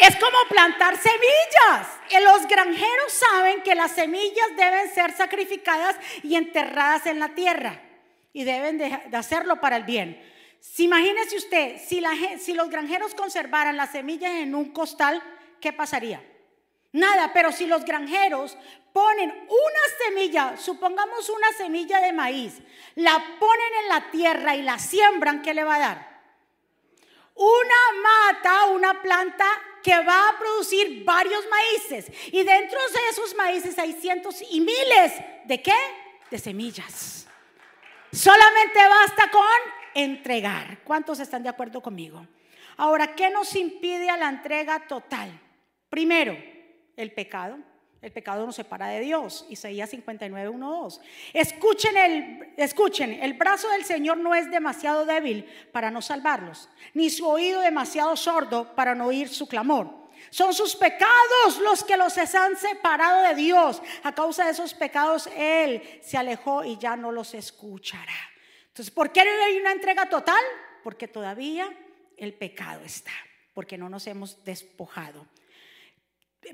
Es 0.00 0.16
como 0.16 0.36
plantar 0.48 0.96
semillas. 0.96 1.88
Los 2.22 2.48
granjeros 2.48 3.12
saben 3.12 3.62
que 3.62 3.74
las 3.74 3.92
semillas 3.92 4.48
deben 4.56 4.92
ser 4.94 5.12
sacrificadas 5.12 5.96
y 6.22 6.36
enterradas 6.36 7.06
en 7.06 7.18
la 7.18 7.30
tierra. 7.30 7.80
Y 8.32 8.44
deben 8.44 8.78
de, 8.78 8.98
hacerlo 9.12 9.60
para 9.60 9.76
el 9.76 9.84
bien. 9.84 10.22
Si 10.60 10.84
imagínese 10.84 11.36
usted, 11.36 11.76
si, 11.84 12.00
la, 12.00 12.12
si 12.38 12.54
los 12.54 12.70
granjeros 12.70 13.14
conservaran 13.14 13.76
las 13.76 13.92
semillas 13.92 14.32
en 14.32 14.54
un 14.54 14.72
costal, 14.72 15.22
¿qué 15.60 15.72
pasaría? 15.72 16.22
Nada, 16.92 17.32
pero 17.32 17.52
si 17.52 17.66
los 17.66 17.84
granjeros 17.84 18.56
ponen 18.92 19.30
una 19.30 20.04
semilla, 20.04 20.56
supongamos 20.56 21.28
una 21.28 21.52
semilla 21.52 22.00
de 22.00 22.12
maíz, 22.12 22.60
la 22.96 23.16
ponen 23.38 23.74
en 23.82 23.88
la 23.88 24.10
tierra 24.10 24.56
y 24.56 24.62
la 24.62 24.78
siembran, 24.78 25.42
¿qué 25.42 25.54
le 25.54 25.64
va 25.64 25.76
a 25.76 25.78
dar? 25.78 26.10
Una 27.34 28.02
mata, 28.02 28.64
una 28.66 29.00
planta 29.00 29.46
que 29.82 29.96
va 30.02 30.28
a 30.28 30.38
producir 30.38 31.04
varios 31.04 31.44
maíces. 31.48 32.06
Y 32.32 32.42
dentro 32.42 32.78
de 32.78 33.08
esos 33.10 33.34
maíces 33.34 33.78
hay 33.78 33.92
cientos 33.94 34.42
y 34.50 34.60
miles 34.60 35.12
de 35.44 35.62
qué? 35.62 35.76
De 36.30 36.38
semillas. 36.38 37.26
Solamente 38.12 38.78
basta 38.88 39.30
con 39.30 39.44
entregar. 39.94 40.80
¿Cuántos 40.84 41.20
están 41.20 41.42
de 41.42 41.48
acuerdo 41.48 41.80
conmigo? 41.80 42.26
Ahora, 42.76 43.14
¿qué 43.14 43.30
nos 43.30 43.54
impide 43.56 44.10
a 44.10 44.16
la 44.16 44.28
entrega 44.28 44.86
total? 44.86 45.30
Primero, 45.88 46.36
el 47.00 47.12
pecado. 47.12 47.58
El 48.02 48.12
pecado 48.12 48.46
nos 48.46 48.56
separa 48.56 48.88
de 48.88 49.00
Dios. 49.00 49.44
Isaías 49.50 49.90
59, 49.90 50.48
1, 50.48 50.70
2. 50.82 51.00
Escuchen 51.34 51.96
el, 51.96 52.54
escuchen, 52.56 53.12
el 53.22 53.34
brazo 53.34 53.68
del 53.68 53.84
Señor 53.84 54.16
no 54.16 54.34
es 54.34 54.50
demasiado 54.50 55.04
débil 55.04 55.44
para 55.70 55.90
no 55.90 56.00
salvarlos, 56.00 56.70
ni 56.94 57.10
su 57.10 57.28
oído 57.28 57.60
demasiado 57.60 58.16
sordo 58.16 58.74
para 58.74 58.94
no 58.94 59.06
oír 59.06 59.28
su 59.28 59.46
clamor. 59.46 60.00
Son 60.30 60.54
sus 60.54 60.76
pecados 60.76 61.58
los 61.62 61.84
que 61.84 61.96
los 61.96 62.16
han 62.18 62.56
separado 62.56 63.22
de 63.22 63.34
Dios. 63.34 63.82
A 64.02 64.14
causa 64.14 64.44
de 64.44 64.52
esos 64.52 64.74
pecados, 64.74 65.28
Él 65.36 65.82
se 66.02 66.16
alejó 66.16 66.64
y 66.64 66.78
ya 66.78 66.96
no 66.96 67.10
los 67.12 67.34
escuchará. 67.34 68.30
Entonces, 68.68 68.92
¿por 68.94 69.12
qué 69.12 69.24
no 69.24 69.44
hay 69.44 69.58
una 69.58 69.72
entrega 69.72 70.08
total? 70.08 70.42
Porque 70.82 71.08
todavía 71.08 71.68
el 72.16 72.34
pecado 72.34 72.82
está, 72.84 73.12
porque 73.54 73.76
no 73.76 73.88
nos 73.88 74.06
hemos 74.06 74.44
despojado. 74.44 75.26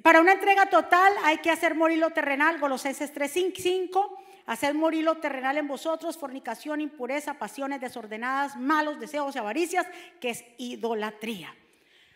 Para 0.02 0.20
una 0.20 0.32
entrega 0.32 0.66
total 0.66 1.12
hay 1.22 1.38
que 1.38 1.50
hacer 1.50 1.74
morir 1.74 1.98
lo 1.98 2.10
terrenal, 2.10 2.58
Colosenses 2.58 3.12
3:5, 3.14 4.18
hacer 4.46 4.74
morir 4.74 5.04
lo 5.04 5.16
terrenal 5.18 5.58
en 5.58 5.68
vosotros, 5.68 6.18
fornicación, 6.18 6.80
impureza, 6.80 7.34
pasiones 7.34 7.80
desordenadas, 7.80 8.56
malos 8.56 8.98
deseos 8.98 9.34
y 9.34 9.38
avaricias, 9.38 9.86
que 10.20 10.30
es 10.30 10.44
idolatría. 10.58 11.54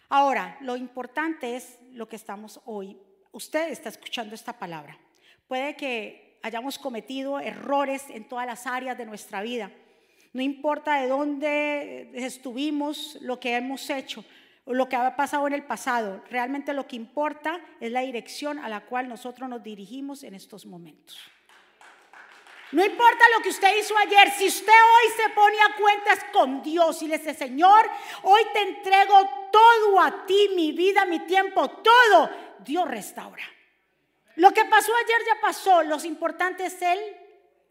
Ahora, 0.09 0.59
lo 0.61 0.77
importante 0.77 1.57
es 1.57 1.79
lo 1.93 2.09
que 2.09 2.17
estamos 2.17 2.61
hoy. 2.65 2.97
Usted 3.33 3.71
está 3.71 3.89
escuchando 3.89 4.35
esta 4.35 4.59
palabra. 4.59 4.99
Puede 5.47 5.77
que 5.77 6.39
hayamos 6.43 6.79
cometido 6.79 7.39
errores 7.39 8.05
en 8.09 8.29
todas 8.29 8.47
las 8.47 8.67
áreas 8.67 8.99
de 8.99 9.07
nuestra 9.07 9.43
vida. 9.43 9.71
No 10.33 10.43
importa 10.43 11.01
de 11.01 11.09
dónde 11.09 12.11
estuvimos, 12.15 13.19
lo 13.21 13.39
que 13.39 13.55
hemos 13.57 13.89
hecho 13.91 14.25
lo 14.67 14.89
que 14.89 14.97
ha 14.97 15.17
pasado 15.17 15.47
en 15.47 15.55
el 15.55 15.65
pasado. 15.65 16.23
Realmente 16.31 16.73
lo 16.73 16.87
que 16.87 16.97
importa 16.97 17.61
es 17.81 17.91
la 17.91 18.01
dirección 18.01 18.59
a 18.59 18.69
la 18.69 18.81
cual 18.81 19.09
nosotros 19.09 19.49
nos 19.49 19.63
dirigimos 19.63 20.23
en 20.23 20.35
estos 20.35 20.67
momentos. 20.67 21.19
No 22.73 22.85
importa 22.85 23.25
lo 23.37 23.43
que 23.43 23.49
usted 23.49 23.77
hizo 23.79 23.97
ayer, 23.99 24.31
si 24.31 24.47
usted 24.47 24.73
hoy 24.73 25.13
se 25.17 25.29
pone 25.31 25.57
a 25.61 25.77
cuentas 25.77 26.25
con 26.33 26.63
Dios 26.63 27.03
y 27.03 27.09
le 27.09 27.19
dice, 27.19 27.35
Señor, 27.35 27.91
hoy 28.23 28.43
te 28.53 28.61
entrego 28.61 29.49
todo 29.51 30.01
a 30.01 30.25
ti, 30.25 30.51
mi 30.55 30.71
vida, 30.71 31.05
mi 31.05 31.19
tiempo, 31.21 31.69
todo, 31.69 32.31
Dios 32.61 32.87
restaura. 32.87 33.43
Lo 34.37 34.53
que 34.53 34.65
pasó 34.65 34.93
ayer 35.05 35.19
ya 35.27 35.41
pasó. 35.41 35.83
Lo 35.83 36.03
importante 36.05 36.65
es 36.65 36.81
el 36.81 36.99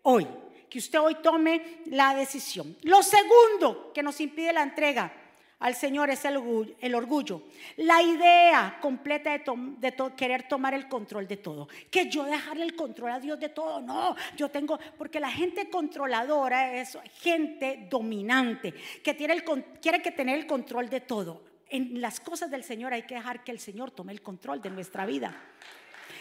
hoy. 0.04 0.28
Que 0.70 0.78
usted 0.78 1.00
hoy 1.00 1.16
tome 1.16 1.82
la 1.88 2.14
decisión. 2.14 2.78
Lo 2.84 3.02
segundo 3.02 3.92
que 3.92 4.04
nos 4.04 4.22
impide 4.22 4.54
la 4.54 4.62
entrega 4.62 5.12
al 5.60 5.76
Señor 5.76 6.10
es 6.10 6.24
el 6.24 6.96
orgullo, 6.96 7.44
La 7.78 8.02
idea 8.02 8.78
completa 8.82 9.38
de, 9.38 9.94
querer 10.16 10.48
tomar 10.48 10.74
el 10.74 10.88
control 10.88 11.28
de 11.28 11.38
todo. 11.38 11.68
Que 11.92 12.10
yo 12.10 12.24
dejarle 12.24 12.64
el 12.64 12.76
control 12.76 13.12
a 13.12 13.20
Dios 13.20 13.40
de 13.40 13.50
todo. 13.50 13.82
No, 13.82 14.16
yo 14.38 14.50
tengo, 14.50 14.80
porque 14.98 15.20
la 15.20 15.30
gente 15.30 15.70
controladora 15.70 16.76
es 16.76 16.98
gente 17.22 17.88
dominante, 17.90 18.74
que 19.04 19.14
tiene 19.14 19.34
el, 19.34 19.44
quiere 19.82 20.02
que 20.02 20.12
tener 20.12 20.40
el 20.40 20.48
control 20.48 20.90
de 20.90 21.02
todo. 21.02 21.44
En 21.70 22.00
las 22.00 22.20
cosas 22.20 22.50
del 22.50 22.64
Señor 22.64 22.94
hay 22.94 23.04
que 23.04 23.16
dejar 23.16 23.44
que 23.44 23.52
el 23.52 23.60
Señor 23.60 23.92
tome 23.92 24.14
el 24.14 24.22
control 24.22 24.62
de 24.62 24.70
nuestra 24.70 25.06
vida. 25.06 25.36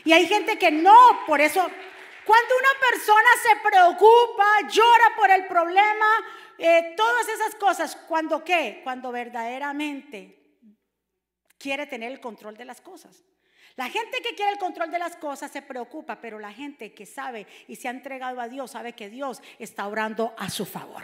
Y 0.05 0.13
hay 0.13 0.27
gente 0.27 0.59
que 0.59 0.71
no, 0.71 0.97
por 1.27 1.41
eso 1.41 1.65
cuando 2.29 2.55
una 2.59 2.91
persona 2.91 3.29
se 3.43 3.57
preocupa, 3.71 4.69
llora 4.69 5.17
por 5.17 5.31
el 5.31 5.47
problema, 5.47 6.07
eh, 6.59 6.95
todas 6.97 7.29
esas 7.29 7.55
cosas, 7.55 7.97
¿cuando 8.09 8.45
qué? 8.45 8.81
Cuando 8.83 9.13
verdaderamente 9.13 10.39
quiere 11.57 11.87
tener 11.87 12.11
el 12.13 12.21
control 12.21 12.57
de 12.57 12.65
las 12.65 12.81
cosas. 12.81 13.25
La 13.77 13.89
gente 13.89 14.21
que 14.23 14.35
quiere 14.35 14.53
el 14.53 14.59
control 14.59 14.91
de 14.91 14.99
las 14.99 15.17
cosas 15.17 15.53
se 15.53 15.63
preocupa, 15.63 16.21
pero 16.21 16.41
la 16.41 16.53
gente 16.53 16.93
que 16.93 17.07
sabe 17.07 17.47
y 17.69 17.77
se 17.77 17.87
ha 17.87 17.93
entregado 17.93 18.41
a 18.41 18.49
Dios 18.49 18.73
sabe 18.73 18.93
que 18.93 19.09
Dios 19.09 19.41
está 19.59 19.87
orando 19.87 20.35
a 20.37 20.51
su 20.51 20.67
favor. 20.67 21.03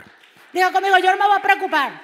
Diga 0.53 0.73
conmigo, 0.73 0.99
yo 0.99 1.12
no 1.12 1.17
me 1.17 1.27
voy 1.27 1.38
a 1.38 1.43
preocupar. 1.43 2.01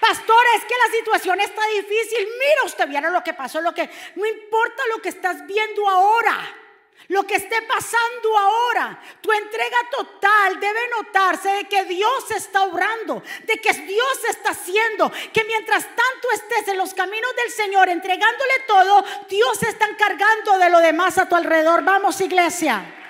Pastor, 0.00 0.44
es 0.56 0.64
que 0.64 0.74
la 0.74 0.96
situación 0.98 1.40
está 1.40 1.62
difícil. 1.68 2.26
Mira, 2.38 2.64
usted 2.66 2.88
vieron 2.88 3.12
lo 3.12 3.22
que 3.22 3.32
pasó, 3.32 3.60
lo 3.60 3.72
que 3.72 3.88
no 4.16 4.26
importa 4.26 4.82
lo 4.94 5.00
que 5.00 5.10
estás 5.10 5.46
viendo 5.46 5.88
ahora. 5.88 6.63
Lo 7.08 7.24
que 7.24 7.34
esté 7.34 7.60
pasando 7.62 8.38
ahora, 8.38 8.98
tu 9.20 9.30
entrega 9.30 9.76
total 9.90 10.58
debe 10.58 10.88
notarse 10.88 11.50
de 11.50 11.64
que 11.64 11.84
Dios 11.84 12.30
está 12.30 12.62
obrando, 12.62 13.22
de 13.44 13.60
que 13.60 13.72
Dios 13.72 14.24
está 14.30 14.50
haciendo, 14.50 15.12
que 15.32 15.44
mientras 15.44 15.84
tanto 15.84 16.30
estés 16.32 16.68
en 16.68 16.78
los 16.78 16.94
caminos 16.94 17.30
del 17.36 17.50
Señor 17.50 17.90
entregándole 17.90 18.54
todo, 18.66 19.04
Dios 19.28 19.62
está 19.62 19.86
encargando 19.86 20.58
de 20.58 20.70
lo 20.70 20.80
demás 20.80 21.18
a 21.18 21.28
tu 21.28 21.36
alrededor. 21.36 21.82
Vamos, 21.82 22.20
iglesia. 22.22 23.03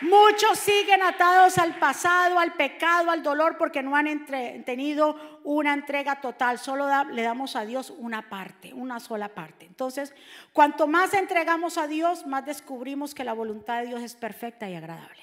Muchos 0.00 0.60
siguen 0.60 1.02
atados 1.02 1.58
al 1.58 1.76
pasado, 1.78 2.38
al 2.38 2.54
pecado, 2.54 3.10
al 3.10 3.22
dolor, 3.24 3.58
porque 3.58 3.82
no 3.82 3.96
han 3.96 4.26
tenido 4.64 5.40
una 5.42 5.72
entrega 5.72 6.20
total. 6.20 6.58
Solo 6.58 6.86
le 7.04 7.22
damos 7.22 7.56
a 7.56 7.64
Dios 7.64 7.90
una 7.90 8.28
parte, 8.28 8.72
una 8.72 9.00
sola 9.00 9.30
parte. 9.30 9.66
Entonces, 9.66 10.14
cuanto 10.52 10.86
más 10.86 11.14
entregamos 11.14 11.78
a 11.78 11.88
Dios, 11.88 12.26
más 12.26 12.46
descubrimos 12.46 13.12
que 13.12 13.24
la 13.24 13.32
voluntad 13.32 13.80
de 13.80 13.88
Dios 13.88 14.02
es 14.02 14.14
perfecta 14.14 14.70
y 14.70 14.76
agradable. 14.76 15.22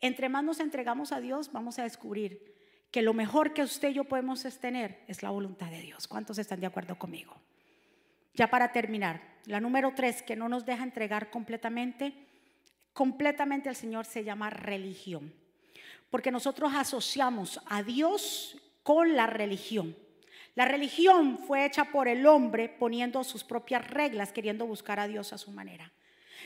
Entre 0.00 0.30
más 0.30 0.42
nos 0.42 0.60
entregamos 0.60 1.12
a 1.12 1.20
Dios, 1.20 1.52
vamos 1.52 1.78
a 1.78 1.82
descubrir 1.82 2.52
que 2.90 3.02
lo 3.02 3.12
mejor 3.12 3.52
que 3.52 3.62
usted 3.62 3.90
y 3.90 3.94
yo 3.94 4.04
podemos 4.04 4.42
tener 4.58 5.04
es 5.06 5.22
la 5.22 5.30
voluntad 5.30 5.70
de 5.70 5.80
Dios. 5.80 6.08
¿Cuántos 6.08 6.38
están 6.38 6.60
de 6.60 6.66
acuerdo 6.66 6.98
conmigo? 6.98 7.36
Ya 8.34 8.48
para 8.48 8.72
terminar, 8.72 9.20
la 9.44 9.60
número 9.60 9.92
tres 9.94 10.22
que 10.22 10.34
no 10.34 10.48
nos 10.48 10.64
deja 10.64 10.82
entregar 10.82 11.30
completamente 11.30 12.31
completamente 12.92 13.68
al 13.68 13.76
Señor 13.76 14.04
se 14.04 14.24
llama 14.24 14.50
religión. 14.50 15.32
Porque 16.10 16.30
nosotros 16.30 16.72
asociamos 16.74 17.60
a 17.66 17.82
Dios 17.82 18.56
con 18.82 19.16
la 19.16 19.26
religión. 19.26 19.96
La 20.54 20.66
religión 20.66 21.38
fue 21.38 21.64
hecha 21.64 21.84
por 21.84 22.08
el 22.08 22.26
hombre 22.26 22.68
poniendo 22.68 23.24
sus 23.24 23.42
propias 23.44 23.88
reglas, 23.88 24.32
queriendo 24.32 24.66
buscar 24.66 25.00
a 25.00 25.08
Dios 25.08 25.32
a 25.32 25.38
su 25.38 25.50
manera. 25.50 25.90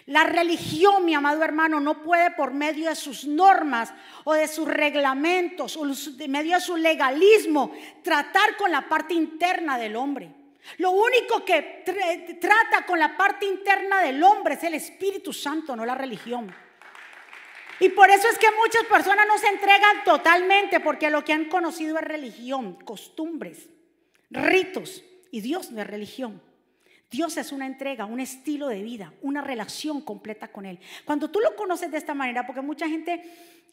La 0.04 0.22
religión, 0.22 1.04
mi 1.04 1.14
amado 1.14 1.42
hermano, 1.42 1.80
no 1.80 2.02
puede 2.02 2.30
por 2.30 2.52
medio 2.52 2.88
de 2.88 2.94
sus 2.94 3.24
normas 3.24 3.92
o 4.22 4.35
de 4.35 4.46
sus 4.46 4.68
reglamentos 4.68 5.76
o 5.76 5.85
de 5.85 6.28
medio 6.28 6.54
de 6.54 6.61
su 6.61 6.76
legalismo 6.76 7.72
tratar 8.04 8.56
con 8.56 8.70
la 8.70 8.88
parte 8.88 9.14
interna 9.14 9.76
del 9.78 9.96
hombre. 9.96 10.45
Lo 10.79 10.90
único 10.90 11.44
que 11.44 11.83
trata 12.40 12.85
con 12.87 12.98
la 12.98 13.16
parte 13.16 13.46
interna 13.46 14.02
del 14.02 14.22
hombre 14.22 14.55
es 14.55 14.64
el 14.64 14.74
Espíritu 14.74 15.33
Santo, 15.33 15.76
no 15.76 15.87
la 15.87 15.94
religión. 15.94 16.52
Y 17.79 17.90
por 17.90 18.09
eso 18.09 18.29
es 18.29 18.38
que 18.38 18.48
muchas 18.62 18.85
personas 18.85 19.26
no 19.26 19.38
se 19.38 19.48
entregan 19.48 20.02
totalmente, 20.05 20.81
porque 20.81 21.11
lo 21.11 21.24
que 21.24 21.33
han 21.33 21.46
conocido 21.46 21.98
es 21.98 22.05
religión, 22.05 22.79
costumbres, 22.85 23.68
ritos. 24.31 25.05
Y 25.31 25.40
Dios 25.40 25.70
no 25.70 25.83
es 25.83 25.87
religión. 25.87 26.40
Dios 27.11 27.37
es 27.37 27.52
una 27.52 27.66
entrega, 27.66 28.05
un 28.05 28.20
estilo 28.20 28.68
de 28.68 28.83
vida, 28.83 29.12
una 29.22 29.40
relación 29.40 30.00
completa 30.00 30.48
con 30.48 30.66
Él. 30.66 30.79
Cuando 31.05 31.31
tú 31.31 31.40
lo 31.40 31.55
conoces 31.55 31.90
de 31.90 31.98
esta 31.98 32.14
manera, 32.14 32.46
porque 32.46 32.62
mucha 32.62 32.88
gente 32.88 33.22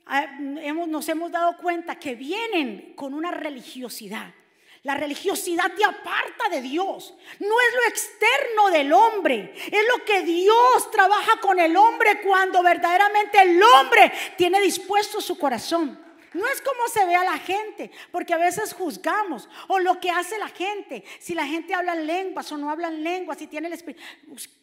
ah, 0.05 0.37
nos 0.39 1.09
hemos 1.09 1.31
dado 1.31 1.57
cuenta 1.57 1.97
que 1.97 2.15
vienen 2.15 2.93
con 2.95 3.13
una 3.13 3.31
religiosidad. 3.31 4.33
La 4.83 4.95
religiosidad 4.95 5.71
te 5.75 5.85
aparta 5.85 6.49
de 6.49 6.61
Dios. 6.61 7.13
No 7.39 7.55
es 7.61 7.75
lo 7.75 7.87
externo 7.87 8.69
del 8.69 8.91
hombre. 8.91 9.53
Es 9.71 9.87
lo 9.87 10.03
que 10.03 10.23
Dios 10.23 10.91
trabaja 10.91 11.39
con 11.39 11.57
el 11.57 11.75
hombre 11.77 12.21
cuando 12.21 12.61
verdaderamente 12.61 13.41
el 13.41 13.63
hombre 13.63 14.11
tiene 14.37 14.59
dispuesto 14.59 15.21
su 15.21 15.37
corazón. 15.37 16.03
No 16.33 16.47
es 16.47 16.61
como 16.61 16.87
se 16.89 17.05
ve 17.05 17.15
a 17.15 17.23
la 17.23 17.37
gente, 17.37 17.91
porque 18.11 18.33
a 18.33 18.37
veces 18.37 18.73
juzgamos 18.73 19.47
o 19.67 19.79
lo 19.79 19.99
que 19.99 20.09
hace 20.09 20.37
la 20.39 20.49
gente, 20.49 21.03
si 21.19 21.35
la 21.35 21.45
gente 21.45 21.75
habla 21.75 21.93
lenguas 21.93 22.51
o 22.51 22.57
no 22.57 22.71
habla 22.71 22.89
lenguas, 22.89 23.37
si 23.37 23.45
tiene 23.45 23.67
el 23.67 23.73
espíritu. 23.73 24.03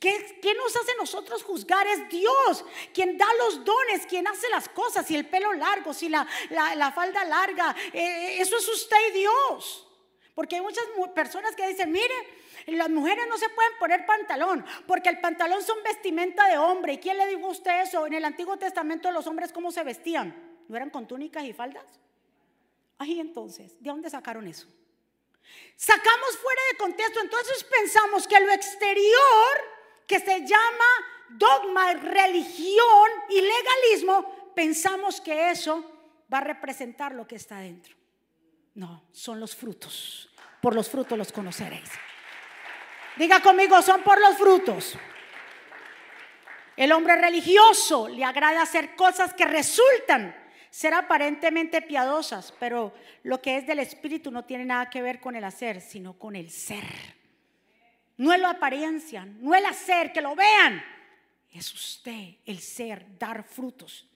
¿Qué, 0.01 0.55
nos 0.57 0.77
hace 0.77 0.93
nosotros 0.99 1.45
juzgar? 1.45 1.87
Es 1.87 2.09
Dios 2.11 2.65
quien 2.93 3.17
da 3.17 3.27
los 3.39 3.65
dones, 3.65 4.05
quien 4.07 4.27
hace 4.27 4.51
las 4.51 4.69
cosas, 4.69 5.07
si 5.07 5.15
el 5.15 5.27
pelo 5.29 5.53
largo, 5.53 5.95
si 5.95 6.09
la, 6.09 6.27
falda 6.93 7.25
larga, 7.25 7.75
eh, 7.93 8.39
eso 8.41 8.59
es 8.59 8.69
usted 8.69 8.97
y 9.11 9.19
Dios. 9.21 9.87
Porque 10.35 10.57
hay 10.57 10.63
muchas 10.63 10.85
personas 11.15 11.55
que 11.55 11.67
dicen, 11.67 11.91
mire, 11.91 12.15
las 12.67 12.89
mujeres 12.89 13.27
no 13.29 13.37
se 13.39 13.49
pueden 13.51 13.73
poner 13.79 14.07
pantalón, 14.07 14.65
porque 14.87 15.09
el 15.09 15.21
pantalón 15.21 15.63
son 15.63 15.83
vestimenta 15.83 16.49
de 16.49 16.59
hombre. 16.59 16.95
¿Y 16.95 16.99
quién 16.99 17.19
le 17.19 17.27
dijo 17.27 17.47
a 17.47 17.51
usted 17.51 17.83
eso? 17.83 18.07
En 18.07 18.15
el 18.15 18.25
Antiguo 18.25 18.57
Testamento 18.57 19.11
los 19.11 19.27
hombres 19.27 19.53
cómo 19.53 19.73
se 19.73 19.83
vestían? 19.83 20.35
¿No 20.69 20.77
eran 20.77 20.91
con 20.91 21.07
túnicas 21.07 21.45
y 21.45 21.53
faldas? 21.53 21.85
Ay, 22.99 23.19
entonces, 23.19 23.75
¿de 23.81 23.91
dónde 23.91 24.11
sacaron 24.11 24.47
eso? 24.47 24.69
Sacamos 25.77 26.39
fuera 26.39 26.61
de 26.71 26.79
contexto, 26.79 27.21
entonces 27.21 27.65
pensamos 27.65 28.29
que 28.29 28.39
lo 28.39 28.53
exterior, 28.53 29.57
que 30.07 30.21
se 30.21 30.41
llama 30.41 30.85
dogma, 31.31 31.95
religión 31.95 33.11
y 33.31 33.41
legalismo, 33.41 34.53
pensamos 34.55 35.21
que 35.21 35.51
eso 35.51 35.85
va 36.33 36.39
a 36.39 36.43
representar 36.43 37.15
lo 37.15 37.27
que 37.27 37.37
está 37.37 37.59
dentro. 37.59 38.00
No, 38.81 39.03
son 39.13 39.39
los 39.39 39.55
frutos. 39.55 40.31
Por 40.63 40.75
los 40.75 40.89
frutos 40.89 41.19
los 41.19 41.33
conoceréis. 41.33 41.91
Diga 43.17 43.41
conmigo, 43.41 43.83
son 43.83 44.03
por 44.03 44.19
los 44.19 44.39
frutos. 44.39 44.97
El 46.79 46.91
hombre 46.93 47.17
religioso 47.17 48.09
le 48.09 48.25
agrada 48.25 48.63
hacer 48.63 48.97
cosas 48.97 49.35
que 49.35 49.45
resultan 49.45 50.35
ser 50.71 50.95
aparentemente 50.95 51.83
piadosas, 51.83 52.55
pero 52.59 52.95
lo 53.23 53.43
que 53.43 53.59
es 53.59 53.67
del 53.67 53.81
espíritu 53.81 54.31
no 54.31 54.47
tiene 54.47 54.65
nada 54.65 54.89
que 54.89 55.03
ver 55.03 55.21
con 55.21 55.37
el 55.37 55.45
hacer, 55.45 55.83
sino 55.83 56.19
con 56.19 56.35
el 56.35 56.51
ser. 56.51 56.85
No 58.17 58.33
es 58.33 58.41
la 58.41 58.49
apariencia, 58.49 59.27
no 59.27 59.55
el 59.55 59.67
hacer, 59.67 60.11
que 60.11 60.23
lo 60.23 60.35
vean. 60.35 60.83
Es 61.53 61.71
usted, 61.75 62.37
el 62.47 62.61
ser, 62.61 63.19
dar 63.19 63.45
frutos. 63.45 64.10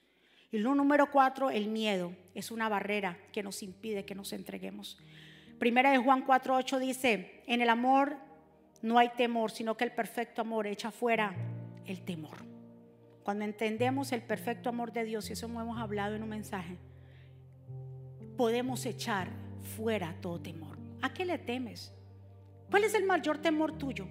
Y 0.54 0.58
lo 0.58 0.72
número 0.76 1.10
cuatro, 1.10 1.50
el 1.50 1.66
miedo, 1.66 2.12
es 2.32 2.52
una 2.52 2.68
barrera 2.68 3.18
que 3.32 3.42
nos 3.42 3.60
impide 3.64 4.04
que 4.04 4.14
nos 4.14 4.32
entreguemos. 4.32 4.96
Primera 5.58 5.90
de 5.90 5.98
Juan 5.98 6.24
4:8 6.24 6.78
dice, 6.78 7.42
en 7.48 7.60
el 7.60 7.68
amor 7.68 8.16
no 8.80 8.96
hay 9.00 9.08
temor, 9.16 9.50
sino 9.50 9.76
que 9.76 9.82
el 9.82 9.90
perfecto 9.90 10.42
amor 10.42 10.68
echa 10.68 10.92
fuera 10.92 11.34
el 11.86 12.04
temor. 12.04 12.44
Cuando 13.24 13.44
entendemos 13.44 14.12
el 14.12 14.22
perfecto 14.22 14.68
amor 14.68 14.92
de 14.92 15.02
Dios, 15.02 15.28
y 15.28 15.32
eso 15.32 15.46
hemos 15.46 15.76
hablado 15.76 16.14
en 16.14 16.22
un 16.22 16.28
mensaje, 16.28 16.78
podemos 18.36 18.86
echar 18.86 19.30
fuera 19.76 20.14
todo 20.20 20.40
temor. 20.40 20.78
¿A 21.02 21.12
qué 21.12 21.24
le 21.24 21.38
temes? 21.38 21.92
¿Cuál 22.70 22.84
es 22.84 22.94
el 22.94 23.06
mayor 23.06 23.38
temor 23.38 23.76
tuyo? 23.76 24.06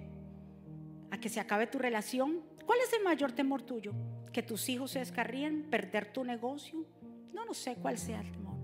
¿A 1.10 1.16
que 1.16 1.30
se 1.30 1.40
acabe 1.40 1.66
tu 1.68 1.78
relación? 1.78 2.42
¿Cuál 2.66 2.80
es 2.80 2.92
el 2.92 3.02
mayor 3.02 3.32
temor 3.32 3.62
tuyo? 3.62 3.94
Que 4.34 4.42
tus 4.42 4.68
hijos 4.68 4.90
se 4.90 4.98
descarríen, 4.98 5.70
perder 5.70 6.12
tu 6.12 6.24
negocio. 6.24 6.84
No, 7.32 7.46
no 7.46 7.54
sé 7.54 7.76
cuál 7.76 7.96
sea 7.96 8.20
el 8.20 8.30
temor. 8.32 8.56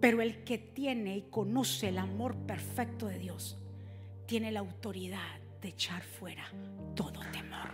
Pero 0.00 0.22
el 0.22 0.44
que 0.44 0.56
tiene 0.56 1.16
y 1.16 1.22
conoce 1.22 1.88
el 1.88 1.98
amor 1.98 2.36
perfecto 2.46 3.08
de 3.08 3.18
Dios, 3.18 3.58
tiene 4.26 4.52
la 4.52 4.60
autoridad 4.60 5.40
de 5.60 5.68
echar 5.68 6.02
fuera 6.02 6.44
todo 6.94 7.20
temor. 7.32 7.68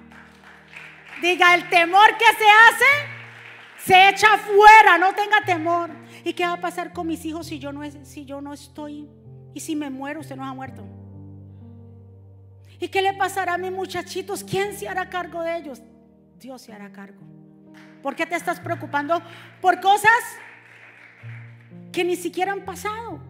Diga, 1.21 1.55
el 1.55 1.69
temor 1.69 2.17
que 2.19 2.25
se 2.25 2.49
hace, 2.67 3.85
se 3.85 4.09
echa 4.09 4.39
fuera, 4.39 4.97
no 4.99 5.15
tenga 5.15 5.45
temor. 5.45 5.91
¿Y 6.25 6.33
qué 6.33 6.47
va 6.47 6.55
a 6.55 6.61
pasar 6.61 6.95
con 6.95 7.07
mis 7.07 7.25
hijos 7.27 7.47
si 7.47 7.59
yo 7.59 7.73
no, 7.73 7.83
si 8.05 8.25
yo 8.25 8.41
no 8.41 8.55
estoy? 8.55 9.07
¿Y 9.53 9.61
si 9.61 9.77
me 9.77 9.91
muero? 9.91 10.21
Usted 10.21 10.35
no 10.35 10.45
ha 10.45 10.55
muerto. 10.55 10.83
¿Y 12.81 12.89
qué 12.89 13.03
le 13.03 13.12
pasará 13.12 13.55
a 13.55 13.59
mis 13.59 13.71
muchachitos? 13.71 14.43
¿Quién 14.43 14.75
se 14.77 14.89
hará 14.89 15.11
cargo 15.11 15.43
de 15.43 15.59
ellos? 15.59 15.83
Dios 16.39 16.62
se 16.62 16.72
hará 16.72 16.91
cargo. 16.93 17.20
¿Por 18.03 18.14
qué 18.14 18.26
te 18.26 18.37
estás 18.37 18.61
preocupando 18.61 19.20
por 19.61 19.80
cosas 19.80 20.11
que 21.91 22.05
ni 22.05 22.16
siquiera 22.16 22.53
han 22.53 22.64
pasado? 22.64 23.20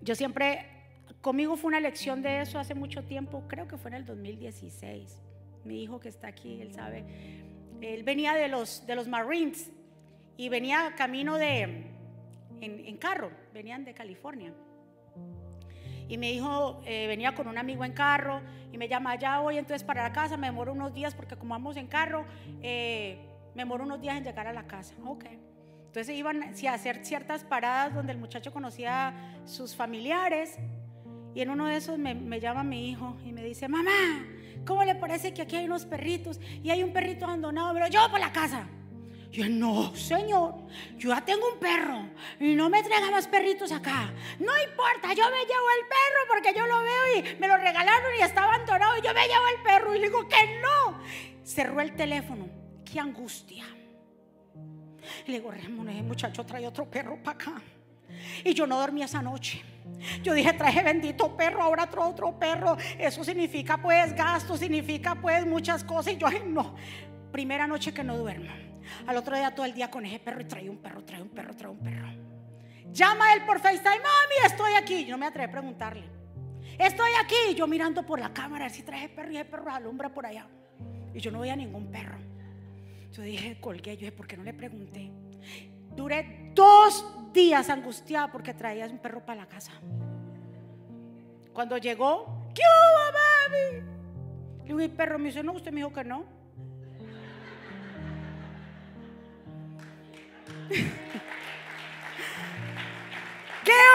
Yo 0.00 0.14
siempre, 0.14 0.66
conmigo 1.20 1.56
fue 1.56 1.68
una 1.68 1.80
lección 1.80 2.22
de 2.22 2.40
eso 2.40 2.58
hace 2.58 2.74
mucho 2.74 3.04
tiempo, 3.04 3.44
creo 3.46 3.68
que 3.68 3.76
fue 3.76 3.90
en 3.90 3.96
el 3.98 4.06
2016. 4.06 5.20
Mi 5.64 5.82
hijo 5.82 6.00
que 6.00 6.08
está 6.08 6.28
aquí, 6.28 6.60
él 6.60 6.72
sabe. 6.72 7.04
Él 7.80 8.02
venía 8.02 8.34
de 8.34 8.48
los, 8.48 8.86
de 8.86 8.96
los 8.96 9.06
Marines 9.06 9.70
y 10.36 10.48
venía 10.48 10.94
camino 10.96 11.36
de, 11.36 11.86
en, 12.60 12.96
carro, 12.96 13.30
venían 13.52 13.84
de 13.84 13.94
California. 13.94 14.52
Y 16.08 16.16
mi 16.16 16.30
hijo 16.30 16.80
eh, 16.86 17.06
venía 17.06 17.34
con 17.34 17.48
un 17.48 17.58
amigo 17.58 17.84
en 17.84 17.92
carro 17.92 18.40
y 18.72 18.78
me 18.78 18.88
llama, 18.88 19.14
ya 19.16 19.40
voy 19.40 19.58
entonces 19.58 19.84
para 19.84 20.02
la 20.02 20.12
casa, 20.12 20.36
me 20.36 20.46
demoro 20.46 20.72
unos 20.72 20.94
días 20.94 21.14
porque 21.14 21.36
como 21.36 21.50
vamos 21.50 21.76
en 21.76 21.86
carro, 21.86 22.24
eh, 22.62 23.18
me 23.54 23.62
demoro 23.62 23.84
unos 23.84 24.00
días 24.00 24.16
en 24.16 24.24
llegar 24.24 24.46
a 24.46 24.52
la 24.52 24.66
casa. 24.66 24.94
Ok. 25.04 25.26
Entonces 25.86 26.16
iban 26.16 26.42
a 26.42 26.74
hacer 26.74 27.04
ciertas 27.04 27.44
paradas 27.44 27.94
donde 27.94 28.12
el 28.12 28.18
muchacho 28.18 28.52
conocía 28.52 29.08
a 29.08 29.46
sus 29.46 29.74
familiares 29.74 30.58
y 31.34 31.40
en 31.40 31.50
uno 31.50 31.66
de 31.66 31.76
esos 31.76 31.98
me, 31.98 32.14
me 32.14 32.40
llama 32.40 32.62
mi 32.62 32.90
hijo 32.90 33.16
y 33.24 33.32
me 33.32 33.42
dice, 33.42 33.68
mamá, 33.68 33.90
¿cómo 34.66 34.84
le 34.84 34.94
parece 34.94 35.32
que 35.32 35.42
aquí 35.42 35.56
hay 35.56 35.66
unos 35.66 35.86
perritos 35.86 36.40
y 36.62 36.70
hay 36.70 36.82
un 36.82 36.92
perrito 36.92 37.24
abandonado? 37.26 37.72
Pero 37.74 37.88
yo 37.88 38.10
por 38.10 38.20
la 38.20 38.32
casa. 38.32 38.68
Yo, 39.30 39.46
no, 39.48 39.94
señor, 39.94 40.54
yo 40.96 41.10
ya 41.10 41.22
tengo 41.22 41.52
un 41.52 41.58
perro 41.58 42.08
y 42.40 42.54
no 42.54 42.70
me 42.70 42.82
traiga 42.82 43.10
más 43.10 43.28
perritos 43.28 43.70
acá. 43.72 44.10
No 44.38 44.52
importa, 44.58 45.12
yo 45.12 45.24
me 45.30 45.44
llevo 45.44 45.68
el 45.78 45.86
perro 45.86 46.20
porque 46.28 46.54
yo 46.56 46.66
lo 46.66 46.82
veo 46.82 47.16
y 47.16 47.38
me 47.38 47.46
lo 47.46 47.58
regalaron 47.58 48.14
y 48.18 48.22
está 48.22 48.44
abandonado 48.44 48.96
y 48.96 49.02
yo 49.02 49.12
me 49.12 49.26
llevo 49.26 49.44
el 49.54 49.62
perro. 49.62 49.94
Y 49.94 50.00
digo 50.00 50.26
que 50.28 50.60
no. 50.60 50.98
Cerró 51.44 51.80
el 51.80 51.94
teléfono. 51.94 52.48
Qué 52.90 53.00
angustia. 53.00 53.64
Y 55.26 55.30
le 55.30 55.38
digo, 55.38 55.50
Ramón, 55.50 55.90
el 55.90 56.04
muchacho 56.04 56.44
trae 56.46 56.66
otro 56.66 56.90
perro 56.90 57.22
para 57.22 57.36
acá. 57.36 57.62
Y 58.44 58.54
yo 58.54 58.66
no 58.66 58.78
dormí 58.78 59.02
esa 59.02 59.20
noche. 59.20 59.62
Yo 60.22 60.32
dije, 60.32 60.54
traje 60.54 60.82
bendito 60.82 61.36
perro, 61.36 61.62
ahora 61.62 61.86
trae 61.86 62.06
otro 62.06 62.38
perro. 62.38 62.78
Eso 62.98 63.22
significa 63.22 63.76
pues 63.76 64.14
gasto, 64.14 64.56
significa 64.56 65.14
pues 65.14 65.44
muchas 65.44 65.84
cosas. 65.84 66.14
Y 66.14 66.16
yo, 66.16 66.26
ay, 66.26 66.42
no. 66.46 66.74
Primera 67.30 67.66
noche 67.66 67.92
que 67.92 68.02
no 68.02 68.16
duermo. 68.16 68.67
Al 69.06 69.16
otro 69.16 69.36
día 69.36 69.54
todo 69.54 69.66
el 69.66 69.74
día 69.74 69.90
con 69.90 70.04
ese 70.06 70.18
perro 70.18 70.40
y 70.40 70.44
trae 70.44 70.68
un 70.68 70.78
perro, 70.78 71.04
trae 71.04 71.22
un 71.22 71.28
perro, 71.28 71.54
trae 71.54 71.70
un 71.70 71.78
perro. 71.78 72.08
Llama 72.92 73.34
él 73.34 73.44
por 73.44 73.60
FaceTime, 73.60 73.96
mami, 73.96 74.46
estoy 74.46 74.72
aquí. 74.74 75.04
Yo 75.04 75.12
no 75.12 75.18
me 75.18 75.26
atreví 75.26 75.48
a 75.48 75.52
preguntarle. 75.52 76.04
Estoy 76.78 77.10
aquí, 77.22 77.54
yo 77.56 77.66
mirando 77.66 78.04
por 78.04 78.20
la 78.20 78.32
cámara, 78.32 78.68
si 78.68 78.82
trae 78.82 79.08
perro 79.08 79.32
y 79.32 79.36
ese 79.36 79.44
perro 79.46 79.70
alumbra 79.70 80.08
por 80.08 80.26
allá. 80.26 80.46
Y 81.12 81.20
yo 81.20 81.30
no 81.30 81.40
veía 81.40 81.56
ningún 81.56 81.90
perro. 81.90 82.18
Yo 83.12 83.22
dije, 83.22 83.60
colgué, 83.60 83.96
yo 83.96 84.00
dije, 84.00 84.12
¿por 84.12 84.26
qué 84.26 84.36
no 84.36 84.44
le 84.44 84.54
pregunté? 84.54 85.10
Duré 85.96 86.52
dos 86.54 87.32
días 87.32 87.68
angustiada 87.70 88.30
porque 88.30 88.54
traía 88.54 88.86
un 88.86 88.98
perro 88.98 89.24
para 89.24 89.40
la 89.40 89.48
casa. 89.48 89.72
Cuando 91.52 91.76
llegó, 91.78 92.50
¿qué 92.54 92.62
hubo, 92.62 93.12
mami? 93.18 94.68
Le 94.68 94.74
dije, 94.74 94.88
perro, 94.90 95.18
me 95.18 95.26
dice, 95.26 95.42
no, 95.42 95.52
usted 95.52 95.72
me 95.72 95.78
dijo 95.78 95.92
que 95.92 96.04
no. 96.04 96.37
¡Qué 100.68 100.84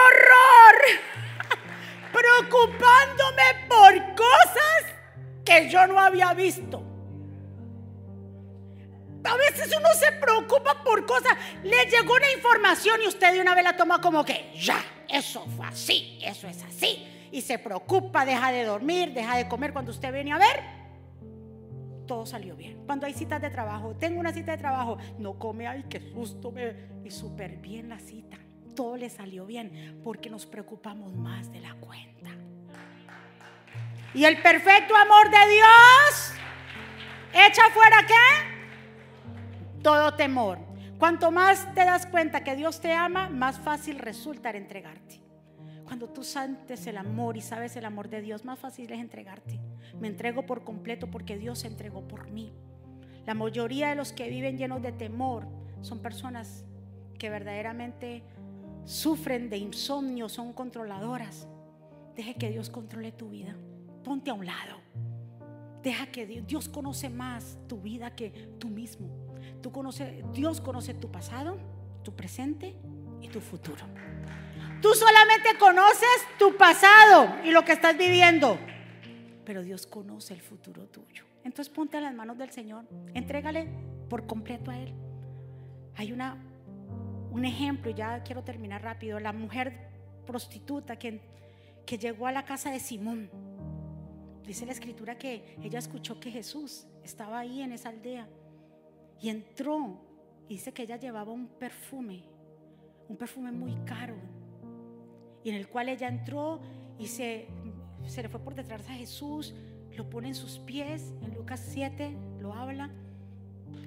horror! 0.02 0.76
Preocupándome 2.12 3.42
por 3.68 4.14
cosas 4.14 4.84
que 5.44 5.68
yo 5.68 5.86
no 5.86 5.98
había 5.98 6.32
visto. 6.34 6.82
A 9.24 9.36
veces 9.36 9.74
uno 9.76 9.88
se 9.94 10.12
preocupa 10.12 10.84
por 10.84 11.04
cosas. 11.06 11.36
Le 11.62 11.86
llegó 11.86 12.14
una 12.14 12.30
información 12.32 13.00
y 13.02 13.08
usted 13.08 13.32
de 13.32 13.40
una 13.40 13.54
vez 13.54 13.64
la 13.64 13.76
toma 13.76 14.00
como 14.00 14.24
que 14.24 14.52
ya, 14.54 14.84
eso 15.08 15.44
fue 15.56 15.66
así, 15.66 16.18
eso 16.22 16.46
es 16.46 16.62
así. 16.62 17.28
Y 17.32 17.40
se 17.40 17.58
preocupa, 17.58 18.24
deja 18.24 18.52
de 18.52 18.64
dormir, 18.64 19.12
deja 19.12 19.36
de 19.36 19.48
comer 19.48 19.72
cuando 19.72 19.90
usted 19.90 20.12
viene 20.12 20.32
a 20.32 20.38
ver 20.38 20.83
todo 22.06 22.26
salió 22.26 22.56
bien. 22.56 22.84
Cuando 22.86 23.06
hay 23.06 23.14
citas 23.14 23.40
de 23.40 23.50
trabajo, 23.50 23.94
tengo 23.96 24.20
una 24.20 24.32
cita 24.32 24.52
de 24.52 24.58
trabajo, 24.58 24.98
no 25.18 25.38
come, 25.38 25.66
ay, 25.66 25.84
qué 25.88 26.00
susto, 26.00 26.50
me... 26.50 26.74
y 27.04 27.10
súper 27.10 27.56
bien 27.56 27.88
la 27.88 27.98
cita. 27.98 28.38
Todo 28.74 28.96
le 28.96 29.08
salió 29.08 29.46
bien 29.46 30.00
porque 30.02 30.30
nos 30.30 30.46
preocupamos 30.46 31.14
más 31.14 31.50
de 31.52 31.60
la 31.60 31.74
cuenta. 31.74 32.30
Y 34.14 34.24
el 34.24 34.40
perfecto 34.42 34.94
amor 34.96 35.30
de 35.30 35.52
Dios 35.52 36.34
echa 37.32 37.62
fuera 37.72 37.96
qué? 38.06 39.82
Todo 39.82 40.14
temor. 40.14 40.58
Cuanto 40.98 41.30
más 41.30 41.72
te 41.74 41.84
das 41.84 42.06
cuenta 42.06 42.44
que 42.44 42.54
Dios 42.54 42.80
te 42.80 42.92
ama, 42.92 43.28
más 43.28 43.58
fácil 43.58 43.98
resulta 43.98 44.50
entregarte. 44.50 45.23
Cuando 45.94 46.12
tú 46.12 46.24
sientes 46.24 46.88
el 46.88 46.96
amor 46.96 47.36
y 47.36 47.40
sabes 47.40 47.76
el 47.76 47.84
amor 47.84 48.08
de 48.08 48.20
Dios, 48.20 48.44
más 48.44 48.58
fácil 48.58 48.90
es 48.90 48.98
entregarte. 48.98 49.60
Me 50.00 50.08
entrego 50.08 50.44
por 50.44 50.64
completo 50.64 51.08
porque 51.08 51.38
Dios 51.38 51.60
se 51.60 51.68
entregó 51.68 52.08
por 52.08 52.28
mí. 52.32 52.52
La 53.24 53.34
mayoría 53.34 53.90
de 53.90 53.94
los 53.94 54.12
que 54.12 54.28
viven 54.28 54.58
llenos 54.58 54.82
de 54.82 54.90
temor 54.90 55.46
son 55.82 56.00
personas 56.00 56.64
que 57.16 57.30
verdaderamente 57.30 58.24
sufren 58.84 59.48
de 59.48 59.58
insomnio, 59.58 60.28
son 60.28 60.52
controladoras. 60.52 61.46
Deje 62.16 62.34
que 62.34 62.50
Dios 62.50 62.70
controle 62.70 63.12
tu 63.12 63.28
vida. 63.28 63.54
Ponte 64.02 64.32
a 64.32 64.34
un 64.34 64.46
lado. 64.46 64.80
Deja 65.84 66.06
que 66.06 66.26
Dios, 66.26 66.44
Dios 66.44 66.68
conoce 66.68 67.08
más 67.08 67.56
tu 67.68 67.80
vida 67.80 68.16
que 68.16 68.30
tú 68.58 68.68
mismo. 68.68 69.10
Tú 69.62 69.70
conoce, 69.70 70.24
Dios 70.32 70.60
conoce 70.60 70.92
tu 70.92 71.12
pasado, 71.12 71.56
tu 72.02 72.16
presente 72.16 72.74
y 73.20 73.28
tu 73.28 73.40
futuro. 73.40 73.84
Tú 74.80 74.92
solamente 74.94 75.56
conoces 75.58 76.08
tu 76.38 76.56
pasado 76.56 77.34
y 77.44 77.50
lo 77.50 77.64
que 77.64 77.72
estás 77.72 77.96
viviendo, 77.96 78.58
pero 79.44 79.62
Dios 79.62 79.86
conoce 79.86 80.34
el 80.34 80.42
futuro 80.42 80.86
tuyo. 80.86 81.24
Entonces 81.44 81.72
ponte 81.72 81.96
a 81.96 82.00
las 82.00 82.14
manos 82.14 82.38
del 82.38 82.50
Señor, 82.50 82.84
entrégale 83.14 83.68
por 84.08 84.26
completo 84.26 84.70
a 84.70 84.78
Él. 84.78 84.94
Hay 85.96 86.12
una, 86.12 86.36
un 87.30 87.44
ejemplo, 87.44 87.90
ya 87.90 88.22
quiero 88.22 88.42
terminar 88.42 88.82
rápido, 88.82 89.20
la 89.20 89.32
mujer 89.32 89.90
prostituta 90.26 90.96
que, 90.96 91.20
que 91.86 91.98
llegó 91.98 92.26
a 92.26 92.32
la 92.32 92.44
casa 92.44 92.70
de 92.70 92.80
Simón. 92.80 93.30
Dice 94.46 94.66
la 94.66 94.72
escritura 94.72 95.16
que 95.16 95.56
ella 95.62 95.78
escuchó 95.78 96.20
que 96.20 96.30
Jesús 96.30 96.86
estaba 97.02 97.38
ahí 97.38 97.62
en 97.62 97.72
esa 97.72 97.88
aldea 97.90 98.28
y 99.20 99.28
entró. 99.30 100.00
dice 100.48 100.72
que 100.72 100.82
ella 100.82 100.96
llevaba 100.96 101.32
un 101.32 101.48
perfume, 101.48 102.24
un 103.08 103.16
perfume 103.16 103.52
muy 103.52 103.74
caro, 103.86 104.16
y 105.44 105.50
en 105.50 105.56
el 105.56 105.68
cual 105.68 105.88
ella 105.88 106.08
entró 106.08 106.60
y 106.98 107.06
se, 107.06 107.46
se 108.06 108.22
le 108.22 108.28
fue 108.28 108.40
por 108.40 108.54
detrás 108.54 108.88
a 108.88 108.94
Jesús, 108.94 109.54
lo 109.96 110.10
pone 110.10 110.28
en 110.28 110.34
sus 110.34 110.58
pies, 110.58 111.12
en 111.22 111.34
Lucas 111.34 111.64
7 111.70 112.16
lo 112.40 112.54
habla, 112.54 112.90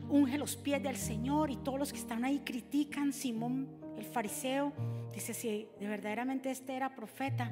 unge 0.10 0.38
los 0.38 0.56
pies 0.56 0.82
del 0.82 0.96
Señor 0.96 1.52
y 1.52 1.58
todos 1.58 1.80
los 1.80 1.92
que 1.92 2.00
están 2.00 2.24
ahí 2.24 2.42
critican, 2.46 3.12
Simón 3.12 3.68
el 3.98 4.06
fariseo, 4.06 4.72
dice, 5.14 5.34
si 5.34 5.68
de 5.80 5.88
verdaderamente 5.88 6.52
este 6.52 6.76
era 6.76 6.96
profeta, 6.96 7.52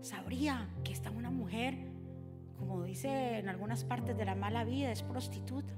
sabría 0.00 0.68
que 0.84 0.92
esta 0.92 1.10
una 1.10 1.30
mujer, 1.30 1.74
como 2.56 2.84
dice 2.84 3.38
en 3.38 3.48
algunas 3.48 3.84
partes 3.84 4.16
de 4.16 4.24
la 4.24 4.36
mala 4.36 4.64
vida, 4.64 4.92
es 4.92 5.02
prostituta. 5.02 5.74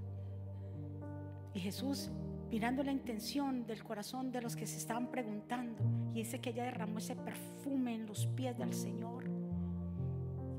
Y 1.54 1.60
Jesús 1.60 2.10
mirando 2.54 2.84
la 2.84 2.92
intención 2.92 3.66
del 3.66 3.82
corazón 3.82 4.30
de 4.30 4.40
los 4.40 4.54
que 4.54 4.64
se 4.64 4.76
estaban 4.76 5.10
preguntando. 5.10 5.82
Y 6.12 6.18
dice 6.18 6.40
que 6.40 6.50
ella 6.50 6.62
derramó 6.62 6.98
ese 6.98 7.16
perfume 7.16 7.96
en 7.96 8.06
los 8.06 8.28
pies 8.28 8.56
del 8.56 8.72
Señor. 8.72 9.24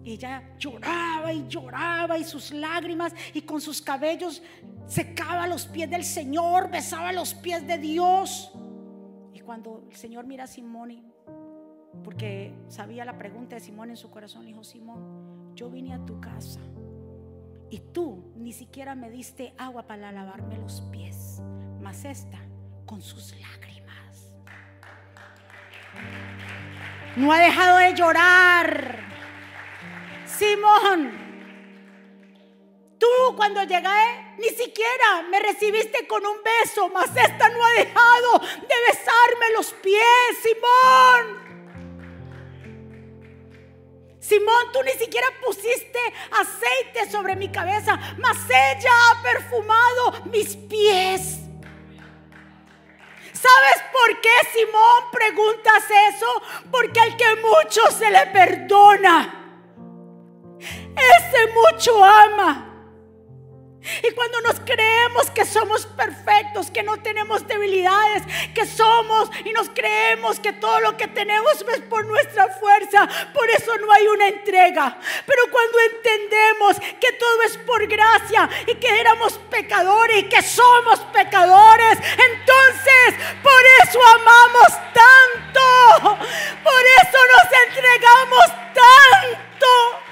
Ella 0.04 0.44
lloraba 0.60 1.32
y 1.32 1.48
lloraba 1.48 2.18
y 2.18 2.26
sus 2.26 2.52
lágrimas 2.52 3.16
y 3.34 3.44
con 3.44 3.62
sus 3.62 3.82
cabellos 3.82 4.44
secaba 4.88 5.48
los 5.48 5.68
pies 5.68 5.90
del 5.90 6.04
Señor, 6.04 6.70
besaba 6.70 7.14
los 7.14 7.34
pies 7.34 7.66
de 7.66 7.78
Dios. 7.78 8.52
Y 9.34 9.40
cuando 9.40 9.86
el 9.90 9.96
Señor 9.96 10.26
mira 10.26 10.44
a 10.44 10.48
Simón, 10.48 11.02
porque 12.04 12.54
sabía 12.68 13.06
la 13.06 13.18
pregunta 13.18 13.56
de 13.56 13.62
Simón 13.62 13.90
en 13.90 13.96
su 13.96 14.12
corazón, 14.12 14.42
le 14.42 14.50
dijo, 14.50 14.66
Simón, 14.66 15.56
yo 15.56 15.70
vine 15.70 15.94
a 15.94 16.06
tu 16.06 16.20
casa 16.20 16.60
y 17.70 17.80
tú 17.94 18.34
ni 18.36 18.52
siquiera 18.52 18.96
me 18.96 19.10
diste 19.10 19.54
agua 19.58 19.88
para 19.88 20.12
lavarme 20.12 20.58
los 20.58 20.82
pies 20.92 21.42
más 21.86 22.04
esta 22.04 22.40
con 22.88 23.00
sus 23.00 23.32
lágrimas. 23.40 24.34
No 27.16 27.32
ha 27.32 27.38
dejado 27.38 27.78
de 27.78 27.94
llorar. 27.94 29.04
Simón, 30.26 31.12
tú 32.98 33.36
cuando 33.38 33.62
llegué 33.66 34.34
ni 34.40 34.50
siquiera 34.50 35.28
me 35.30 35.40
recibiste 35.40 36.08
con 36.08 36.26
un 36.26 36.38
beso, 36.44 36.90
mas 36.90 37.16
esta 37.16 37.50
no 37.50 37.64
ha 37.64 37.74
dejado 37.74 38.40
de 38.40 38.76
besarme 38.90 39.54
los 39.56 39.72
pies, 39.74 40.02
Simón. 40.42 41.46
Simón, 44.20 44.72
tú 44.74 44.82
ni 44.82 44.94
siquiera 44.94 45.28
pusiste 45.46 46.00
aceite 46.32 47.12
sobre 47.12 47.36
mi 47.36 47.50
cabeza, 47.52 48.00
mas 48.18 48.38
ella 48.50 48.92
ha 49.12 49.22
perfumado 49.22 50.24
mis 50.32 50.56
pies. 50.56 51.45
¿Sabes 53.46 53.84
por 53.92 54.22
qué, 54.22 54.30
Simón, 54.54 55.12
preguntas 55.12 55.84
eso? 56.10 56.26
Porque 56.72 57.00
al 57.00 57.16
que 57.16 57.36
mucho 57.36 57.92
se 57.92 58.10
le 58.10 58.26
perdona, 58.28 59.68
ese 60.60 61.54
mucho 61.54 62.04
ama. 62.04 62.75
Y 64.08 64.14
cuando 64.14 64.40
nos 64.42 64.60
creemos 64.60 65.32
que 65.32 65.46
somos 65.46 65.86
perfectos, 65.86 66.70
que 66.70 66.84
no 66.84 66.98
tenemos 66.98 67.48
debilidades, 67.48 68.24
que 68.54 68.66
somos 68.66 69.30
y 69.44 69.52
nos 69.52 69.70
creemos 69.70 70.40
que 70.40 70.54
todo 70.54 70.80
lo 70.82 70.98
que 70.98 71.08
tenemos 71.08 71.66
es 71.74 71.82
por 71.82 72.06
nuestra 72.06 72.50
fuerza, 72.50 73.08
por 73.34 73.50
eso 73.50 73.76
no 73.78 73.92
hay 73.92 74.08
una 74.08 74.28
entrega. 74.28 74.98
Pero 75.26 75.44
cuando 75.52 75.80
entendemos 75.80 76.80
que 77.00 77.14
todo 77.14 77.42
es 77.44 77.58
por 77.58 77.88
gracia 77.88 78.50
y 78.68 78.76
que 78.76 79.00
éramos 79.00 79.40
pecadores 79.50 80.20
y 80.20 80.24
que 80.30 80.42
somos 80.42 81.00
pecadores, 81.12 81.98
entonces 81.98 83.26
por 83.42 83.62
eso 83.84 84.00
amamos 84.06 84.70
tanto, 84.94 86.18
por 86.64 86.86
eso 87.02 87.18
nos 87.34 87.68
entregamos 87.68 88.46
tanto. 88.74 90.05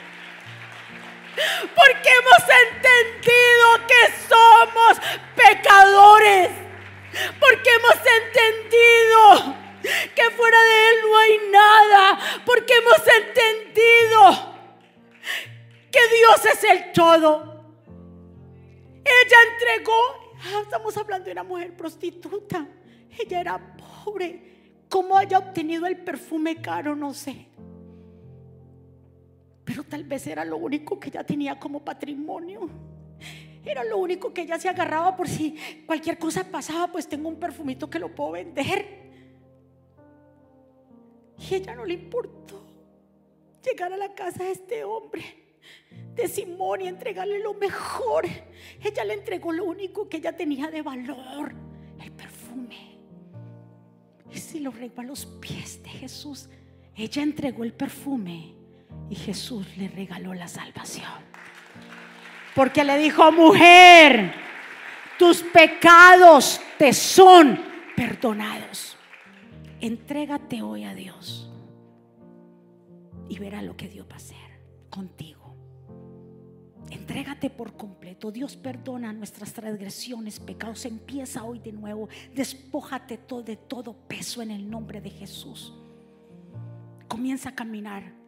Porque 1.35 2.09
hemos 2.09 2.43
entendido 2.65 3.87
que 3.87 4.03
somos 4.27 4.97
pecadores. 5.35 6.49
Porque 7.39 7.69
hemos 7.69 7.99
entendido 8.21 9.55
que 10.15 10.29
fuera 10.31 10.61
de 10.61 10.89
Él 10.89 10.95
no 11.03 11.17
hay 11.17 11.39
nada. 11.51 12.19
Porque 12.45 12.73
hemos 12.73 13.01
entendido 13.07 14.53
que 15.91 16.07
Dios 16.17 16.45
es 16.45 16.63
el 16.63 16.91
todo. 16.91 17.53
Ella 19.05 19.37
entregó, 19.51 20.33
ah, 20.39 20.61
estamos 20.63 20.95
hablando 20.97 21.25
de 21.25 21.33
una 21.33 21.43
mujer 21.43 21.75
prostituta. 21.75 22.65
Ella 23.19 23.41
era 23.41 23.75
pobre. 24.03 24.53
¿Cómo 24.89 25.17
haya 25.17 25.39
obtenido 25.39 25.85
el 25.87 25.97
perfume 25.97 26.61
caro? 26.61 26.95
No 26.95 27.13
sé. 27.13 27.47
Pero 29.65 29.83
tal 29.83 30.03
vez 30.03 30.27
era 30.27 30.43
lo 30.43 30.57
único 30.57 30.99
que 30.99 31.09
ella 31.09 31.23
tenía 31.23 31.59
como 31.59 31.83
patrimonio. 31.83 32.69
Era 33.65 33.83
lo 33.83 33.97
único 33.97 34.33
que 34.33 34.41
ella 34.41 34.59
se 34.59 34.67
agarraba 34.67 35.15
por 35.15 35.27
si 35.27 35.55
cualquier 35.85 36.17
cosa 36.17 36.43
pasaba, 36.43 36.91
pues 36.91 37.07
tengo 37.07 37.29
un 37.29 37.39
perfumito 37.39 37.89
que 37.89 37.99
lo 37.99 38.13
puedo 38.13 38.31
vender. 38.31 39.03
Y 41.37 41.55
ella 41.55 41.75
no 41.75 41.85
le 41.85 41.93
importó 41.93 42.61
llegar 43.63 43.93
a 43.93 43.97
la 43.97 44.13
casa 44.13 44.43
de 44.43 44.51
este 44.51 44.83
hombre, 44.83 45.23
de 46.13 46.27
Simón, 46.27 46.81
y 46.81 46.87
entregarle 46.87 47.39
lo 47.39 47.53
mejor. 47.53 48.25
Ella 48.83 49.05
le 49.05 49.13
entregó 49.13 49.53
lo 49.53 49.63
único 49.63 50.09
que 50.09 50.17
ella 50.17 50.35
tenía 50.35 50.67
de 50.67 50.81
valor, 50.81 51.53
el 52.01 52.11
perfume. 52.11 52.97
Y 54.29 54.37
si 54.37 54.59
lo 54.59 54.71
regó 54.71 55.01
a 55.01 55.05
los 55.05 55.25
pies 55.25 55.81
de 55.83 55.89
Jesús, 55.89 56.49
ella 56.95 57.23
entregó 57.23 57.63
el 57.63 57.73
perfume 57.73 58.55
y 59.09 59.15
Jesús 59.15 59.77
le 59.77 59.87
regaló 59.89 60.33
la 60.33 60.47
salvación. 60.47 61.11
Porque 62.55 62.83
le 62.83 62.97
dijo, 62.97 63.31
mujer, 63.31 64.33
tus 65.17 65.41
pecados 65.41 66.59
te 66.77 66.93
son 66.93 67.59
perdonados. 67.95 68.97
Entrégate 69.81 70.61
hoy 70.61 70.83
a 70.83 70.93
Dios 70.93 71.49
y 73.29 73.37
verá 73.39 73.61
lo 73.61 73.75
que 73.75 73.87
Dios 73.87 74.07
va 74.09 74.13
a 74.13 74.17
hacer 74.17 74.37
contigo. 74.89 75.55
Entrégate 76.89 77.49
por 77.49 77.75
completo. 77.75 78.31
Dios 78.31 78.55
perdona 78.55 79.11
nuestras 79.13 79.51
transgresiones, 79.53 80.39
pecados. 80.39 80.85
Empieza 80.85 81.43
hoy 81.43 81.59
de 81.59 81.71
nuevo. 81.71 82.07
Despójate 82.33 83.19
de 83.43 83.55
todo 83.57 83.93
peso 83.93 84.41
en 84.41 84.51
el 84.51 84.69
nombre 84.69 85.01
de 85.01 85.09
Jesús. 85.09 85.73
Comienza 87.07 87.49
a 87.49 87.55
caminar 87.55 88.22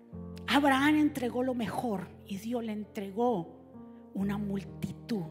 Abraham 0.47 0.95
entregó 0.95 1.43
lo 1.43 1.53
mejor 1.53 2.07
y 2.25 2.37
Dios 2.37 2.63
le 2.63 2.71
entregó 2.71 3.65
una 4.13 4.37
multitud 4.37 5.25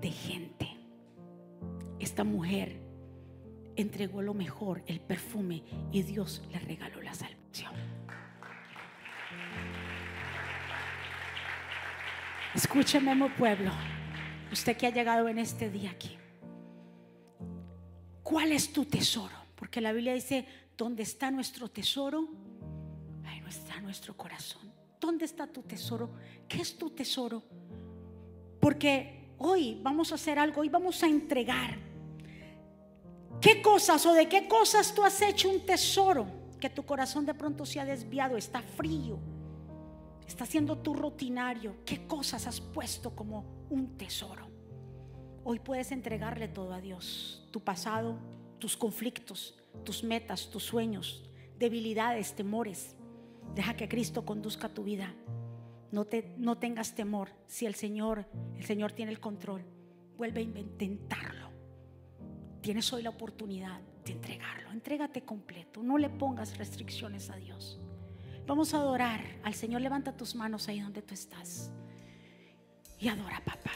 de 0.00 0.10
gente. 0.10 0.68
Esta 1.98 2.24
mujer 2.24 2.80
entregó 3.76 4.22
lo 4.22 4.34
mejor, 4.34 4.82
el 4.86 5.00
perfume, 5.00 5.62
y 5.90 6.02
Dios 6.02 6.42
le 6.50 6.58
regaló 6.58 7.02
la 7.02 7.14
salvación. 7.14 7.72
Escúcheme, 12.54 13.14
mi 13.14 13.28
pueblo, 13.30 13.70
usted 14.52 14.76
que 14.76 14.86
ha 14.86 14.90
llegado 14.90 15.28
en 15.28 15.38
este 15.38 15.70
día 15.70 15.90
aquí. 15.90 16.16
¿Cuál 18.22 18.52
es 18.52 18.72
tu 18.72 18.84
tesoro? 18.84 19.34
Porque 19.54 19.80
la 19.80 19.92
Biblia 19.92 20.14
dice, 20.14 20.46
¿dónde 20.76 21.02
está 21.02 21.30
nuestro 21.30 21.68
tesoro? 21.68 22.28
Está 23.50 23.80
nuestro 23.80 24.16
corazón? 24.16 24.72
¿Dónde 25.00 25.24
está 25.24 25.46
tu 25.46 25.62
tesoro? 25.62 26.10
¿Qué 26.48 26.60
es 26.62 26.76
tu 26.76 26.90
tesoro? 26.90 27.42
Porque 28.60 29.34
hoy 29.38 29.78
vamos 29.82 30.12
a 30.12 30.16
hacer 30.16 30.38
algo, 30.38 30.60
hoy 30.60 30.68
vamos 30.68 31.02
a 31.02 31.06
entregar. 31.06 31.78
¿Qué 33.40 33.62
cosas 33.62 34.04
o 34.06 34.12
de 34.12 34.28
qué 34.28 34.48
cosas 34.48 34.94
tú 34.94 35.02
has 35.02 35.20
hecho 35.22 35.48
un 35.48 35.64
tesoro? 35.64 36.26
Que 36.60 36.68
tu 36.68 36.84
corazón 36.84 37.24
de 37.24 37.34
pronto 37.34 37.64
se 37.64 37.80
ha 37.80 37.84
desviado, 37.84 38.36
está 38.36 38.60
frío, 38.60 39.18
está 40.26 40.44
siendo 40.44 40.78
tu 40.78 40.92
rutinario. 40.92 41.76
¿Qué 41.86 42.06
cosas 42.06 42.46
has 42.46 42.60
puesto 42.60 43.16
como 43.16 43.66
un 43.70 43.96
tesoro? 43.96 44.46
Hoy 45.42 45.58
puedes 45.58 45.90
entregarle 45.90 46.48
todo 46.48 46.74
a 46.74 46.80
Dios, 46.82 47.48
tu 47.50 47.60
pasado, 47.60 48.18
tus 48.58 48.76
conflictos, 48.76 49.58
tus 49.84 50.04
metas, 50.04 50.50
tus 50.50 50.64
sueños, 50.64 51.24
debilidades, 51.58 52.34
temores. 52.34 52.94
Deja 53.54 53.74
que 53.74 53.88
Cristo 53.88 54.24
conduzca 54.24 54.68
tu 54.68 54.84
vida. 54.84 55.14
No, 55.92 56.04
te, 56.04 56.34
no 56.38 56.58
tengas 56.58 56.94
temor. 56.94 57.30
Si 57.46 57.66
el 57.66 57.74
Señor, 57.74 58.26
el 58.56 58.64
Señor 58.64 58.92
tiene 58.92 59.12
el 59.12 59.20
control, 59.20 59.64
vuelve 60.16 60.40
a 60.40 60.42
intentarlo. 60.42 61.50
Tienes 62.60 62.92
hoy 62.92 63.02
la 63.02 63.10
oportunidad 63.10 63.80
de 64.04 64.12
entregarlo. 64.12 64.70
Entrégate 64.70 65.22
completo. 65.22 65.82
No 65.82 65.98
le 65.98 66.10
pongas 66.10 66.56
restricciones 66.58 67.30
a 67.30 67.36
Dios. 67.36 67.80
Vamos 68.46 68.74
a 68.74 68.78
adorar 68.78 69.20
al 69.42 69.54
Señor. 69.54 69.80
Levanta 69.80 70.16
tus 70.16 70.34
manos 70.34 70.68
ahí 70.68 70.80
donde 70.80 71.02
tú 71.02 71.14
estás. 71.14 71.72
Y 72.98 73.08
adora, 73.08 73.42
papá. 73.44 73.72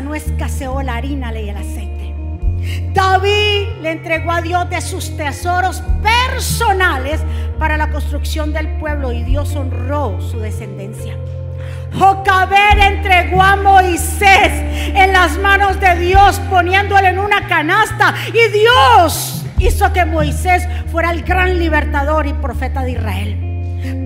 No 0.00 0.14
escaseó 0.14 0.82
la 0.82 0.96
harina 0.96 1.32
y 1.38 1.48
el 1.48 1.56
aceite. 1.56 2.14
David 2.92 3.80
le 3.80 3.90
entregó 3.90 4.32
a 4.32 4.40
Dios 4.40 4.68
de 4.70 4.80
sus 4.80 5.16
tesoros 5.16 5.82
personales 6.02 7.20
para 7.58 7.76
la 7.76 7.90
construcción 7.90 8.52
del 8.52 8.68
pueblo 8.78 9.12
y 9.12 9.24
Dios 9.24 9.54
honró 9.56 10.20
su 10.20 10.38
descendencia. 10.38 11.16
Jocabed 11.98 12.78
entregó 12.80 13.42
a 13.42 13.56
Moisés 13.56 14.52
en 14.94 15.12
las 15.12 15.36
manos 15.38 15.78
de 15.78 15.94
Dios 15.96 16.40
poniéndole 16.48 17.08
en 17.08 17.18
una 17.18 17.46
canasta 17.48 18.14
y 18.28 18.50
Dios 18.50 19.44
hizo 19.58 19.92
que 19.92 20.04
Moisés 20.04 20.66
fuera 20.90 21.10
el 21.10 21.22
gran 21.22 21.58
libertador 21.58 22.26
y 22.26 22.32
profeta 22.32 22.82
de 22.82 22.92
Israel. 22.92 23.51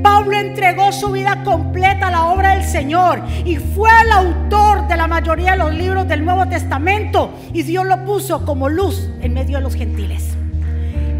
Pablo 0.03 0.39
entregó 0.39 0.93
su 0.93 1.13
vida 1.13 1.43
completa 1.45 2.09
a 2.09 2.11
la 2.11 2.25
obra 2.27 2.57
del 2.57 2.65
Señor 2.65 3.23
y 3.45 3.57
fue 3.57 3.91
el 4.03 4.13
autor 4.13 4.87
de 4.89 4.97
la 4.97 5.07
mayoría 5.07 5.53
de 5.53 5.59
los 5.59 5.75
libros 5.75 6.09
del 6.09 6.25
Nuevo 6.25 6.47
Testamento 6.47 7.33
y 7.53 7.63
Dios 7.63 7.87
lo 7.87 8.05
puso 8.05 8.45
como 8.45 8.69
luz 8.69 9.09
en 9.21 9.35
medio 9.35 9.59
de 9.59 9.63
los 9.63 9.75
gentiles. 9.75 10.37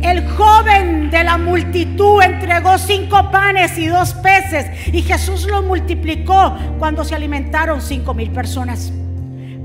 El 0.03 0.29
joven 0.29 1.11
de 1.11 1.25
la 1.25 1.37
multitud 1.37 2.23
entregó 2.23 2.79
cinco 2.79 3.31
panes 3.31 3.77
y 3.77 3.87
dos 3.87 4.15
peces 4.15 4.67
y 4.93 5.03
Jesús 5.03 5.47
los 5.47 5.65
multiplicó 5.65 6.55
cuando 6.79 7.03
se 7.03 7.15
alimentaron 7.15 7.81
cinco 7.81 8.15
mil 8.15 8.31
personas. 8.31 8.93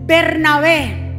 Bernabé 0.06 1.12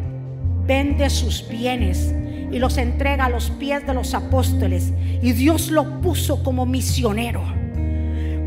vende 0.67 1.09
sus 1.09 1.47
bienes 1.49 2.15
y 2.51 2.59
los 2.59 2.77
entrega 2.79 3.27
a 3.27 3.31
los 3.31 3.51
pies 3.51 3.87
de 3.87 3.95
los 3.95 4.15
apóstoles 4.15 4.93
y 5.23 5.33
Dios 5.33 5.71
lo 5.71 6.01
puso 6.01 6.43
como 6.43 6.67
misionero, 6.67 7.43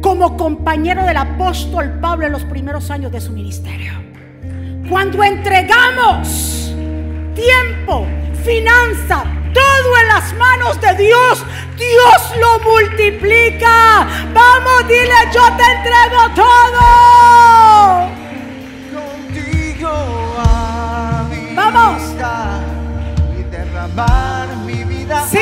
como 0.06 0.38
compañero 0.38 1.04
del 1.04 1.18
apóstol 1.18 1.98
Pablo 2.00 2.28
en 2.28 2.32
los 2.32 2.44
primeros 2.44 2.92
años 2.92 3.12
de 3.12 3.20
su 3.20 3.32
ministerio. 3.32 3.92
Cuando 4.88 5.24
entregamos 5.24 6.72
tiempo, 7.34 8.06
finanza, 8.44 9.24
todo 9.52 9.98
en 10.04 10.08
las 10.08 10.32
manos 10.36 10.80
de 10.80 10.94
Dios, 11.06 11.44
Dios 11.76 12.34
lo 12.40 12.60
multiplica. 12.70 14.08
Vamos, 14.32 14.88
dile, 14.88 15.10
yo 15.34 15.42
te 15.58 15.64
entrego 15.74 16.22
todo. 16.36 18.10
Contigo 18.94 19.90
a 20.38 21.26
Vamos. 21.56 22.04
y 23.40 23.44
derramar 23.50 24.56
mi 24.68 24.84
vida 24.84 25.26
Sí. 25.28 25.40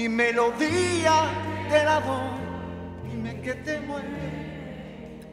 Mi 0.00 0.08
melodía 0.08 1.12
te 1.68 1.84
la 1.84 2.00
doy. 2.00 3.10
Dime 3.10 3.40
que 3.42 3.54
te 3.54 3.80
mueve, 3.80 4.40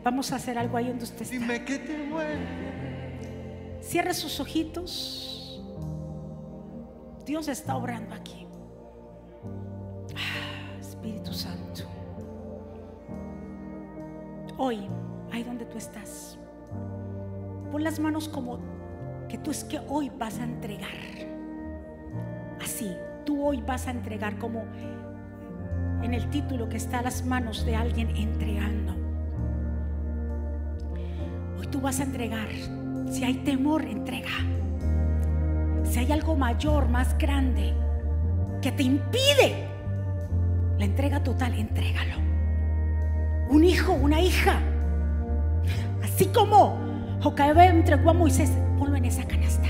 Vamos 0.03 0.31
a 0.31 0.35
hacer 0.35 0.57
algo 0.57 0.77
ahí 0.77 0.87
donde 0.89 1.05
usted 1.05 1.21
está. 1.21 1.33
dime 1.33 1.63
que 1.63 1.79
te 1.79 1.97
mueve. 1.97 3.79
Cierre 3.81 4.13
sus 4.13 4.39
ojitos. 4.41 5.63
Dios 7.25 7.47
está 7.47 7.77
obrando 7.77 8.13
aquí. 8.13 8.45
Ah, 10.15 10.77
Espíritu 10.79 11.33
Santo. 11.33 11.83
Hoy, 14.57 14.87
ahí 15.31 15.43
donde 15.43 15.65
tú 15.65 15.77
estás, 15.77 16.37
pon 17.71 17.83
las 17.83 17.99
manos 17.99 18.27
como 18.27 18.59
que 19.29 19.37
tú 19.37 19.51
es 19.51 19.63
que 19.63 19.79
hoy 19.87 20.09
vas 20.09 20.39
a 20.39 20.43
entregar. 20.43 20.89
Así, 22.61 22.95
tú 23.27 23.45
hoy 23.45 23.61
vas 23.61 23.87
a 23.87 23.91
entregar 23.91 24.37
como 24.37 24.63
en 26.01 26.13
el 26.13 26.29
título 26.29 26.69
que 26.69 26.77
está 26.77 27.01
las 27.01 27.25
manos 27.25 27.65
de 27.65 27.75
alguien 27.75 28.15
entregando. 28.15 28.95
Hoy 31.59 31.67
tú 31.67 31.81
vas 31.81 31.99
a 31.99 32.03
entregar. 32.03 32.47
Si 33.11 33.25
hay 33.25 33.33
temor, 33.39 33.83
entrega. 33.83 34.29
Si 35.83 35.99
hay 35.99 36.09
algo 36.13 36.37
mayor, 36.37 36.87
más 36.87 37.17
grande, 37.17 37.73
que 38.61 38.71
te 38.71 38.83
impide 38.83 39.67
la 40.79 40.85
entrega 40.85 41.21
total, 41.21 41.53
entrégalo. 41.55 42.15
Un 43.49 43.65
hijo, 43.65 43.91
una 43.91 44.21
hija. 44.21 44.61
Así 46.01 46.27
como 46.27 46.79
Jocabe 47.21 47.65
entregó 47.65 48.11
a 48.11 48.13
Moisés, 48.13 48.53
ponlo 48.79 48.95
en 48.95 49.03
esa 49.03 49.25
canasta. 49.25 49.67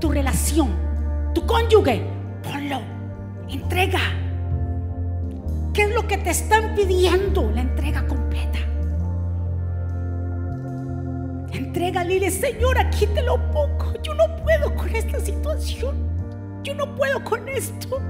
Tu 0.00 0.10
relación, 0.10 0.70
tu 1.34 1.44
cónyuge, 1.44 2.13
ponlo. 2.64 2.80
Entrega. 3.48 4.00
¿Qué 5.72 5.82
es 5.82 5.94
lo 5.94 6.06
que 6.06 6.18
te 6.18 6.30
están 6.30 6.74
pidiendo? 6.74 7.50
La 7.50 7.62
entrega 7.62 8.06
completa. 8.06 8.58
Entrega, 11.52 12.04
dile, 12.04 12.30
Señor, 12.30 12.78
aquí 12.78 13.06
te 13.06 13.22
lo 13.22 13.36
pongo. 13.50 13.94
Yo 14.02 14.14
no 14.14 14.36
puedo 14.36 14.74
con 14.74 14.94
esta 14.94 15.20
situación. 15.20 15.96
Yo 16.62 16.74
no 16.74 16.94
puedo 16.94 17.22
con 17.24 17.48
esto. 17.48 18.00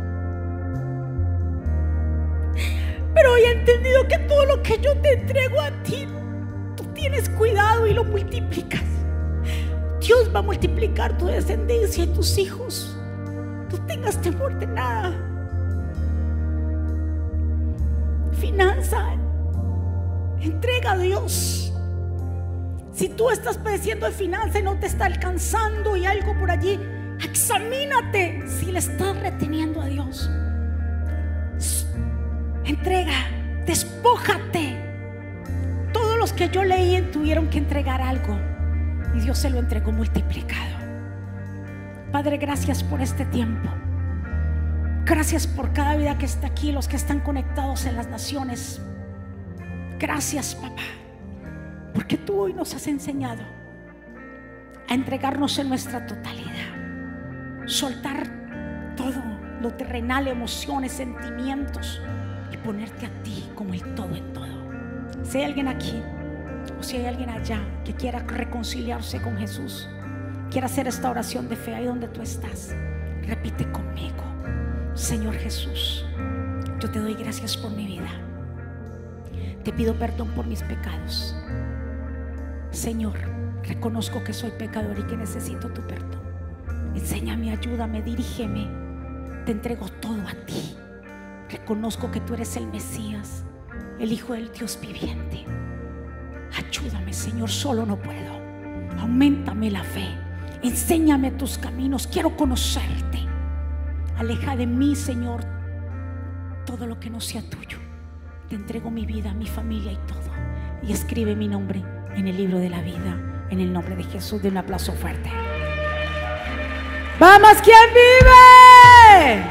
Pero 3.14 3.32
hoy 3.32 3.40
he 3.42 3.52
entendido 3.52 4.06
que 4.08 4.18
todo 4.18 4.44
lo 4.44 4.62
que 4.62 4.78
yo 4.80 4.96
te 4.98 5.14
entrego 5.14 5.60
a 5.60 5.70
ti, 5.82 6.06
tú 6.76 6.84
tienes 6.94 7.28
cuidado 7.30 7.86
y 7.86 7.94
lo 7.94 8.04
multiplicas. 8.04 8.82
Dios 10.00 10.30
va 10.34 10.40
a 10.40 10.42
multiplicar 10.42 11.16
tu 11.16 11.26
descendencia 11.26 12.04
y 12.04 12.08
tus 12.08 12.36
hijos. 12.38 12.93
No 13.74 13.80
tengas 13.86 14.16
temor 14.22 14.56
de 14.60 14.68
nada. 14.68 15.12
Finanza, 18.38 19.04
entrega 20.40 20.92
a 20.92 20.96
Dios. 20.96 21.72
Si 22.92 23.08
tú 23.08 23.30
estás 23.30 23.58
padeciendo 23.58 24.06
de 24.06 24.12
finanza 24.12 24.60
y 24.60 24.62
no 24.62 24.78
te 24.78 24.86
está 24.86 25.06
alcanzando 25.06 25.96
y 25.96 26.06
algo 26.06 26.38
por 26.38 26.52
allí, 26.52 26.78
examínate 27.20 28.44
si 28.46 28.70
le 28.70 28.78
estás 28.78 29.18
reteniendo 29.18 29.82
a 29.82 29.86
Dios. 29.86 30.30
Entrega, 32.64 33.28
despójate. 33.66 34.78
Todos 35.92 36.16
los 36.16 36.32
que 36.32 36.48
yo 36.48 36.62
leí 36.62 37.02
tuvieron 37.12 37.50
que 37.50 37.58
entregar 37.58 38.00
algo 38.00 38.38
y 39.16 39.18
Dios 39.18 39.36
se 39.36 39.50
lo 39.50 39.58
entregó 39.58 39.90
multiplicado. 39.90 40.83
Padre, 42.14 42.36
gracias 42.36 42.84
por 42.84 43.02
este 43.02 43.24
tiempo. 43.24 43.68
Gracias 45.04 45.48
por 45.48 45.72
cada 45.72 45.96
vida 45.96 46.16
que 46.16 46.26
está 46.26 46.46
aquí, 46.46 46.70
los 46.70 46.86
que 46.86 46.94
están 46.94 47.18
conectados 47.18 47.86
en 47.86 47.96
las 47.96 48.06
naciones. 48.06 48.80
Gracias, 49.98 50.54
papá, 50.54 50.84
porque 51.92 52.16
tú 52.16 52.38
hoy 52.38 52.52
nos 52.52 52.72
has 52.72 52.86
enseñado 52.86 53.42
a 54.88 54.94
entregarnos 54.94 55.58
en 55.58 55.68
nuestra 55.68 56.06
totalidad, 56.06 57.66
soltar 57.66 58.94
todo 58.96 59.20
lo 59.60 59.74
terrenal, 59.74 60.28
emociones, 60.28 60.92
sentimientos 60.92 62.00
y 62.52 62.56
ponerte 62.58 63.06
a 63.06 63.22
ti 63.24 63.50
como 63.56 63.74
el 63.74 63.82
todo 63.96 64.14
en 64.14 64.32
todo. 64.32 65.24
Si 65.24 65.38
hay 65.38 65.46
alguien 65.46 65.66
aquí 65.66 66.00
o 66.78 66.82
si 66.84 66.98
hay 66.98 67.06
alguien 67.06 67.30
allá 67.30 67.58
que 67.84 67.92
quiera 67.92 68.20
reconciliarse 68.20 69.20
con 69.20 69.36
Jesús, 69.36 69.88
quiera 70.54 70.68
hacer 70.68 70.86
esta 70.86 71.10
oración 71.10 71.48
de 71.48 71.56
fe 71.56 71.74
ahí 71.74 71.84
donde 71.84 72.06
tú 72.06 72.22
estás, 72.22 72.76
repite 73.26 73.68
conmigo. 73.72 74.22
Señor 74.94 75.34
Jesús, 75.34 76.06
yo 76.78 76.88
te 76.92 77.00
doy 77.00 77.14
gracias 77.14 77.56
por 77.56 77.72
mi 77.72 77.88
vida. 77.88 78.08
Te 79.64 79.72
pido 79.72 79.98
perdón 79.98 80.28
por 80.28 80.46
mis 80.46 80.62
pecados. 80.62 81.34
Señor, 82.70 83.16
reconozco 83.64 84.22
que 84.22 84.32
soy 84.32 84.52
pecador 84.52 84.96
y 84.96 85.02
que 85.02 85.16
necesito 85.16 85.70
tu 85.70 85.82
perdón. 85.88 86.22
Enséñame, 86.94 87.50
ayúdame, 87.50 88.00
dirígeme. 88.00 88.70
Te 89.46 89.50
entrego 89.50 89.88
todo 89.88 90.22
a 90.28 90.34
ti. 90.46 90.76
Reconozco 91.50 92.12
que 92.12 92.20
tú 92.20 92.34
eres 92.34 92.56
el 92.56 92.68
Mesías, 92.68 93.44
el 93.98 94.12
Hijo 94.12 94.34
del 94.34 94.52
Dios 94.52 94.78
viviente. 94.80 95.44
Ayúdame, 96.56 97.12
Señor, 97.12 97.50
solo 97.50 97.84
no 97.84 98.00
puedo. 98.00 98.34
Aumentame 99.00 99.72
la 99.72 99.82
fe. 99.82 100.23
Enséñame 100.64 101.30
tus 101.30 101.58
caminos. 101.58 102.06
Quiero 102.06 102.34
conocerte. 102.38 103.18
Aleja 104.16 104.56
de 104.56 104.66
mí, 104.66 104.96
Señor, 104.96 105.44
todo 106.64 106.86
lo 106.86 106.98
que 106.98 107.10
no 107.10 107.20
sea 107.20 107.42
tuyo. 107.42 107.76
Te 108.48 108.54
entrego 108.54 108.90
mi 108.90 109.04
vida, 109.04 109.34
mi 109.34 109.46
familia 109.46 109.92
y 109.92 109.98
todo. 110.06 110.32
Y 110.82 110.92
escribe 110.92 111.36
mi 111.36 111.48
nombre 111.48 111.82
en 112.14 112.28
el 112.28 112.38
libro 112.38 112.58
de 112.58 112.70
la 112.70 112.80
vida. 112.80 113.14
En 113.50 113.60
el 113.60 113.70
nombre 113.74 113.94
de 113.94 114.04
Jesús, 114.04 114.40
de 114.40 114.48
un 114.48 114.56
aplauso 114.56 114.94
fuerte. 114.94 115.30
Vamos, 117.20 117.58
quien 117.62 117.76
vive. 117.92 119.44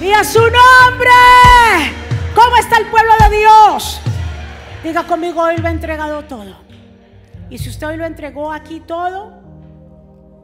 Y 0.00 0.12
a 0.12 0.24
su 0.24 0.40
nombre. 0.40 1.12
¿Cómo 2.34 2.56
está 2.56 2.78
el 2.78 2.86
pueblo 2.86 3.12
de 3.20 3.36
Dios? 3.36 4.00
Diga 4.82 5.04
conmigo, 5.04 5.40
hoy 5.42 5.58
lo 5.58 5.68
ha 5.68 5.70
entregado 5.70 6.24
todo. 6.24 6.56
Y 7.48 7.58
si 7.58 7.68
usted 7.68 7.86
hoy 7.86 7.96
lo 7.96 8.06
entregó 8.06 8.52
aquí 8.52 8.80
todo, 8.80 9.41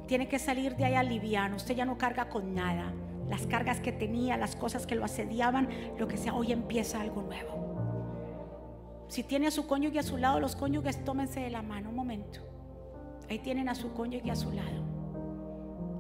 tiene 0.09 0.27
que 0.27 0.39
salir 0.41 0.75
de 0.75 0.87
ahí 0.87 1.09
liviano. 1.09 1.55
Usted 1.57 1.77
ya 1.77 1.85
no 1.85 1.99
carga 1.99 2.29
con 2.29 2.55
nada. 2.55 2.93
Las 3.29 3.47
cargas 3.47 3.79
que 3.79 3.93
tenía, 3.93 4.39
las 4.39 4.57
cosas 4.57 4.87
que 4.87 4.97
lo 4.97 5.05
asediaban, 5.05 5.69
lo 5.99 6.09
que 6.09 6.17
sea, 6.17 6.35
hoy 6.35 6.51
empieza 6.51 7.01
algo 7.01 7.23
nuevo. 7.23 9.05
Si 9.09 9.23
tiene 9.23 9.47
a 9.47 9.51
su 9.51 9.67
cónyuge 9.67 9.99
a 9.99 10.03
su 10.03 10.17
lado, 10.17 10.41
los 10.41 10.57
cónyuges 10.57 11.05
tómense 11.05 11.41
de 11.41 11.51
la 11.51 11.63
mano 11.63 11.91
un 11.91 11.95
momento. 11.95 12.41
Ahí 13.29 13.39
tienen 13.39 13.69
a 13.69 13.75
su 13.75 13.93
cónyuge 13.93 14.31
a 14.31 14.37
su 14.37 14.51
lado. 14.51 14.83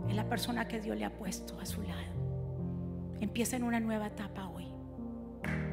Es 0.09 0.16
la 0.16 0.26
persona 0.26 0.66
que 0.66 0.80
Dios 0.80 0.96
le 0.96 1.04
ha 1.04 1.11
puesto 1.11 1.61
a 1.61 1.66
su 1.66 1.82
lado. 1.82 2.00
Empieza 3.20 3.56
en 3.56 3.62
una 3.62 3.78
nueva 3.78 4.06
etapa 4.06 4.48
hoy. 4.48 4.66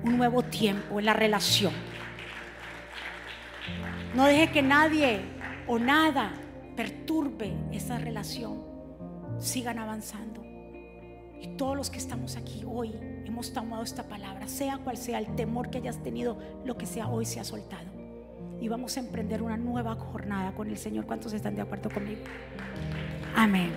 Un 0.03 0.17
nuevo 0.17 0.43
tiempo 0.43 0.99
en 0.99 1.05
la 1.05 1.13
relación. 1.13 1.73
No 4.13 4.25
deje 4.25 4.51
que 4.51 4.61
nadie 4.61 5.21
o 5.67 5.79
nada 5.79 6.33
perturbe 6.75 7.53
esa 7.71 7.97
relación. 7.97 8.61
Sigan 9.39 9.79
avanzando. 9.79 10.43
Y 11.41 11.57
todos 11.57 11.75
los 11.75 11.89
que 11.89 11.97
estamos 11.97 12.37
aquí 12.37 12.63
hoy 12.65 12.93
hemos 13.25 13.53
tomado 13.53 13.83
esta 13.83 14.03
palabra, 14.03 14.47
sea 14.47 14.77
cual 14.77 14.97
sea 14.97 15.19
el 15.19 15.35
temor 15.35 15.69
que 15.69 15.79
hayas 15.79 16.01
tenido, 16.01 16.37
lo 16.63 16.77
que 16.77 16.85
sea 16.85 17.07
hoy 17.07 17.25
se 17.25 17.39
ha 17.39 17.43
soltado. 17.43 17.85
Y 18.59 18.67
vamos 18.67 18.95
a 18.97 19.01
emprender 19.01 19.41
una 19.41 19.57
nueva 19.57 19.95
jornada 19.95 20.53
con 20.53 20.69
el 20.69 20.77
Señor. 20.77 21.05
¿Cuántos 21.05 21.33
están 21.33 21.55
de 21.55 21.61
acuerdo 21.61 21.89
conmigo? 21.89 22.21
Amén. 23.35 23.71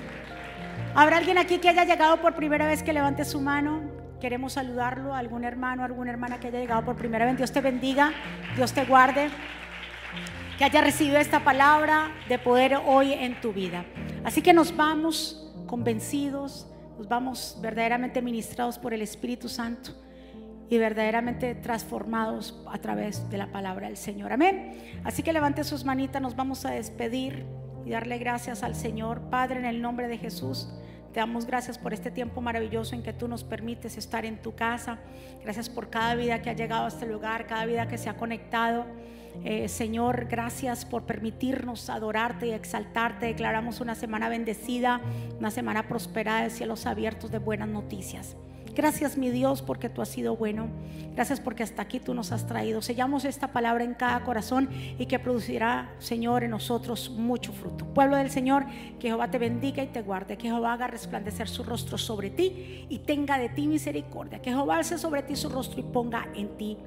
¿Habrá 0.95 1.19
alguien 1.19 1.37
aquí 1.37 1.59
que 1.59 1.69
haya 1.69 1.85
llegado 1.85 2.21
por 2.21 2.35
primera 2.35 2.67
vez 2.67 2.83
que 2.83 2.93
levante 2.93 3.25
su 3.25 3.41
mano? 3.41 3.83
Queremos 4.21 4.55
saludarlo, 4.55 5.15
algún 5.15 5.45
hermano, 5.45 5.85
alguna 5.85 6.11
hermana 6.11 6.41
que 6.41 6.49
haya 6.49 6.61
llegado 6.61 6.85
por 6.85 6.97
primera 6.97 7.27
vez. 7.27 7.37
Dios 7.37 7.53
te 7.53 7.61
bendiga, 7.61 8.13
Dios 8.57 8.73
te 8.73 8.85
guarde 8.85 9.31
que 10.59 10.65
haya 10.65 10.81
recibido 10.81 11.19
esta 11.19 11.45
palabra 11.45 12.11
de 12.29 12.37
poder 12.37 12.81
hoy 12.85 13.13
en 13.13 13.41
tu 13.41 13.53
vida. 13.53 13.85
Así 14.25 14.43
que 14.43 14.53
nos 14.53 14.77
vamos 14.77 15.55
convencidos, 15.69 16.67
nos 16.99 17.09
vamos 17.09 17.57
verdaderamente 17.63 18.21
ministrados 18.21 18.77
por 18.77 18.93
el 18.93 19.01
Espíritu 19.01 19.49
Santo 19.49 19.93
y 20.69 20.77
verdaderamente 20.79 21.55
transformados 21.55 22.61
a 22.69 22.79
través 22.79 23.31
de 23.31 23.39
la 23.39 23.53
palabra 23.53 23.87
del 23.87 23.97
Señor. 23.97 24.33
Amén. 24.33 25.01
Así 25.05 25.23
que 25.23 25.33
levante 25.33 25.63
sus 25.63 25.85
manitas, 25.85 26.21
nos 26.21 26.35
vamos 26.35 26.65
a 26.65 26.71
despedir 26.71 27.47
y 27.87 27.91
darle 27.91 28.19
gracias 28.19 28.65
al 28.65 28.75
Señor. 28.75 29.21
Padre, 29.31 29.61
en 29.61 29.65
el 29.65 29.81
nombre 29.81 30.09
de 30.09 30.19
Jesús, 30.19 30.69
te 31.13 31.21
damos 31.21 31.47
gracias 31.47 31.79
por 31.79 31.95
este 31.95 32.11
tiempo 32.11 32.41
maravilloso 32.41 32.97
en 32.97 33.05
que 33.05 33.13
tú 33.13 33.29
nos 33.29 33.45
permites 33.45 33.97
estar 33.97 34.27
en 34.27 34.43
tu 34.43 34.57
casa. 34.57 34.99
Gracias 35.45 35.69
por 35.69 35.89
cada 35.89 36.17
vida 36.17 36.43
que 36.43 36.51
ha 36.51 36.55
llegado 36.55 36.87
a 36.87 36.89
este 36.89 37.07
lugar, 37.07 37.47
cada 37.47 37.65
vida 37.65 37.87
que 37.87 37.97
se 37.97 38.11
ha 38.11 38.17
conectado. 38.17 38.87
Eh, 39.45 39.69
Señor, 39.69 40.27
gracias 40.29 40.85
por 40.85 41.05
permitirnos 41.05 41.91
adorarte 41.91 42.49
y 42.49 42.51
exaltarte. 42.51 43.27
Declaramos 43.27 43.81
una 43.81 43.95
semana 43.95 44.29
bendecida, 44.29 45.01
una 45.39 45.51
semana 45.51 45.89
prosperada 45.89 46.43
de 46.43 46.51
cielos 46.51 46.87
abiertos 46.87 47.31
de 47.31 47.39
buenas 47.39 47.69
noticias. 47.69 48.37
Gracias 48.79 49.19
mi 49.19 49.31
Dios 49.31 49.61
porque 49.61 49.89
tú 49.89 50.03
has 50.03 50.09
sido 50.09 50.37
bueno. 50.37 50.69
Gracias 51.15 51.41
porque 51.41 51.65
hasta 51.65 51.83
aquí 51.83 51.99
tú 51.99 52.15
nos 52.15 52.31
has 52.31 52.47
traído. 52.47 52.81
Sellamos 52.81 53.25
esta 53.25 53.49
palabra 53.49 53.83
en 53.83 53.95
cada 53.95 54.23
corazón 54.23 54.69
y 54.99 55.07
que 55.07 55.19
producirá, 55.19 55.93
Señor, 55.99 56.45
en 56.45 56.51
nosotros 56.51 57.11
mucho 57.11 57.53
fruto. 57.53 57.87
Pueblo 57.87 58.17
del 58.17 58.31
Señor, 58.31 58.67
que 59.01 59.09
Jehová 59.09 59.33
te 59.33 59.39
bendiga 59.39 59.83
y 59.83 59.89
te 59.89 60.01
guarde. 60.03 60.37
Que 60.37 60.49
Jehová 60.49 60.75
haga 60.75 60.87
resplandecer 60.87 61.49
su 61.49 61.65
rostro 61.65 61.99
sobre 61.99 62.31
ti 62.31 62.87
y 62.89 63.01
tenga 63.01 63.37
de 63.37 63.49
ti 63.49 63.67
misericordia. 63.67 64.41
Que 64.41 64.51
Jehová 64.51 64.77
alce 64.77 64.97
sobre 64.97 65.25
ti 65.25 65.35
su 65.35 65.49
rostro 65.49 65.81
y 65.81 65.83
ponga 65.83 66.29
en 66.37 66.57
ti 66.57 66.79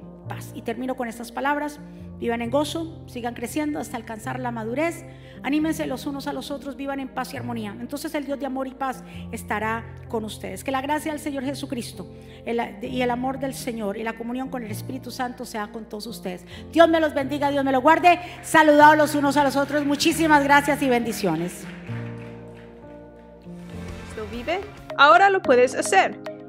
Y 0.53 0.61
termino 0.61 0.95
con 0.95 1.07
estas 1.07 1.31
palabras. 1.31 1.79
Vivan 2.19 2.43
en 2.43 2.51
gozo, 2.51 3.01
sigan 3.07 3.33
creciendo 3.33 3.79
hasta 3.79 3.97
alcanzar 3.97 4.39
la 4.39 4.51
madurez. 4.51 5.03
Anímense 5.41 5.87
los 5.87 6.05
unos 6.05 6.27
a 6.27 6.33
los 6.33 6.51
otros, 6.51 6.75
vivan 6.75 6.99
en 6.99 7.07
paz 7.07 7.33
y 7.33 7.37
armonía. 7.37 7.75
Entonces 7.79 8.13
el 8.13 8.25
Dios 8.25 8.39
de 8.39 8.45
amor 8.45 8.67
y 8.67 8.75
paz 8.75 9.03
estará 9.31 9.83
con 10.07 10.23
ustedes. 10.23 10.63
Que 10.63 10.69
la 10.69 10.81
gracia 10.81 11.11
del 11.11 11.19
Señor 11.19 11.43
Jesucristo 11.43 12.07
y 12.45 13.01
el 13.01 13.09
amor 13.09 13.39
del 13.39 13.55
Señor 13.55 13.97
y 13.97 14.03
la 14.03 14.13
comunión 14.13 14.49
con 14.49 14.63
el 14.63 14.69
Espíritu 14.69 15.09
Santo 15.09 15.45
sea 15.45 15.71
con 15.71 15.85
todos 15.85 16.05
ustedes. 16.05 16.45
Dios 16.71 16.87
me 16.87 16.99
los 16.99 17.15
bendiga, 17.15 17.49
Dios 17.49 17.63
me 17.63 17.71
los 17.71 17.81
guarde. 17.81 18.19
Saludados 18.43 18.97
los 18.97 19.15
unos 19.15 19.35
a 19.37 19.43
los 19.43 19.55
otros. 19.55 19.83
Muchísimas 19.83 20.43
gracias 20.43 20.79
y 20.83 20.89
bendiciones. 20.89 21.63
¿Lo 24.15 24.27
vive? 24.27 24.61
Ahora 24.95 25.31
lo 25.31 25.41
puedes 25.41 25.73
hacer 25.73 26.30